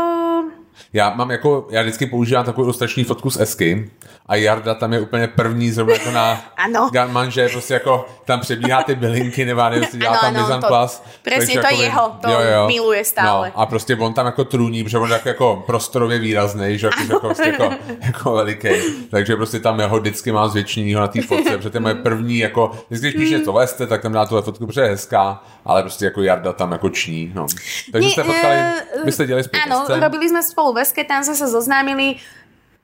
Já 0.92 1.14
mám 1.14 1.30
jako, 1.30 1.68
já 1.70 1.82
vždycky 1.82 2.06
používám 2.06 2.44
takovou 2.44 2.64
ilustrační 2.64 3.04
fotku 3.04 3.30
z 3.30 3.40
Esky 3.40 3.90
a 4.26 4.36
Jarda 4.36 4.74
tam 4.74 4.92
je 4.92 5.00
úplně 5.00 5.28
první 5.28 5.70
zrovna 5.70 5.94
jako 5.94 6.10
na 6.10 6.40
ano. 6.56 6.90
Gunman, 6.92 7.30
že 7.30 7.48
prostě 7.48 7.74
jako 7.74 8.06
tam 8.24 8.40
přebíhá 8.40 8.82
ty 8.82 8.94
bylinky, 8.94 9.44
nevím, 9.44 9.82
jestli 9.82 9.98
dělá 9.98 10.18
tam 10.18 10.34
Mizan 10.34 10.62
Plus. 10.68 11.02
Presně 11.22 11.60
to 11.60 11.66
je 11.66 11.82
jeho, 11.82 12.16
to 12.20 12.30
jo, 12.30 12.40
jo. 12.40 12.66
miluje 12.66 13.04
stále. 13.04 13.52
No, 13.56 13.60
a 13.60 13.66
prostě 13.66 13.96
on 13.96 14.14
tam 14.14 14.26
jako 14.26 14.44
trůní, 14.44 14.84
protože 14.84 14.98
on 14.98 15.08
je 15.08 15.12
jako, 15.12 15.28
jako 15.28 15.62
prostorově 15.66 16.18
výrazný, 16.18 16.78
že 16.78 16.86
jako, 16.86 17.02
jako, 17.02 17.20
prostě 17.20 17.48
jako, 17.48 17.74
jako 18.06 18.32
veliký. 18.32 18.68
Takže 19.10 19.36
prostě 19.36 19.60
tam 19.60 19.80
jeho 19.80 20.00
vždycky 20.00 20.32
má 20.32 20.48
zvětšenýho 20.48 21.00
na 21.00 21.08
té 21.08 21.22
fotce, 21.22 21.56
protože 21.56 21.70
to 21.70 21.76
je 21.76 21.80
moje 21.80 21.94
první, 21.94 22.38
jako, 22.38 22.70
když 22.88 23.14
píše 23.14 23.38
to 23.38 23.52
veste, 23.52 23.86
tak 23.86 24.02
tam 24.02 24.12
dá 24.12 24.26
tuhle 24.26 24.42
fotku, 24.42 24.66
protože 24.66 24.80
je 24.80 24.88
hezká, 24.88 25.42
ale 25.64 25.82
prostě 25.82 26.04
jako 26.04 26.22
Jarda 26.22 26.52
tam 26.52 26.72
jako 26.72 26.88
ční. 26.88 27.32
No. 27.34 27.46
Takže 27.92 28.08
jste 28.10 28.24
potkali, 28.24 28.56
vy 29.04 29.12
jste 29.12 29.26
dělali 29.26 29.44
spolu 29.44 29.60
Áno, 29.60 29.84
robili 30.00 30.28
sme 30.28 30.42
spolu 30.42 30.59
veske, 30.76 31.00
tam 31.08 31.24
sme 31.24 31.36
sa 31.36 31.48
zoznámili. 31.48 32.20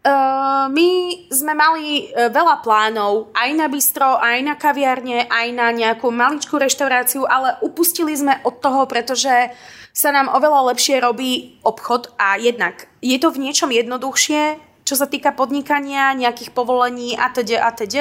Uh, 0.06 0.70
my 0.70 0.88
sme 1.34 1.52
mali 1.58 2.08
uh, 2.14 2.30
veľa 2.30 2.62
plánov, 2.62 3.34
aj 3.34 3.50
na 3.58 3.66
bistro, 3.66 4.14
aj 4.22 4.38
na 4.38 4.54
kaviarne, 4.54 5.26
aj 5.26 5.46
na 5.50 5.74
nejakú 5.74 6.14
maličkú 6.14 6.62
reštauráciu, 6.62 7.26
ale 7.26 7.58
upustili 7.58 8.14
sme 8.14 8.38
od 8.46 8.62
toho, 8.62 8.86
pretože 8.86 9.50
sa 9.90 10.14
nám 10.14 10.30
oveľa 10.30 10.70
lepšie 10.70 11.02
robí 11.02 11.58
obchod 11.66 12.14
a 12.22 12.38
jednak 12.38 12.86
je 13.02 13.18
to 13.18 13.34
v 13.34 13.50
niečom 13.50 13.74
jednoduchšie, 13.74 14.62
čo 14.86 14.94
sa 14.94 15.10
týka 15.10 15.34
podnikania, 15.34 16.14
nejakých 16.14 16.54
povolení 16.54 17.18
a 17.18 17.26
teď 17.34 17.58
a 17.58 17.70
teď. 17.74 17.94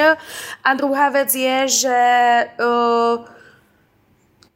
A 0.62 0.70
druhá 0.78 1.10
vec 1.10 1.34
je, 1.34 1.66
že 1.66 1.98
uh, 2.54 3.26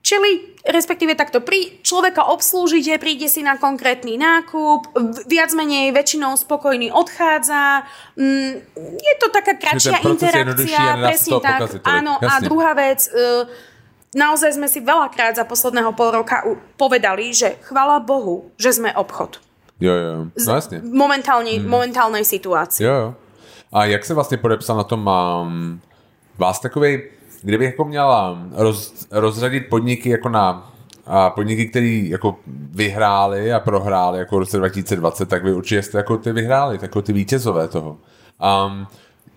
Čili 0.00 0.50
respektíve 0.66 1.16
takto, 1.16 1.40
pri 1.40 1.80
človeka 1.80 2.28
obslúžite, 2.28 3.00
príde 3.00 3.28
si 3.32 3.40
na 3.40 3.56
konkrétny 3.56 4.20
nákup, 4.20 4.92
viac 5.24 5.50
menej 5.56 5.96
väčšinou 5.96 6.36
spokojný 6.36 6.92
odchádza, 6.92 7.88
mm, 8.16 8.50
je 9.00 9.14
to 9.16 9.26
taká 9.32 9.56
kratšia 9.56 10.04
interakcia, 10.04 10.84
presne 11.00 11.36
tak, 11.40 11.60
áno, 11.84 12.20
jasne. 12.20 12.28
a 12.28 12.34
druhá 12.44 12.72
vec, 12.76 13.08
e, 13.08 13.48
naozaj 14.12 14.60
sme 14.60 14.68
si 14.68 14.84
veľakrát 14.84 15.40
za 15.40 15.48
posledného 15.48 15.96
pol 15.96 16.20
roka 16.20 16.44
povedali, 16.76 17.32
že 17.32 17.56
chvala 17.64 18.04
Bohu, 18.04 18.52
že 18.60 18.76
sme 18.76 18.92
obchod. 18.92 19.40
Jo, 19.80 19.94
jo, 19.96 20.12
no 20.28 20.50
jasne. 20.52 20.84
Momentálnej, 20.84 21.56
hmm. 21.56 21.68
momentálnej 21.68 22.24
situácii. 22.28 22.84
Jo, 22.84 22.94
jo. 22.94 23.10
A 23.72 23.84
jak 23.84 24.04
se 24.04 24.14
vlastně 24.14 24.36
podepsal 24.36 24.76
na 24.76 24.84
tom 24.84 25.06
um, 25.06 25.80
vás 26.38 26.60
takovej 26.60 27.10
kdybych 27.42 27.66
jako 27.66 27.84
měla 27.84 28.38
roz, 28.52 29.06
rozřadit 29.10 29.68
podniky 29.68 30.10
jako 30.10 30.28
na 30.28 30.72
a 31.06 31.30
podniky, 31.30 31.66
které 31.66 32.02
jako 32.08 32.36
vyhrály 32.46 33.52
a 33.52 33.60
prohrály 33.60 34.18
jako 34.18 34.36
v 34.36 34.38
roce 34.38 34.58
2020, 34.58 35.28
tak 35.28 35.44
vy 35.44 35.52
určitě 35.52 35.82
jste 35.82 35.98
jako 35.98 36.16
ty 36.16 36.32
vyhráli, 36.32 36.78
jako 36.82 37.02
ty 37.02 37.12
vítězové 37.12 37.68
toho. 37.68 37.98
Um, 38.66 38.86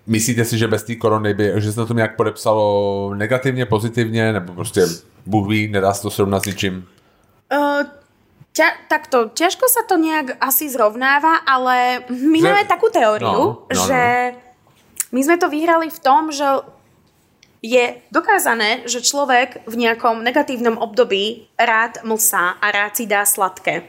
myslíte 0.06 0.44
si, 0.44 0.58
že 0.58 0.68
bez 0.68 0.82
té 0.82 0.94
korony 0.94 1.34
by, 1.34 1.52
že 1.56 1.72
se 1.72 1.86
to 1.86 1.94
nějak 1.94 2.16
podepsalo 2.16 3.14
negativně, 3.14 3.66
pozitivně, 3.66 4.32
nebo 4.32 4.52
prostě 4.52 4.86
Bůh 5.26 5.48
ví, 5.48 5.68
nedá 5.68 5.94
se 5.94 6.02
to 6.02 6.10
srovnat 6.10 6.42
s 6.42 6.46
ničím? 6.46 6.86
Uh, 7.52 7.84
ťa, 8.54 8.86
takto, 8.88 9.34
ťažko 9.34 9.66
sa 9.66 9.82
to 9.90 9.98
nejak 9.98 10.38
asi 10.38 10.70
zrovnáva, 10.70 11.42
ale 11.42 12.06
my 12.08 12.38
že, 12.38 12.46
máme 12.46 12.64
takú 12.70 12.86
teóriu, 12.88 13.26
no, 13.26 13.66
no, 13.66 13.74
že 13.74 14.02
no. 14.30 14.38
my 15.10 15.20
sme 15.26 15.36
to 15.42 15.50
vyhrali 15.50 15.90
v 15.90 15.98
tom, 15.98 16.30
že 16.30 16.46
je 17.64 17.96
dokázané, 18.12 18.84
že 18.84 19.00
človek 19.00 19.64
v 19.64 19.88
nejakom 19.88 20.20
negatívnom 20.20 20.76
období 20.76 21.48
rád 21.56 22.04
mlsá 22.04 22.60
a 22.60 22.66
rád 22.68 22.92
si 23.00 23.08
dá 23.08 23.24
sladké. 23.24 23.88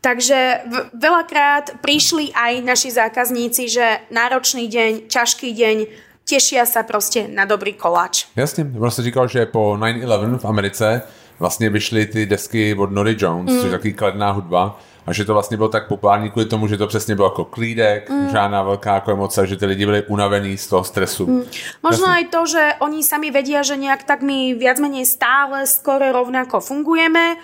Takže 0.00 0.64
veľakrát 0.94 1.82
prišli 1.82 2.32
aj 2.32 2.64
naši 2.64 2.88
zákazníci, 2.94 3.68
že 3.68 3.84
náročný 4.08 4.64
deň, 4.70 5.12
ťažký 5.12 5.52
deň, 5.52 5.76
tešia 6.24 6.64
sa 6.64 6.86
proste 6.86 7.28
na 7.28 7.44
dobrý 7.44 7.74
koláč. 7.74 8.30
Jasně, 8.36 8.64
vlastně 8.64 9.04
říkal, 9.04 9.28
že 9.28 9.46
po 9.46 9.76
9-11 9.76 10.38
v 10.38 10.44
Americe 10.44 11.02
vlastně 11.38 11.70
vyšly 11.70 12.06
ty 12.06 12.26
desky 12.26 12.74
od 12.74 12.90
Nori 12.92 13.16
Jones, 13.18 13.52
mm. 13.52 13.56
což 13.58 13.64
je 13.64 13.70
takový 13.70 13.92
kladná 13.92 14.30
hudba 14.30 14.78
a 15.06 15.12
že 15.12 15.24
to 15.24 15.32
vlastně 15.32 15.56
bylo 15.56 15.68
tak 15.68 15.88
populární 15.88 16.30
kvůli 16.30 16.46
tomu, 16.46 16.68
že 16.68 16.76
to 16.76 16.86
přesně 16.86 17.14
bylo 17.16 17.28
jako 17.28 17.44
klídek, 17.44 18.10
mm. 18.10 18.28
žádná 18.28 18.62
velká 18.62 18.94
jako 18.94 19.12
emoce, 19.12 19.46
že 19.46 19.56
ty 19.56 19.66
lidi 19.66 19.86
byli 19.86 20.02
unavení 20.02 20.56
z 20.56 20.66
toho 20.66 20.84
stresu. 20.84 21.26
Mm. 21.26 21.42
Možno 21.82 22.06
Jasne. 22.06 22.16
aj 22.16 22.24
to, 22.30 22.40
že 22.46 22.62
oni 22.80 23.00
sami 23.02 23.28
vedia, 23.30 23.62
že 23.62 23.76
nejak 23.76 24.04
tak 24.04 24.22
my 24.22 24.54
viac 24.54 24.80
menej 24.80 25.06
stále 25.06 25.66
skoro 25.66 26.12
rovnako 26.12 26.60
fungujeme, 26.60 27.36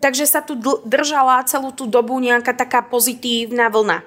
takže 0.00 0.26
sa 0.26 0.40
tu 0.42 0.58
držala 0.84 1.46
celú 1.46 1.72
tú 1.72 1.86
dobu 1.86 2.18
nejaká 2.20 2.52
taká 2.52 2.82
pozitívna 2.82 3.70
vlna. 3.70 4.02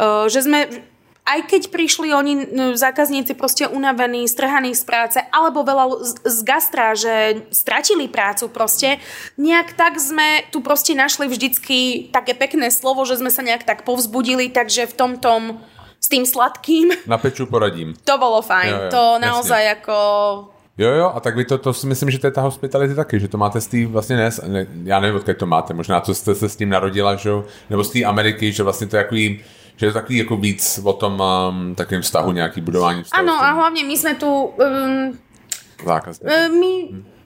Uh, 0.00 0.26
že 0.26 0.42
sme 0.42 0.91
aj 1.22 1.40
keď 1.46 1.62
prišli 1.70 2.10
oni 2.10 2.50
zákazníci 2.74 3.38
proste 3.38 3.70
unavení, 3.70 4.26
strhaní 4.26 4.74
z 4.74 4.82
práce, 4.82 5.18
alebo 5.30 5.62
veľa 5.62 6.02
z, 6.02 6.12
z 6.26 6.38
gastra, 6.42 6.98
že 6.98 7.46
stratili 7.54 8.10
prácu 8.10 8.50
proste, 8.50 8.98
nejak 9.38 9.78
tak 9.78 10.02
sme 10.02 10.42
tu 10.50 10.58
proste 10.66 10.98
našli 10.98 11.30
vždycky 11.30 12.10
také 12.10 12.34
pekné 12.34 12.74
slovo, 12.74 13.06
že 13.06 13.22
sme 13.22 13.30
sa 13.30 13.46
nejak 13.46 13.62
tak 13.62 13.86
povzbudili, 13.86 14.50
takže 14.50 14.90
v 14.90 14.94
tom 14.98 15.12
tom 15.22 15.62
s 16.02 16.10
tým 16.10 16.26
sladkým. 16.26 16.90
Na 17.06 17.18
peču 17.18 17.46
poradím. 17.46 17.94
To 18.02 18.18
bolo 18.18 18.42
fajn, 18.42 18.72
jo, 18.74 18.82
jo, 18.82 18.90
to 18.90 19.02
naozaj 19.22 19.62
jasne. 19.62 19.78
ako... 19.78 19.96
Jo, 20.78 20.90
jo, 20.90 21.12
a 21.14 21.20
tak 21.20 21.36
vy 21.36 21.44
to, 21.44 21.58
to 21.58 21.72
si 21.72 21.86
myslím, 21.86 22.10
že 22.10 22.18
to 22.18 22.26
je 22.26 22.32
ta 22.32 22.40
hospitality 22.40 22.94
taky, 22.94 23.20
že 23.20 23.28
to 23.28 23.38
máte 23.38 23.60
z 23.60 23.66
té 23.66 23.86
vlastně 23.86 24.16
ne, 24.16 24.30
ne, 24.48 24.66
já 24.84 25.00
nevím, 25.00 25.16
odkud 25.16 25.36
to 25.36 25.46
máte, 25.46 25.74
možná 25.74 26.00
to 26.00 26.14
jste 26.14 26.34
se 26.34 26.48
s 26.48 26.56
tím 26.56 26.68
narodila, 26.68 27.14
že 27.14 27.30
nebo 27.70 27.84
z 27.84 27.90
té 27.90 28.04
Ameriky, 28.04 28.52
že 28.52 28.62
vlastně 28.62 28.86
to 28.86 28.96
je 28.96 29.02
takový 29.02 29.40
že 29.76 29.86
je 29.86 29.92
takový 29.92 30.18
jako 30.18 30.36
víc 30.36 30.80
o 30.84 30.92
tom 30.92 31.20
um, 31.20 31.74
takým 31.74 32.00
vztahu, 32.00 32.32
nějaký 32.32 32.60
budování 32.60 33.02
vztahu. 33.02 33.22
Áno, 33.22 33.34
a 33.34 33.50
hlavne 33.52 33.82
my 33.82 33.96
sme 33.98 34.14
tu... 34.14 34.30
Um, 34.56 35.18
Zákazníci. 35.82 36.30
Um, 36.30 36.50
my, 36.60 36.72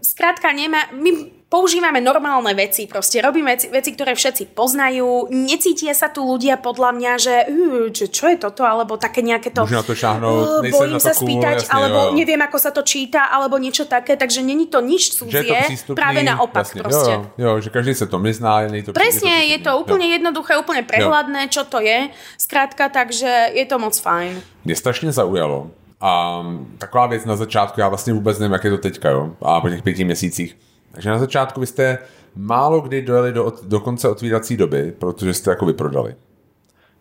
skrátka, 0.01 0.53
nemá, 0.53 0.89
my 0.97 1.36
používame 1.47 2.03
normálne 2.03 2.51
veci, 2.59 2.91
proste 2.91 3.23
robíme 3.23 3.55
veci, 3.55 3.71
veci, 3.71 3.95
ktoré 3.95 4.19
všetci 4.19 4.51
poznajú, 4.51 5.31
necítia 5.31 5.95
sa 5.95 6.11
tu 6.11 6.27
ľudia 6.27 6.59
podľa 6.59 6.91
mňa, 6.99 7.13
že 7.23 7.35
uh, 7.47 7.87
čo, 7.95 8.11
čo 8.11 8.25
je 8.35 8.37
toto, 8.37 8.67
alebo 8.67 8.99
také 8.99 9.23
nejaké 9.23 9.55
to... 9.55 9.63
Na 9.71 9.87
to 9.87 9.95
šáhnout, 9.95 10.67
uh, 10.67 10.67
bojím 10.67 10.99
sa 10.99 11.15
cool, 11.15 11.23
spýtať, 11.31 11.57
jasne, 11.63 11.71
alebo 11.71 11.99
jo, 12.11 12.19
neviem, 12.19 12.41
ako 12.43 12.59
sa 12.59 12.75
to 12.75 12.83
číta, 12.83 13.31
alebo 13.31 13.63
niečo 13.63 13.87
také, 13.87 14.19
takže 14.19 14.43
není 14.43 14.67
to 14.67 14.83
nič 14.83 15.15
cudzie, 15.15 15.71
práve 15.95 16.27
naopak 16.27 16.67
jasne, 16.67 16.83
proste. 16.83 17.13
Jo, 17.15 17.23
jo, 17.39 17.53
že 17.63 17.69
každý 17.71 17.95
sa 17.95 18.11
to 18.11 18.19
nezná. 18.19 18.67
Je 18.67 18.83
to, 18.83 18.91
Presne, 18.91 19.47
je 19.47 19.47
to, 19.47 19.51
je 19.55 19.59
to 19.63 19.71
úplne 19.87 20.07
jo. 20.11 20.15
jednoduché, 20.19 20.53
úplne 20.59 20.83
prehľadné, 20.83 21.47
čo 21.47 21.63
to 21.63 21.79
je, 21.79 22.11
skrátka, 22.43 22.91
takže 22.91 23.55
je 23.55 23.65
to 23.71 23.79
moc 23.79 23.95
fajn. 23.95 24.43
Mě 24.65 24.77
strašně 24.77 25.13
zaujalo, 25.13 25.71
a 26.01 26.43
taková 26.79 27.07
věc 27.07 27.25
na 27.25 27.37
začátku, 27.37 27.81
já 27.81 27.89
vlastně 27.89 28.13
vůbec 28.13 28.39
nevím, 28.39 28.53
jak 28.53 28.65
je 28.65 28.71
to 28.71 28.79
teďka, 28.79 29.11
jo, 29.11 29.31
a 29.43 29.61
po 29.61 29.69
těch 29.69 29.83
pěti 29.83 30.05
měsících 30.05 30.57
takže 30.97 31.11
na 31.11 31.19
začátku 31.19 31.61
vy 31.61 31.67
jste 31.67 31.99
málo 32.37 32.81
kdy 32.81 33.03
dojeli 33.03 33.33
do, 33.33 33.53
do 33.63 33.81
konce 33.81 34.09
otvírací 34.09 34.57
doby, 34.57 34.93
protože 34.99 35.35
jste 35.35 35.51
jako 35.51 35.67
vyprodali. 35.67 36.17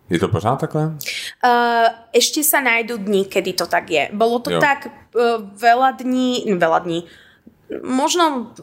Je 0.09 0.19
to 0.19 0.27
pořád 0.27 0.55
takhle? 0.59 0.99
Uh, 1.41 1.89
ešte 2.13 2.45
sa 2.45 2.61
nájdú 2.61 3.01
dní, 3.01 3.25
kedy 3.25 3.57
to 3.57 3.65
tak 3.65 3.89
je. 3.89 4.05
Bolo 4.13 4.37
to 4.37 4.53
jo. 4.53 4.61
tak 4.61 4.85
uh, 4.85 5.41
veľa 5.57 5.97
dní, 5.97 6.45
veľa 6.45 6.79
dní, 6.85 7.09
možno 7.81 8.53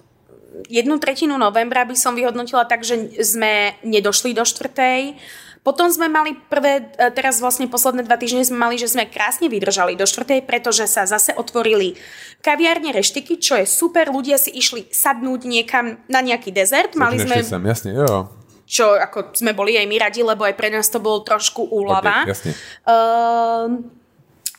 jednu 0.71 1.03
tretinu 1.03 1.35
novembra 1.38 1.83
by 1.83 1.97
som 1.97 2.14
vyhodnotila 2.14 2.62
tak, 2.68 2.85
že 2.85 3.11
sme 3.25 3.75
nedošli 3.83 4.37
do 4.37 4.45
štvrtej. 4.45 5.18
Potom 5.62 5.87
sme 5.94 6.11
mali 6.11 6.35
prvé, 6.35 6.90
e, 6.98 7.14
teraz 7.14 7.38
vlastne 7.38 7.70
posledné 7.70 8.03
dva 8.03 8.18
týždne 8.18 8.42
sme 8.42 8.59
mali, 8.59 8.75
že 8.83 8.90
sme 8.90 9.07
krásne 9.07 9.46
vydržali 9.46 9.94
do 9.94 10.03
štvrtej, 10.03 10.42
pretože 10.42 10.90
sa 10.90 11.07
zase 11.07 11.31
otvorili 11.38 11.94
kaviárne, 12.42 12.90
reštiky, 12.90 13.38
čo 13.38 13.55
je 13.62 13.66
super. 13.70 14.11
Ľudia 14.11 14.42
si 14.42 14.51
išli 14.51 14.90
sadnúť 14.90 15.46
niekam 15.46 16.03
na 16.11 16.18
nejaký 16.18 16.51
dezert. 16.51 16.98
Mali 16.98 17.22
sme... 17.22 17.46
Sem, 17.46 17.62
jasne, 17.62 17.94
jo. 17.94 18.27
Čo 18.66 18.98
ako 18.98 19.38
sme 19.38 19.55
boli 19.55 19.79
aj 19.79 19.87
my 19.87 19.96
radi, 20.03 20.27
lebo 20.27 20.42
aj 20.42 20.59
pre 20.59 20.66
nás 20.66 20.90
to 20.90 20.98
bol 20.98 21.22
trošku 21.22 21.70
úlava. 21.70 22.27
jasne. 22.27 22.59
Uh, 22.83 23.87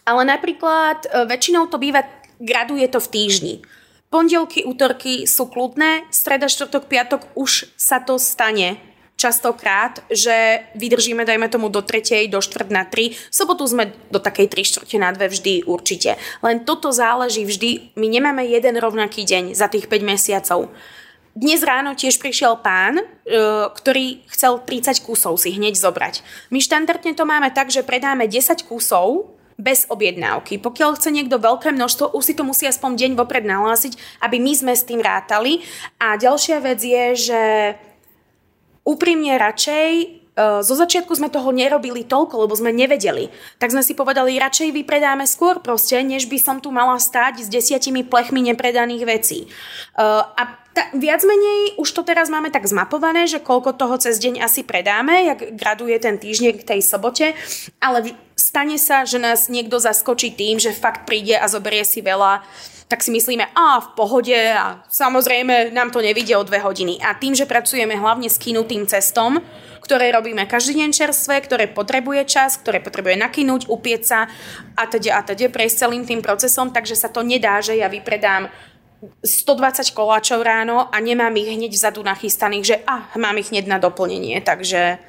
ale 0.07 0.21
napríklad 0.23 1.03
uh, 1.11 1.27
väčšinou 1.27 1.67
to 1.67 1.75
býva, 1.83 2.07
graduje 2.39 2.87
to 2.87 3.03
v 3.03 3.11
týždni. 3.11 3.55
Pondelky, 4.07 4.63
útorky 4.63 5.25
sú 5.27 5.51
kľudné, 5.51 6.07
streda, 6.13 6.47
štvrtok, 6.47 6.85
piatok 6.87 7.21
už 7.35 7.73
sa 7.75 7.99
to 7.99 8.15
stane 8.21 8.92
častokrát, 9.23 10.03
že 10.11 10.67
vydržíme, 10.75 11.23
dajme 11.23 11.47
tomu, 11.47 11.71
do 11.71 11.79
tretej, 11.79 12.27
do 12.27 12.43
štvrt 12.43 12.67
na 12.67 12.83
tri. 12.83 13.15
V 13.15 13.33
sobotu 13.33 13.63
sme 13.63 13.95
do 14.11 14.19
takej 14.19 14.51
tri 14.51 14.67
štvrte 14.67 14.99
na 14.99 15.15
dve 15.15 15.31
vždy 15.31 15.63
určite. 15.63 16.19
Len 16.43 16.67
toto 16.67 16.91
záleží 16.91 17.47
vždy. 17.47 17.95
My 17.95 18.11
nemáme 18.11 18.43
jeden 18.43 18.75
rovnaký 18.75 19.23
deň 19.23 19.55
za 19.55 19.71
tých 19.71 19.87
5 19.87 20.03
mesiacov. 20.03 20.67
Dnes 21.33 21.65
ráno 21.65 21.97
tiež 21.97 22.21
prišiel 22.21 22.61
pán, 22.61 23.01
e, 23.01 23.05
ktorý 23.73 24.21
chcel 24.29 24.61
30 24.61 25.01
kusov 25.01 25.41
si 25.41 25.49
hneď 25.49 25.73
zobrať. 25.73 26.21
My 26.53 26.61
štandardne 26.61 27.17
to 27.17 27.25
máme 27.25 27.49
tak, 27.49 27.73
že 27.73 27.81
predáme 27.81 28.29
10 28.29 28.69
kusov 28.69 29.33
bez 29.57 29.89
objednávky. 29.89 30.61
Pokiaľ 30.61 30.93
chce 30.93 31.09
niekto 31.09 31.41
veľké 31.41 31.73
množstvo, 31.73 32.13
už 32.13 32.21
si 32.21 32.33
to 32.37 32.45
musí 32.45 32.69
aspoň 32.69 32.97
deň 32.97 33.11
vopred 33.17 33.45
nahlásiť, 33.49 34.21
aby 34.21 34.37
my 34.37 34.53
sme 34.53 34.73
s 34.77 34.85
tým 34.85 35.01
rátali. 35.01 35.61
A 35.97 36.21
ďalšia 36.21 36.61
vec 36.61 36.79
je, 36.85 37.05
že 37.17 37.41
úprimne 38.83 39.35
radšej 39.39 40.23
zo 40.65 40.73
začiatku 40.73 41.13
sme 41.13 41.29
toho 41.29 41.53
nerobili 41.53 42.01
toľko, 42.01 42.49
lebo 42.49 42.57
sme 42.57 42.73
nevedeli. 42.73 43.29
Tak 43.61 43.69
sme 43.69 43.85
si 43.85 43.93
povedali, 43.93 44.41
radšej 44.41 44.73
vypredáme 44.73 45.29
skôr 45.29 45.61
proste, 45.61 46.01
než 46.01 46.25
by 46.25 46.41
som 46.41 46.57
tu 46.57 46.73
mala 46.73 46.97
stať 46.97 47.45
s 47.45 47.47
desiatimi 47.53 48.01
plechmi 48.01 48.41
nepredaných 48.41 49.03
vecí. 49.05 49.39
A 49.93 50.41
ta, 50.73 50.89
viac 50.97 51.21
menej 51.21 51.77
už 51.77 51.85
to 51.85 52.01
teraz 52.01 52.33
máme 52.33 52.49
tak 52.49 52.65
zmapované, 52.65 53.29
že 53.29 53.45
koľko 53.45 53.77
toho 53.77 53.93
cez 54.01 54.17
deň 54.17 54.41
asi 54.41 54.65
predáme, 54.65 55.29
jak 55.29 55.53
graduje 55.53 56.01
ten 56.01 56.17
týždeň 56.17 56.65
k 56.65 56.65
tej 56.65 56.81
sobote, 56.81 57.37
ale 57.77 58.17
stane 58.33 58.81
sa, 58.81 59.05
že 59.05 59.21
nás 59.21 59.53
niekto 59.53 59.77
zaskočí 59.77 60.33
tým, 60.33 60.57
že 60.57 60.73
fakt 60.73 61.05
príde 61.05 61.37
a 61.37 61.45
zoberie 61.45 61.85
si 61.85 62.01
veľa 62.01 62.41
tak 62.87 63.01
si 63.01 63.09
myslíme, 63.09 63.53
a 63.55 63.79
v 63.81 63.89
pohode 63.97 64.35
a 64.35 64.83
samozrejme 64.87 65.73
nám 65.73 65.89
to 65.89 66.03
nevidie 66.03 66.37
o 66.37 66.45
dve 66.45 66.61
hodiny. 66.61 66.99
A 67.01 67.17
tým, 67.17 67.33
že 67.33 67.49
pracujeme 67.49 67.97
hlavne 67.97 68.29
s 68.29 68.37
kynutým 68.37 68.85
cestom, 68.85 69.41
ktoré 69.83 70.15
robíme 70.15 70.47
každý 70.47 70.79
deň 70.79 70.91
čerstvé, 70.95 71.43
ktoré 71.43 71.67
potrebuje 71.67 72.23
čas, 72.23 72.55
ktoré 72.55 72.79
potrebuje 72.79 73.19
nakynúť, 73.19 73.67
upieť 73.67 74.01
sa 74.01 74.19
a 74.79 74.87
teda 74.87 75.19
a 75.19 75.21
teda 75.27 75.51
prejsť 75.51 75.75
celým 75.83 76.07
tým 76.07 76.23
procesom, 76.23 76.71
takže 76.71 76.95
sa 76.95 77.11
to 77.11 77.19
nedá, 77.19 77.59
že 77.59 77.75
ja 77.75 77.91
vypredám 77.91 78.47
120 79.19 79.91
koláčov 79.91 80.39
ráno 80.39 80.87
a 80.87 80.95
nemám 81.03 81.35
ich 81.35 81.51
hneď 81.51 81.75
vzadu 81.75 81.99
nachystaných, 82.07 82.63
že 82.63 82.75
ah, 82.87 83.11
mám 83.19 83.35
ich 83.35 83.51
hneď 83.51 83.67
na 83.67 83.75
doplnenie. 83.75 84.39
Takže 84.39 85.03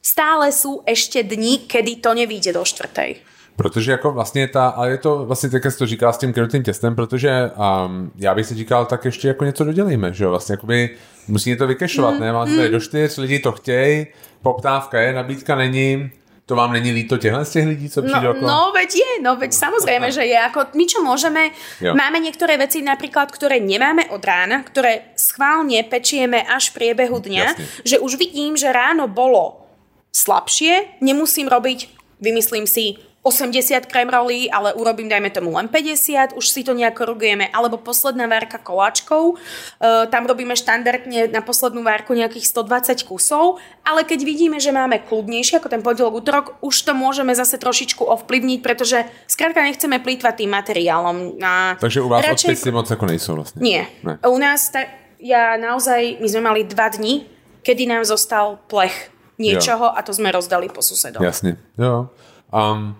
stále 0.00 0.48
sú 0.48 0.80
ešte 0.88 1.20
dni, 1.20 1.68
kedy 1.68 2.00
to 2.00 2.16
nevíde 2.16 2.56
do 2.56 2.64
štvrtej. 2.64 3.33
Protože 3.56 3.92
jako 3.92 4.12
vlastně 4.12 4.48
ta, 4.48 4.68
ale 4.68 4.90
je 4.90 4.98
to 4.98 5.26
vlastně 5.26 5.50
tak, 5.50 5.64
jak 5.64 5.76
to 5.78 5.86
říkala 5.86 6.12
s 6.12 6.18
tím 6.18 6.32
krutým 6.32 6.62
těstem, 6.62 6.94
protože 6.94 7.50
um, 7.86 8.10
já 8.16 8.34
bych 8.34 8.46
si 8.46 8.54
říkal, 8.54 8.86
tak 8.86 9.04
ještě 9.04 9.28
jako 9.28 9.44
něco 9.44 9.64
dodělíme, 9.64 10.12
že 10.12 10.24
jo, 10.24 10.30
vlastně 10.30 10.52
jakoby 10.52 10.90
musíme 11.28 11.56
to 11.56 11.66
vykešovat, 11.66 12.14
mm, 12.14 12.20
ne, 12.20 12.32
máte 12.32 12.50
mm. 12.50 12.56
tady 12.56 12.68
do 12.68 12.80
čtyř, 12.80 13.16
lidi 13.16 13.38
to 13.38 13.52
chtějí, 13.52 14.06
poptávka 14.42 15.00
je, 15.00 15.12
nabídka 15.12 15.54
není, 15.54 16.10
to 16.46 16.56
vám 16.56 16.72
není 16.72 16.92
líto 16.92 17.18
těchto 17.18 17.44
z 17.44 17.50
těch 17.50 17.66
lidí, 17.66 17.90
co 17.90 18.02
přijde 18.02 18.20
no, 18.20 18.30
okolo? 18.30 18.50
No, 18.50 18.72
veď 18.74 18.94
je, 18.94 19.12
no 19.22 19.36
veď 19.36 19.52
samozrejme, 19.52 20.12
že 20.16 20.24
je. 20.28 20.36
Ako 20.36 20.76
my 20.76 20.84
čo 20.84 21.00
môžeme, 21.00 21.56
jo. 21.80 21.96
máme 21.96 22.20
niektoré 22.20 22.60
veci 22.60 22.84
napríklad, 22.84 23.32
ktoré 23.32 23.64
nemáme 23.64 24.12
od 24.12 24.20
rána, 24.20 24.60
ktoré 24.60 25.16
schválne 25.16 25.80
pečieme 25.88 26.44
až 26.44 26.68
v 26.68 26.84
priebehu 26.84 27.16
dňa, 27.16 27.44
Jasne. 27.48 27.64
že 27.88 27.96
už 27.96 28.20
vidím, 28.20 28.60
že 28.60 28.68
ráno 28.68 29.08
bolo 29.08 29.64
slabšie, 30.12 31.00
nemusím 31.00 31.48
robiť, 31.48 31.88
vymyslím 32.20 32.68
si, 32.68 33.00
80 33.24 33.88
krém 33.88 34.04
rolí, 34.04 34.52
ale 34.52 34.76
urobím, 34.76 35.08
dajme 35.08 35.32
tomu, 35.32 35.56
len 35.56 35.64
50, 35.64 36.36
už 36.36 36.44
si 36.44 36.60
to 36.60 36.76
nejako 36.76 37.16
rugujeme. 37.16 37.48
Alebo 37.56 37.80
posledná 37.80 38.28
várka 38.28 38.60
koláčkov, 38.60 39.40
e, 39.80 40.06
tam 40.12 40.28
robíme 40.28 40.52
štandardne 40.52 41.32
na 41.32 41.40
poslednú 41.40 41.80
várku 41.80 42.12
nejakých 42.12 42.52
120 42.52 43.08
kusov, 43.08 43.56
ale 43.80 44.04
keď 44.04 44.28
vidíme, 44.28 44.60
že 44.60 44.76
máme 44.76 45.00
kľudnejšie 45.08 45.56
ako 45.56 45.72
ten 45.72 45.80
pondelok, 45.80 46.20
útorok, 46.20 46.46
už 46.60 46.76
to 46.84 46.92
môžeme 46.92 47.32
zase 47.32 47.56
trošičku 47.56 48.04
ovplyvniť, 48.04 48.60
pretože 48.60 49.08
skrátka 49.24 49.64
nechceme 49.64 50.04
plýtvať 50.04 50.44
tým 50.44 50.52
materiálom. 50.52 51.40
A 51.40 51.80
Takže 51.80 52.04
u 52.04 52.12
vás 52.12 52.28
radšej... 52.28 52.52
odpisy 52.52 52.70
moc 52.76 52.92
ako 52.92 53.04
nejsou 53.08 53.40
vlastne? 53.40 53.64
Nie. 53.64 53.88
Ne. 54.04 54.20
U 54.20 54.36
nás, 54.36 54.68
ta, 54.68 54.84
ja 55.16 55.56
naozaj, 55.56 56.20
my 56.20 56.28
sme 56.28 56.42
mali 56.44 56.60
dva 56.68 56.92
dni, 56.92 57.24
kedy 57.64 57.88
nám 57.88 58.04
zostal 58.04 58.60
plech 58.68 59.08
niečoho 59.40 59.88
jo. 59.88 59.96
a 59.96 60.04
to 60.04 60.12
sme 60.12 60.28
rozdali 60.28 60.68
po 60.68 60.84
susedom. 60.84 61.24
Jasne. 61.24 61.56
Jo. 61.80 62.12
Um, 62.52 62.94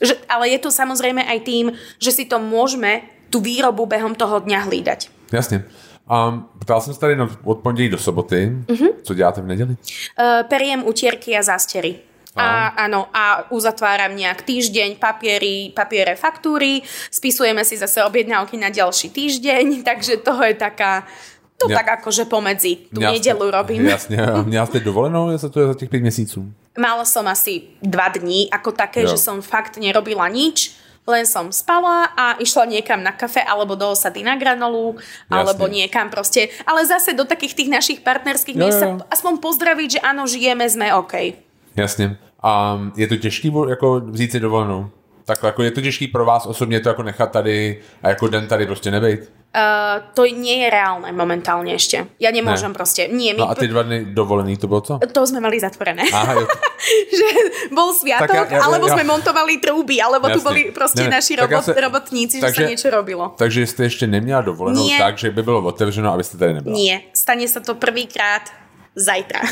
že, 0.00 0.14
ale 0.28 0.48
je 0.52 0.58
to 0.58 0.70
samozrejme 0.70 1.24
aj 1.24 1.38
tým, 1.44 1.72
že 1.96 2.10
si 2.12 2.24
to 2.28 2.36
môžeme 2.36 3.04
tú 3.30 3.42
výrobu 3.42 3.86
behom 3.86 4.14
toho 4.14 4.40
dňa 4.40 4.70
hlídať. 4.70 5.10
Jasne. 5.32 5.66
Um, 6.06 6.46
ptal 6.58 6.80
jsem 6.80 6.94
se 6.94 7.00
tady 7.00 7.16
od 7.44 7.58
pondělí 7.58 7.88
do 7.88 7.98
soboty. 7.98 8.52
Uh-huh. 8.66 8.94
Co 9.02 9.14
děláte 9.14 9.40
v 9.40 9.46
neděli? 9.46 9.76
Uh, 10.18 10.48
periem 10.48 10.86
utierky 10.86 11.38
a 11.38 11.42
zástery. 11.42 11.98
A, 12.36 12.68
áno, 12.84 13.08
a 13.16 13.48
uzatváram 13.48 14.12
nejak 14.12 14.44
týždeň 14.44 15.00
papiery, 15.00 15.72
papiere 15.72 16.20
faktúry, 16.20 16.84
spisujeme 17.08 17.64
si 17.64 17.80
zase 17.80 18.04
objednávky 18.04 18.60
na 18.60 18.68
ďalší 18.68 19.08
týždeň, 19.08 19.64
takže 19.88 20.20
toho 20.20 20.44
je 20.44 20.54
taká, 20.54 21.08
to 21.56 21.72
ja, 21.72 21.80
tak 21.80 22.00
akože 22.00 22.28
pomedzi 22.28 22.92
tú 22.92 23.00
nedelu 23.00 23.48
robím. 23.48 23.88
Jasne, 23.96 24.44
měla 24.44 24.66
ste 24.68 24.80
dovolenou 24.80 25.32
za 25.36 25.48
to 25.48 25.60
je 25.60 25.66
za 25.66 25.74
tých 25.74 25.88
5 25.88 26.00
měsíců? 26.00 26.40
Mala 26.76 27.08
som 27.08 27.24
asi 27.24 27.72
dva 27.80 28.12
dní 28.12 28.52
ako 28.52 28.76
také, 28.76 29.08
jo. 29.08 29.16
že 29.16 29.16
som 29.16 29.40
fakt 29.40 29.80
nerobila 29.80 30.28
nič, 30.28 30.76
len 31.08 31.24
som 31.24 31.48
spala 31.48 32.12
a 32.12 32.36
išla 32.36 32.68
niekam 32.68 33.00
na 33.00 33.16
kafe 33.16 33.40
alebo 33.40 33.78
do 33.78 33.88
osady 33.94 34.20
na 34.20 34.36
granolu 34.36 34.98
Jasne. 34.98 35.32
alebo 35.32 35.64
niekam 35.70 36.10
proste. 36.10 36.52
Ale 36.66 36.84
zase 36.84 37.16
do 37.16 37.24
takých 37.24 37.54
tých 37.56 37.70
našich 37.72 37.98
partnerských 38.04 38.58
miest 38.58 38.82
sa 38.82 39.00
aspoň 39.08 39.40
pozdraviť, 39.40 39.88
že 39.96 40.00
áno, 40.04 40.28
žijeme, 40.28 40.66
sme 40.68 40.92
OK. 40.92 41.32
Jasne. 41.78 42.18
A 42.42 42.76
je 42.96 43.06
to 43.06 43.16
těžký 43.16 43.52
jako 43.68 44.00
vzít 44.12 44.32
si 44.32 44.40
dovolenou? 44.40 44.90
Tak 45.24 45.42
jako 45.42 45.62
je 45.62 45.70
to 45.70 45.80
těžký 45.80 46.06
pro 46.08 46.24
vás 46.24 46.46
osobně 46.46 46.80
to 46.80 46.88
jako 46.88 47.02
nechat 47.02 47.32
tady 47.32 47.80
a 48.02 48.08
jako 48.08 48.28
den 48.28 48.46
tady 48.46 48.66
prostě 48.66 48.90
nebejt? 48.90 49.32
Uh, 49.56 50.12
to 50.12 50.28
nie 50.28 50.60
je 50.60 50.68
reálne 50.68 51.08
momentálne 51.16 51.72
ešte. 51.72 52.04
Ja 52.20 52.28
nemôžem 52.28 52.68
ne. 52.68 52.76
proste. 52.76 53.08
Nie, 53.08 53.32
my... 53.32 53.40
No 53.40 53.48
a 53.48 53.56
tie 53.56 53.72
dva 53.72 53.88
dny 53.88 54.12
dovolený, 54.12 54.60
to 54.60 54.68
bolo 54.68 54.84
co? 54.84 54.94
To 55.00 55.22
sme 55.24 55.40
mali 55.40 55.56
zatvorené. 55.56 56.04
Aha, 56.12 56.44
že 57.24 57.28
bol 57.72 57.96
sviatok, 57.96 58.36
ja, 58.36 58.44
ja, 58.52 58.60
alebo 58.68 58.84
ja, 58.84 59.00
sme 59.00 59.08
montovali 59.08 59.56
trúby, 59.56 59.96
alebo 59.96 60.28
jasne. 60.28 60.36
tu 60.36 60.40
boli 60.44 60.62
proste 60.76 61.08
ne, 61.08 61.16
naši 61.16 61.40
robot, 61.40 61.64
ja 61.64 61.72
sa, 61.72 61.80
robotníci, 61.88 62.36
takže, 62.36 62.52
že 62.52 62.60
sa 62.60 62.68
niečo 62.68 62.88
robilo. 62.92 63.32
Takže 63.32 63.64
ste 63.64 63.88
ešte 63.88 64.04
neměla 64.04 64.44
dovolenú 64.44 64.84
nie. 64.84 65.00
tak, 65.00 65.16
že 65.16 65.32
by 65.32 65.40
bolo 65.40 65.64
otevřeno, 65.72 66.12
aby 66.12 66.20
ste 66.20 66.36
tady 66.36 66.60
nebyla? 66.60 66.76
Nie, 66.76 67.08
stane 67.16 67.48
sa 67.48 67.64
to 67.64 67.80
prvýkrát 67.80 68.52
zajtra. 68.96 69.44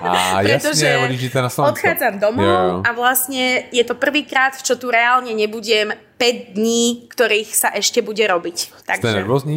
A 0.00 0.40
Pretože 0.46 0.88
jasne, 0.88 1.04
odjíždete 1.04 1.38
na. 1.44 1.50
Odchádzam 1.52 2.14
domov 2.16 2.48
jo, 2.48 2.56
jo. 2.56 2.76
a 2.80 2.90
vlastne 2.96 3.68
je 3.68 3.84
to 3.84 3.92
prvýkrát, 3.92 4.56
čo 4.56 4.80
tu 4.80 4.88
reálne 4.88 5.30
nebudem 5.36 5.92
5 6.16 6.56
dní, 6.56 7.06
ktorých 7.12 7.52
sa 7.52 7.68
ešte 7.76 8.00
bude 8.00 8.24
robiť. 8.24 8.88
Takže... 8.88 9.04
Ste 9.04 9.20
nervózní? 9.20 9.56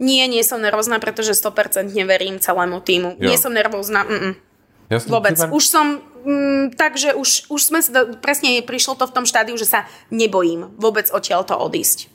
Nie, 0.00 0.24
nie 0.30 0.40
som 0.40 0.62
nervózna, 0.62 0.96
pretože 0.96 1.36
100% 1.36 1.92
verím 2.08 2.40
celému 2.40 2.80
týmu. 2.80 3.20
Jo. 3.20 3.28
Nie 3.28 3.36
som 3.36 3.52
nervózna, 3.52 4.06
mm, 4.06 4.32
Jasne, 4.90 5.06
Vôbec. 5.06 5.38
Super. 5.38 5.54
Už 5.54 5.64
som 5.70 5.86
mm, 6.26 6.74
takže 6.74 7.14
už, 7.14 7.46
už 7.46 7.60
sme 7.62 7.78
presne 8.18 8.58
prišlo 8.66 8.98
to 8.98 9.06
v 9.06 9.14
tom 9.14 9.24
štádiu, 9.26 9.54
že 9.54 9.70
sa 9.70 9.86
nebojím 10.10 10.74
vôbec 10.74 11.06
odtiaľ 11.14 11.46
to 11.46 11.54
odísť. 11.54 12.10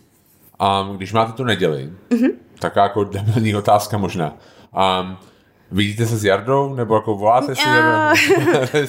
A 0.60 0.88
když 0.96 1.12
máte 1.14 1.32
tu 1.32 1.44
neděli, 1.44 1.90
mm-hmm. 2.10 2.32
taká 2.60 2.84
jako 2.84 3.04
debilní 3.04 3.56
otázka 3.56 3.98
možná. 3.98 4.34
Um, 4.76 5.18
Vidíte 5.66 6.06
sa 6.06 6.14
s 6.14 6.22
Jardou? 6.22 6.78
Nebo 6.78 6.94
ako 6.94 7.18
voláte 7.18 7.58
si? 7.58 7.66
Uh, 7.66 8.14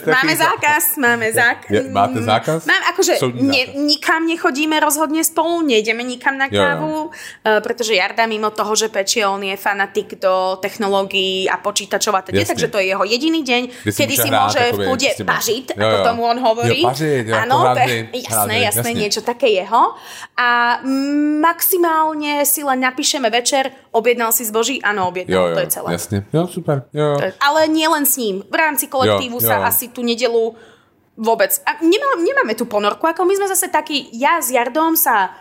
máme 0.20 0.36
zákaz, 0.36 1.00
máme 1.00 1.28
zákaz. 1.32 1.72
Je, 1.72 1.80
máte 1.88 2.20
zákaz? 2.20 2.68
Mám, 2.68 2.82
akože 2.92 3.16
ne, 3.40 3.80
nikam 3.80 4.28
nechodíme 4.28 4.76
rozhodne 4.76 5.24
spolu, 5.24 5.64
nejdeme 5.64 6.04
nikam 6.04 6.36
na 6.36 6.52
kávu, 6.52 6.84
jo, 6.84 7.02
jo. 7.08 7.16
Uh, 7.48 7.64
pretože 7.64 7.96
Jarda 7.96 8.28
mimo 8.28 8.52
toho, 8.52 8.76
že 8.76 8.92
pečie, 8.92 9.24
on 9.24 9.40
je 9.40 9.56
fanatik 9.56 10.20
do 10.20 10.60
technológií 10.60 11.48
a 11.48 11.56
počítačov 11.56 12.12
a 12.12 12.20
teda, 12.20 12.44
takže 12.44 12.68
to 12.68 12.76
je 12.76 12.92
jeho 12.92 13.04
jediný 13.08 13.40
deň, 13.40 13.62
Kde 13.80 13.96
kedy 13.96 14.14
si 14.20 14.28
môže 14.28 14.60
v 14.76 14.78
kľude 14.84 15.10
pažiť, 15.24 15.66
jo, 15.80 15.80
jo. 15.80 16.04
tomu 16.04 16.28
on 16.28 16.38
hovorí. 16.44 16.84
Jo, 16.84 16.92
pažiť, 16.92 17.24
jo, 17.24 17.34
Áno, 17.40 17.72
jasné, 17.72 18.12
jasné, 18.12 18.54
jasné, 18.68 18.88
niečo 18.92 19.24
také 19.24 19.48
jeho. 19.48 19.96
A 20.36 20.76
maximálne 21.40 22.44
si 22.44 22.60
len 22.60 22.84
napíšeme 22.84 23.32
večer, 23.32 23.72
objednal 23.96 24.30
si 24.30 24.44
zboží, 24.44 24.76
áno, 24.84 25.08
objednal, 25.08 25.32
jo, 25.32 25.42
jo, 25.48 25.54
to 25.56 25.60
je 25.64 25.70
celé. 25.72 25.88
Jasne, 25.96 26.18
jo, 26.28 26.42
super. 26.44 26.76
Jo. 26.92 27.16
Ale 27.40 27.60
nie 27.72 27.88
len 27.88 28.04
s 28.04 28.20
ním. 28.20 28.44
V 28.44 28.56
rámci 28.56 28.92
kolektívu 28.92 29.40
jo, 29.40 29.44
jo. 29.44 29.48
sa 29.48 29.64
asi 29.64 29.88
tú 29.88 30.04
nedelu 30.04 30.52
vôbec... 31.16 31.50
A 31.64 31.80
nemá, 31.80 32.20
nemáme 32.20 32.52
tú 32.52 32.68
ponorku, 32.68 33.08
ako 33.08 33.24
my 33.24 33.34
sme 33.40 33.48
zase 33.48 33.72
takí, 33.72 34.12
ja 34.12 34.36
s 34.36 34.52
Jardom 34.52 34.92
sa 34.94 35.32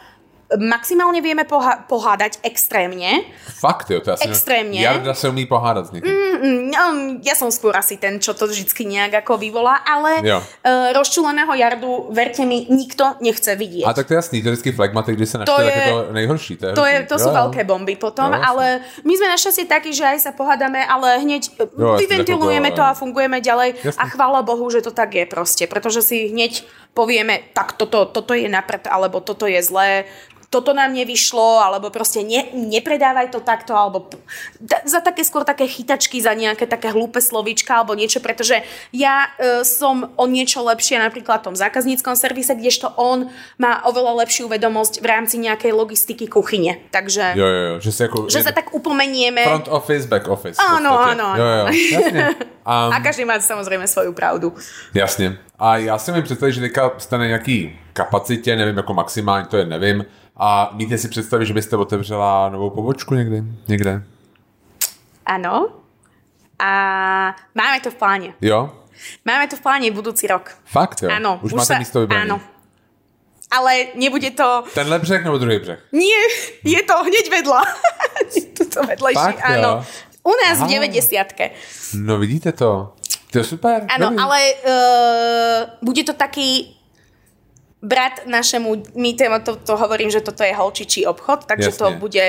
maximálne 0.54 1.26
vieme 1.26 1.41
poha- 1.41 1.82
pohádať 1.89 2.38
extrémne. 2.46 3.26
Fakt, 3.58 3.89
jo, 3.89 3.98
to 3.98 4.14
ja 4.14 4.18
Extrémne. 4.22 4.78
Jarda 4.78 5.18
sa 5.18 5.34
umí 5.34 5.50
pohádať 5.50 5.84
s 5.89 5.91
niekým. 5.98 6.14
Mm, 6.14 6.70
no, 6.70 6.84
ja 7.26 7.34
som 7.34 7.50
skôr 7.50 7.74
asi 7.74 7.98
ten, 7.98 8.22
čo 8.22 8.38
to 8.38 8.46
vždy 8.46 8.70
nejak 8.86 9.26
ako 9.26 9.41
vyvolá, 9.41 9.82
ale 9.82 10.22
uh, 10.22 10.93
rozčuleného 10.93 11.50
Jardu, 11.58 12.14
verte 12.14 12.46
mi, 12.46 12.70
nikto 12.70 13.18
nechce 13.26 13.58
vidieť. 13.58 13.89
A 13.89 13.98
tak 13.98 14.06
to 14.06 14.14
je 14.14 14.18
jasný, 14.22 14.46
to 14.46 14.54
je 14.54 14.62
vždycky 14.62 14.72
flegmatik, 14.78 15.18
kde 15.18 15.28
sa 15.28 15.38
naštve 15.41 15.64
takéto 15.66 15.98
nejhorší. 16.14 16.54
To, 16.62 16.66
je 16.70 16.74
to, 16.78 16.84
je, 16.86 16.98
to 17.10 17.16
jo, 17.18 17.24
sú 17.26 17.30
jo. 17.34 17.36
veľké 17.41 17.62
bomby 17.66 17.96
potom, 17.98 18.30
jo, 18.30 18.38
ale 18.38 18.86
my 19.02 19.14
sme 19.18 19.28
našťastie 19.34 19.66
takí, 19.66 19.98
že 19.98 20.06
aj 20.06 20.30
sa 20.30 20.32
pohádame, 20.36 20.86
ale 20.86 21.26
hneď 21.26 21.50
e, 21.58 21.66
jo, 21.74 21.98
vyventilujeme 21.98 22.70
to, 22.70 22.82
to 22.82 22.84
a 22.86 22.93
fungujeme 22.93 23.41
ďalej 23.41 23.82
jasný. 23.82 23.98
a 23.98 24.04
chvála 24.14 24.46
Bohu, 24.46 24.70
že 24.70 24.86
to 24.86 24.93
tak 24.93 25.18
je 25.18 25.26
proste, 25.26 25.66
pretože 25.66 26.06
si 26.06 26.30
hneď 26.30 26.62
povieme, 26.96 27.43
tak 27.52 27.76
toto, 27.76 28.08
toto 28.08 28.32
je 28.32 28.48
naprd, 28.48 28.88
alebo 28.88 29.20
toto 29.20 29.43
je 29.50 29.60
zlé, 29.60 30.08
toto 30.56 30.72
nám 30.72 30.95
nevyšlo, 30.95 31.60
alebo 31.60 31.91
proste 31.91 32.24
ne, 32.24 32.47
nepredávaj 32.56 33.28
to 33.28 33.43
takto, 33.43 33.76
alebo 33.76 34.08
za 34.88 35.03
také 35.03 35.28
skôr 35.28 35.43
také 35.43 35.68
chytačky, 35.68 36.24
za 36.24 36.32
nejaké 36.32 36.64
také 36.64 36.95
hlúpe 36.95 37.20
slovíčka 37.20 37.76
alebo 37.76 37.91
niečo, 37.91 38.24
pretože 38.24 38.64
ja 38.95 39.28
e, 39.36 39.68
som 39.68 40.16
o 40.16 40.26
niečo 40.32 40.64
lepšie 40.64 40.95
napríklad 41.03 41.43
v 41.43 41.51
tom 41.51 41.56
zákazníckom 41.60 42.16
servise, 42.16 42.56
kdežto 42.56 42.95
on 42.95 43.28
má 43.60 43.84
oveľa 43.84 44.24
lepšiu 44.24 44.47
vedomosť 44.47 45.03
v 45.03 45.06
rámci 45.12 45.36
nejakej 45.43 45.76
logistiky 45.76 46.32
kuchyne. 46.32 46.80
Takže, 46.95 47.36
Jo, 47.36 47.47
jo, 47.47 47.62
jo, 47.68 47.76
že 47.84 47.91
si 47.91 48.01
ako... 48.08 48.18
že 48.32 48.39
sa 48.39 48.56
tak 48.56 48.72
upomenieme. 48.72 49.43
Front 49.43 49.68
office, 49.68 50.08
back 50.08 50.32
office. 50.32 50.56
Áno, 50.56 50.95
áno. 50.95 51.36
Jo, 51.36 51.45
jo, 51.45 51.66
jasně. 51.91 52.24
Um, 52.66 52.89
A 52.95 52.99
každý 53.03 53.26
má 53.26 53.39
samozrejme 53.39 53.88
svoju 53.88 54.14
pravdu. 54.14 54.53
Jasně. 54.93 55.38
A 55.60 55.78
já 55.78 55.97
si 55.97 56.12
mi 56.12 56.22
představit, 56.22 56.53
že 56.53 56.62
teďka 56.62 56.91
jste 56.97 57.18
na 57.18 57.26
nějaký 57.26 57.80
kapacitě, 57.93 58.56
nevím, 58.56 58.78
jako 58.78 58.93
maximální, 58.93 59.47
to 59.47 59.58
je 59.58 59.66
nevím. 59.66 60.06
A 60.38 60.70
míte 60.74 60.98
si 60.98 61.08
představit, 61.10 61.46
že 61.46 61.54
byste 61.54 61.78
otevřela 61.78 62.50
novou 62.50 62.70
pobočku 62.70 63.16
někdy? 63.16 63.44
Někde? 63.68 64.04
Áno. 65.26 65.70
A 66.60 66.72
máme 67.56 67.80
to 67.84 67.92
v 67.92 67.96
pláne. 67.96 68.30
Jo? 68.42 68.72
Máme 69.26 69.48
to 69.48 69.56
v 69.56 69.62
pláne 69.62 69.92
budúci 69.92 70.28
rok. 70.28 70.56
Fakt, 70.66 71.04
jo? 71.04 71.10
Áno. 71.12 71.40
Už, 71.44 71.52
máte 71.54 71.80
místo 71.80 72.00
vybrané. 72.00 72.32
Áno. 72.32 72.40
Ale 73.52 73.96
nebude 73.96 74.32
to... 74.32 74.64
Tenhle 74.74 75.00
břeh 75.00 75.24
nebo 75.24 75.38
druhý 75.38 75.60
břeh? 75.60 75.80
Nie, 75.92 76.22
je 76.64 76.84
to 76.84 77.04
hneď 77.04 77.26
vedľa. 77.32 77.62
Tuto 78.58 78.84
vedlejší, 78.84 79.20
Fakt, 79.20 79.40
jo? 79.40 79.56
áno. 79.56 79.72
U 80.26 80.32
nás 80.46 80.58
Aha. 80.58 80.68
v 80.68 80.70
90 80.70 81.28
No 81.94 82.18
vidíte 82.18 82.52
to. 82.52 82.94
To 83.32 83.38
je 83.38 83.44
super. 83.44 83.86
Áno, 83.92 84.16
ale 84.16 84.40
uh, 84.64 85.62
bude 85.84 86.04
to 86.04 86.14
taký 86.14 86.75
brat 87.86 88.26
našemu, 88.26 88.98
my 88.98 89.14
to, 89.14 89.26
to, 89.46 89.52
to 89.56 89.74
hovorím, 89.78 90.10
že 90.10 90.26
toto 90.26 90.42
je 90.42 90.50
holčičí 90.58 91.06
obchod, 91.06 91.46
takže 91.46 91.70
Jasne. 91.70 91.82
to 91.82 91.88
bude 92.02 92.26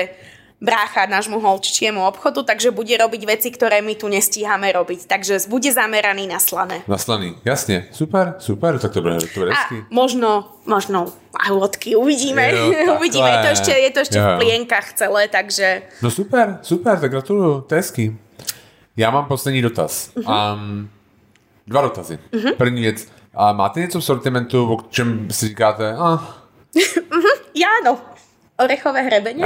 brácha 0.61 1.05
nášmu 1.05 1.37
holčičiemu 1.37 2.01
obchodu, 2.09 2.41
takže 2.41 2.73
bude 2.73 2.97
robiť 2.97 3.21
veci, 3.29 3.53
ktoré 3.53 3.81
my 3.85 3.93
tu 3.93 4.09
nestíhame 4.09 4.73
robiť. 4.73 5.05
Takže 5.05 5.45
bude 5.49 5.69
zameraný 5.69 6.25
na 6.25 6.41
slané. 6.41 6.81
Naslaný, 6.87 7.37
jasně. 7.45 7.85
Super, 7.91 8.35
super, 8.37 8.79
tak 8.79 8.93
to 8.93 9.01
bude 9.01 9.17
A 9.53 9.69
možno, 9.89 10.57
možno 10.65 11.13
lahôdky, 11.29 11.95
uvidíme. 11.95 12.49
Jo, 12.49 12.95
uvidíme, 12.99 13.29
je 13.29 13.37
to 13.37 13.47
ešte, 13.47 13.71
je 13.71 13.91
to 13.91 13.99
ešte 13.99 14.17
Jo, 14.17 14.25
v 14.25 14.37
plienkach 14.41 14.93
celé, 14.93 15.27
takže 15.27 15.81
No 16.01 16.09
super, 16.11 16.57
super, 16.61 16.99
tak 16.99 17.11
je 17.13 17.21
hezký. 17.69 18.17
Já 18.97 19.11
mám 19.11 19.25
poslední 19.25 19.61
dotaz. 19.61 20.11
Mhm. 20.15 20.25
Um, 20.27 20.89
dva 21.67 21.81
dotazy. 21.81 22.19
První 22.57 22.81
věc. 22.81 23.16
A 23.37 23.53
máte 23.53 23.79
něco 23.79 23.99
v 23.99 24.05
sortimentu, 24.05 24.73
o 24.73 24.81
čem 24.89 25.27
si 25.31 25.47
říkáte, 25.47 25.93
ah, 25.93 26.19
ja 27.53 27.69
áno. 27.81 27.97
Orechové 28.57 29.05
hrebenie. 29.05 29.45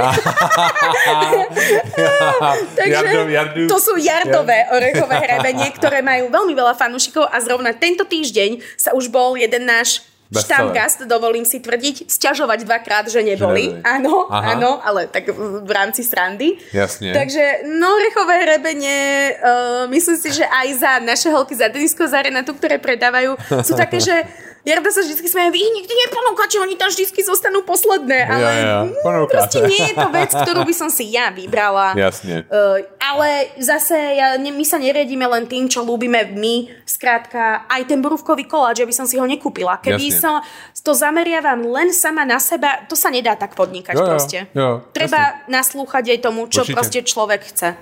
Takže 2.80 2.88
Jardov, 2.88 3.28
Jardu. 3.28 3.68
to 3.68 3.76
sú 3.76 4.00
jardové 4.00 4.64
orechové 4.72 5.20
hrebenie, 5.20 5.68
ktoré 5.76 6.00
majú 6.00 6.32
veľmi 6.32 6.56
veľa 6.56 6.72
fanúšikov 6.72 7.28
a 7.28 7.36
zrovna 7.44 7.76
tento 7.76 8.08
týždeň 8.08 8.64
sa 8.80 8.96
už 8.96 9.12
bol 9.12 9.36
jeden 9.36 9.68
náš. 9.68 10.00
Štamgast, 10.40 11.04
dovolím 11.04 11.44
si 11.44 11.60
tvrdiť, 11.60 12.08
sťažovať 12.08 12.64
dvakrát, 12.64 13.04
že 13.12 13.20
neboli. 13.20 13.76
neboli. 13.76 13.84
Áno, 13.84 14.32
Aha. 14.32 14.56
áno, 14.56 14.80
ale 14.80 15.06
tak 15.08 15.28
v 15.36 15.70
rámci 15.70 16.00
srandy. 16.06 16.56
Jasne. 16.72 17.12
Takže 17.12 17.68
no, 17.76 17.92
orechové 18.00 18.48
hrebenie, 18.48 19.00
uh, 19.36 19.84
myslím 19.92 20.16
si, 20.16 20.32
že 20.32 20.44
aj 20.48 20.68
za 20.78 20.92
naše 21.04 21.28
holky 21.28 21.52
za 21.56 21.68
Denisko 21.68 22.08
Zarenatu, 22.08 22.56
ktoré 22.56 22.80
predávajú, 22.80 23.36
sú 23.64 23.76
také, 23.76 24.00
že 24.00 24.14
Jarda 24.62 24.94
sa 24.94 25.02
vždy 25.02 25.26
smeje, 25.26 25.50
vy 25.50 25.58
ich 25.58 25.74
nikdy 25.74 25.90
neponúkate, 26.06 26.54
oni 26.62 26.78
tam 26.78 26.86
vždy 26.86 27.10
zostanú 27.26 27.66
posledné, 27.66 28.30
ale 28.30 28.46
ja, 28.46 28.78
mm, 28.86 28.94
ponúkate. 29.02 29.34
proste 29.34 29.58
nie 29.66 29.90
je 29.90 29.94
to 29.98 30.08
vec, 30.14 30.30
ktorú 30.30 30.62
by 30.62 30.70
som 30.70 30.86
si 30.86 31.10
ja 31.10 31.34
vybrala. 31.34 31.98
Jasne. 31.98 32.46
Uh, 32.46 32.78
ale 33.02 33.50
zase 33.58 33.98
ja, 33.98 34.38
ne, 34.38 34.54
my 34.54 34.62
sa 34.62 34.78
neriadíme 34.78 35.26
len 35.26 35.50
tým, 35.50 35.66
čo 35.66 35.82
ľúbime 35.82 36.30
my. 36.38 36.70
Skrátka, 36.86 37.66
aj 37.66 37.90
ten 37.90 37.98
borúvkový 37.98 38.46
koláč, 38.46 38.78
ja 38.78 38.86
by 38.86 38.94
som 38.94 39.02
si 39.02 39.18
ho 39.18 39.26
nekúpila. 39.26 39.82
Keby 39.82 40.14
Jasne. 40.14 40.22
som 40.22 40.34
to 40.78 40.94
zameriavam 40.94 41.66
len 41.66 41.90
sama 41.90 42.22
na 42.22 42.38
seba, 42.38 42.86
to 42.86 42.94
sa 42.94 43.10
nedá 43.10 43.34
tak 43.34 43.58
podnikať 43.58 43.98
Jo, 43.98 44.02
jo, 44.02 44.06
proste. 44.06 44.38
jo, 44.54 44.70
Treba 44.94 45.42
naslúchať 45.50 46.14
aj 46.14 46.18
tomu, 46.22 46.46
čo 46.46 46.62
Určite. 46.62 46.74
proste 46.78 46.98
človek 47.02 47.40
chce. 47.50 47.74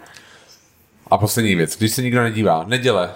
A 1.10 1.18
poslední 1.18 1.56
věc, 1.56 1.76
když 1.76 1.92
se 1.92 2.02
nikdo 2.02 2.22
nedívá, 2.22 2.64
neděle, 2.64 3.14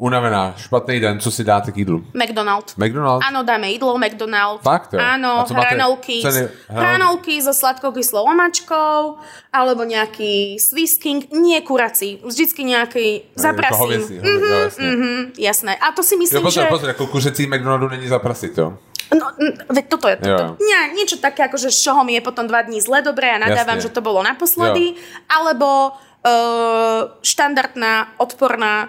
unavená, 0.00 0.54
špatný 0.56 1.00
den, 1.00 1.20
co 1.20 1.30
si 1.30 1.44
dáte 1.44 1.72
k 1.72 1.76
jídlu? 1.84 2.04
McDonald. 2.16 2.72
McDonald's? 2.80 3.20
Áno, 3.28 3.44
dáme 3.44 3.68
jedlo, 3.68 4.00
McDonald. 4.00 4.64
Fakt, 4.64 4.96
jo? 4.96 5.00
Áno, 5.00 5.44
hranolky, 5.44 6.24
Ceny- 6.24 6.48
hranolky 6.72 7.36
so 7.44 7.52
sladkokyslou 7.52 8.24
omačkou, 8.24 9.20
alebo 9.52 9.84
nejaký 9.84 10.56
Swiss 10.56 10.96
King, 10.96 11.28
nie 11.36 11.60
kurací, 11.60 12.24
vždycky 12.24 12.64
nejaký 12.64 13.28
zaprasím. 13.36 13.78
Hovězí, 13.78 14.16
hovězí, 14.18 14.50
jo, 14.50 14.58
jasně. 14.64 14.86
Mm, 14.96 15.24
jasné. 15.38 15.72
A 15.76 15.92
to 15.92 16.02
si 16.02 16.14
Jo, 16.14 16.18
myslím, 16.18 16.42
pozor, 16.42 16.64
že... 16.64 16.68
pozor, 16.68 16.88
jako 16.88 17.06
kuřecí 17.06 17.46
McDonaldu 17.46 17.88
není 17.88 18.08
zaprasit, 18.08 18.58
jo? 18.58 18.78
No, 19.10 19.26
veď 19.68 19.84
toto 19.90 20.06
je 20.08 20.16
toto. 20.16 20.30
Jo. 20.30 20.56
Nie, 20.62 20.94
niečo 20.94 21.18
také, 21.18 21.42
ako 21.42 21.58
že 21.58 21.74
z 21.74 21.82
čoho 21.82 22.06
mi 22.06 22.14
je 22.14 22.22
potom 22.22 22.46
dva 22.46 22.62
dní 22.62 22.78
zle 22.78 23.02
dobre 23.02 23.26
a 23.26 23.42
nadávam, 23.42 23.82
Jasne. 23.82 23.90
že 23.90 23.94
to 23.98 24.06
bolo 24.06 24.22
naposledy. 24.22 24.94
Alebo 25.26 25.90
uh, 26.22 27.10
štandardná, 27.18 28.22
odporná 28.22 28.86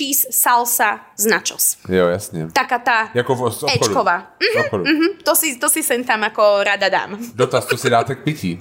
cheese 0.00 0.28
salsa 0.32 1.00
z 1.16 1.26
nachos. 1.26 1.76
Jo, 1.88 2.08
jasně. 2.08 2.48
Taká 2.52 2.78
tá 2.78 3.10
Jako 3.14 3.34
v 3.34 3.52
z. 3.52 3.64
Ečková. 3.74 4.32
Obchodu. 4.60 4.84
Mhm, 4.84 5.08
to, 5.24 5.34
si, 5.36 5.56
to 5.60 5.68
si 5.68 5.82
sem 5.82 6.04
tam 6.04 6.24
ako 6.24 6.64
rada 6.64 6.88
dám. 6.88 7.18
Dotaz, 7.34 7.66
co 7.66 7.76
si 7.76 7.90
dáte 7.90 8.14
k 8.14 8.24
pití? 8.24 8.58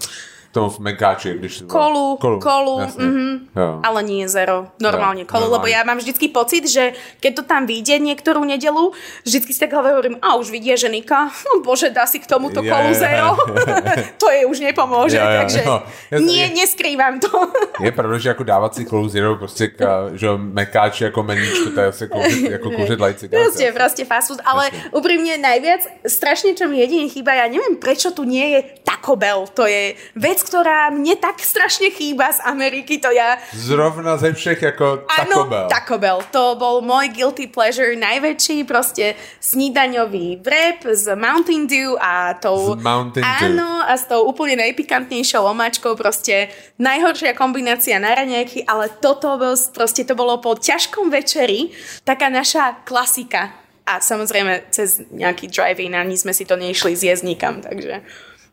Tomu 0.50 0.70
v 0.70 0.80
menkáči, 0.80 1.34
když... 1.38 1.62
Kolu, 1.70 2.18
kolu, 2.18 2.40
kolu 2.42 2.82
mhm, 2.98 3.54
Jo. 3.56 3.80
ale 3.86 4.02
nie 4.04 4.26
zero. 4.26 4.74
Normálne 4.82 5.22
Jo, 5.22 5.30
kolu, 5.30 5.46
normálne. 5.46 5.54
lebo 5.62 5.66
ja 5.70 5.86
mám 5.86 6.02
vždycky 6.02 6.26
pocit, 6.34 6.66
že 6.66 6.98
keď 7.22 7.32
to 7.38 7.44
tam 7.46 7.70
vyjde 7.70 8.02
niektorú 8.02 8.42
nedelu, 8.42 8.90
vždycky 9.22 9.54
si 9.54 9.60
tak 9.62 9.78
hovorím, 9.78 10.18
a 10.26 10.42
už 10.42 10.50
vidie, 10.50 10.74
že 10.74 10.90
Nika, 10.90 11.30
no 11.46 11.62
bože, 11.62 11.94
dá 11.94 12.10
si 12.10 12.18
k 12.18 12.26
tomuto 12.26 12.66
Ja, 12.66 12.72
kolu 12.74 12.92
ja. 12.92 12.98
zero. 12.98 13.30
to 14.22 14.26
jej 14.34 14.50
už 14.50 14.58
nepomôže, 14.66 15.22
Ja, 15.22 15.30
ja, 15.30 15.40
takže 15.46 15.62
no. 15.70 15.86
Ja- 16.10 16.18
nie, 16.18 16.42
je- 16.50 16.54
neskrývam 16.66 17.22
to. 17.22 17.30
Je 17.86 17.92
pravda, 17.94 18.18
že 18.18 18.30
jako 18.30 18.44
dávat 18.44 18.76
si 18.76 18.86
kolu 18.86 19.06
zero 19.10 19.36
prostě 19.38 19.68
ka, 19.68 20.10
že 20.18 20.28
mekáči 20.38 21.04
jako 21.04 21.24
meníčko, 21.24 21.70
to 21.76 21.80
je 21.82 21.88
asi 21.88 22.08
kouřit, 22.08 22.52
jako 22.52 22.72
kouřit 22.72 23.00
lajci. 23.00 23.30
Proste, 23.30 23.72
proste 23.72 24.02
fast 24.06 24.28
food, 24.28 24.42
ale 24.46 24.66
Jasne. 24.74 24.90
úprimne 24.98 25.38
najviac, 25.38 25.82
strašne 26.10 26.58
čo 26.58 26.68
mi 26.68 26.82
jedine 26.82 27.06
chýba, 27.08 27.38
ja 27.38 27.46
neviem 27.48 27.78
prečo 27.80 28.12
tu 28.12 28.26
nie 28.28 28.58
je 28.58 28.60
Taco 28.84 29.16
Bell, 29.16 29.48
to 29.54 29.64
je 29.64 29.94
vec, 30.18 30.39
ktorá 30.44 30.92
mne 30.94 31.20
tak 31.20 31.42
strašne 31.42 31.92
chýba 31.92 32.32
z 32.32 32.40
Ameriky, 32.48 33.00
to 33.02 33.12
ja 33.12 33.40
Zrovna 33.54 34.18
ze 34.18 34.34
všech 34.34 34.62
jako 34.62 35.06
Taco 35.08 35.22
Áno, 35.22 35.40
Bell. 35.50 35.68
Taco 35.70 35.96
Bell. 35.98 36.20
To 36.32 36.56
bol 36.56 36.82
môj 36.86 37.12
guilty 37.12 37.50
pleasure 37.50 37.96
najväčší, 37.98 38.64
proste 38.64 39.18
snídaňový 39.42 40.40
vrep 40.40 40.86
z 40.86 41.16
Mountain 41.16 41.66
Dew 41.66 41.98
a 41.98 42.38
tou... 42.38 42.78
Z 42.78 42.84
Mountain 42.84 43.26
Dew. 43.26 43.46
Áno, 43.54 43.84
a 43.84 43.94
s 43.98 44.06
tou 44.06 44.26
úplne 44.26 44.60
najpikantnejšou 44.62 45.44
omáčkou, 45.50 45.98
proste 45.98 46.54
najhoršia 46.78 47.34
kombinácia 47.34 47.98
na 47.98 48.14
raňajky, 48.14 48.64
ale 48.70 48.94
toto 49.02 49.36
bol, 49.36 49.56
proste 49.74 50.06
to 50.06 50.14
bolo 50.14 50.38
po 50.40 50.56
ťažkom 50.56 51.10
večeri, 51.10 51.74
taká 52.06 52.30
naša 52.30 52.86
klasika. 52.86 53.56
A 53.90 53.98
samozrejme, 53.98 54.70
cez 54.70 55.02
nejaký 55.10 55.50
drive-in 55.50 55.98
ani 55.98 56.14
sme 56.14 56.30
si 56.30 56.46
to 56.46 56.54
nešli 56.54 56.94
zjesť 56.94 57.24
nikam, 57.26 57.66
takže... 57.66 58.06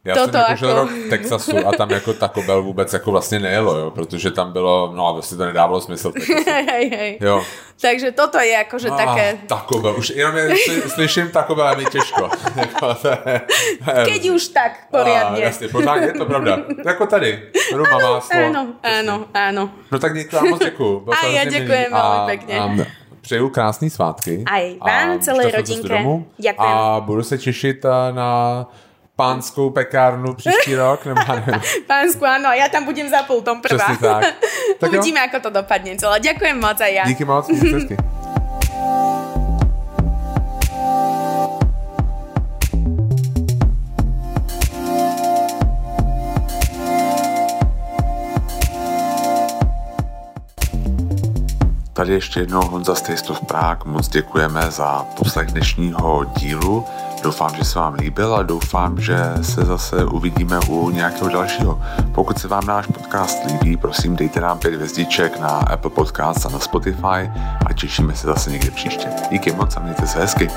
Já 0.06 0.14
toto 0.14 0.30
jsem 0.32 0.40
jako 0.40 0.56
žil 0.56 0.68
ako- 0.70 0.80
rok 0.80 0.90
v 0.90 1.08
Texasu 1.10 1.66
a 1.66 1.72
tam 1.72 1.90
jako 1.90 2.12
Taco 2.12 2.42
Bell 2.42 2.62
vůbec 2.62 2.92
jako 2.92 3.10
vlastně 3.10 3.38
nejelo, 3.40 3.78
jo, 3.78 3.90
protože 3.90 4.30
tam 4.30 4.52
bylo, 4.52 4.92
no 4.94 5.06
a 5.08 5.12
vlastně 5.12 5.36
to 5.38 5.44
nedávalo 5.44 5.80
smysl. 5.80 6.12
hej, 6.66 6.90
hej. 6.90 7.18
Jo. 7.20 7.42
Takže 7.80 8.12
toto 8.12 8.38
je 8.40 8.56
akože 8.56 8.90
také... 8.90 9.32
Ah, 9.32 9.46
Taco 9.46 9.78
Bell, 9.78 9.96
už 9.98 10.10
jenom 10.10 10.36
je, 10.36 10.56
sly, 10.64 10.82
slyším 10.90 11.28
Taco 11.30 11.54
Bell 11.54 11.68
a 11.68 11.74
mi 11.74 11.84
těžko. 11.84 12.28
Jako, 12.56 12.94
Keď 14.04 14.30
už 14.30 14.48
tak, 14.48 14.72
poriadne. 14.90 15.38
A, 15.38 15.40
jasně, 15.40 15.68
pořádně, 15.68 16.06
je 16.06 16.12
to 16.12 16.24
pravda. 16.24 16.58
Jako 16.86 17.06
tady, 17.06 17.42
Ruma 17.72 17.98
máslo. 17.98 18.40
Áno, 18.40 18.62
áno, 18.82 19.14
áno. 19.34 19.68
No 19.92 19.98
tak 19.98 20.14
děkuji 20.14 20.36
vám 20.36 20.48
moc 20.48 20.60
děkuju. 20.64 21.04
A 21.12 21.14
hrozně 21.14 21.46
děkujem 21.50 21.92
milý. 21.92 22.38
velmi 22.46 22.82
A- 22.82 22.86
Přeju 23.20 23.48
krásný 23.48 23.90
svátky. 23.90 24.44
Aj 24.46 24.76
vám, 24.80 25.10
A 25.10 25.18
celé 25.18 25.50
rodinke. 25.50 25.88
Děkujem. 26.38 26.70
A 26.70 27.00
budu 27.00 27.22
se 27.22 27.38
těšit 27.38 27.84
eh, 27.84 27.88
na 28.12 28.66
pánskou 29.16 29.70
pekárnu 29.70 30.34
příští 30.34 30.74
rok. 30.80 31.04
Nebo 31.04 31.20
nevím. 31.28 31.60
Pánsku, 31.86 32.24
áno, 32.24 32.52
ja 32.52 32.68
tam 32.68 32.84
budem 32.84 33.08
za 33.08 33.22
pultom 33.24 33.60
prvá. 33.64 33.84
Přesně 33.84 33.96
tak. 34.08 34.24
Tak 34.76 34.92
jo. 34.92 35.00
Uvidíme, 35.00 35.24
ako 35.24 35.40
to 35.40 35.50
dopadne 35.50 35.96
celé. 35.96 36.20
Ďakujem 36.20 36.60
moc 36.60 36.76
aj 36.76 36.92
ja. 36.92 37.04
Díky 37.08 37.24
moc. 37.24 37.48
Tady 51.96 52.12
ještě 52.12 52.40
jednou 52.40 52.62
Honza 52.62 52.94
z 52.94 53.02
Taste 53.02 53.32
of 53.32 53.40
Prague, 53.40 53.92
moc 53.92 54.08
děkujeme 54.08 54.70
za 54.70 55.06
poslech 55.16 55.46
dnešního 55.46 56.24
dílu. 56.24 56.84
Doufám, 57.22 57.54
že 57.54 57.64
se 57.64 57.78
vám 57.78 57.94
líbil 57.94 58.34
a 58.34 58.42
doufám, 58.42 59.00
že 59.00 59.18
se 59.42 59.64
zase 59.64 60.04
uvidíme 60.04 60.60
u 60.68 60.90
nějakého 60.90 61.30
dalšího. 61.30 61.80
Pokud 62.14 62.38
se 62.38 62.48
vám 62.48 62.66
náš 62.66 62.86
podcast 62.86 63.38
líbí, 63.46 63.76
prosím 63.76 64.16
dejte 64.16 64.40
nám 64.40 64.58
pět 64.58 64.74
hvězdiček 64.74 65.40
na 65.40 65.48
Apple 65.48 65.90
Podcast 65.90 66.46
a 66.46 66.48
na 66.48 66.58
Spotify 66.58 67.30
a 67.66 67.72
těšíme 67.74 68.14
se 68.14 68.26
zase 68.26 68.50
někde 68.50 68.70
příště. 68.70 69.08
Díky 69.30 69.52
moc 69.52 69.76
a 69.76 69.80
mějte 69.80 70.06
se 70.06 70.18
hezky. 70.18 70.48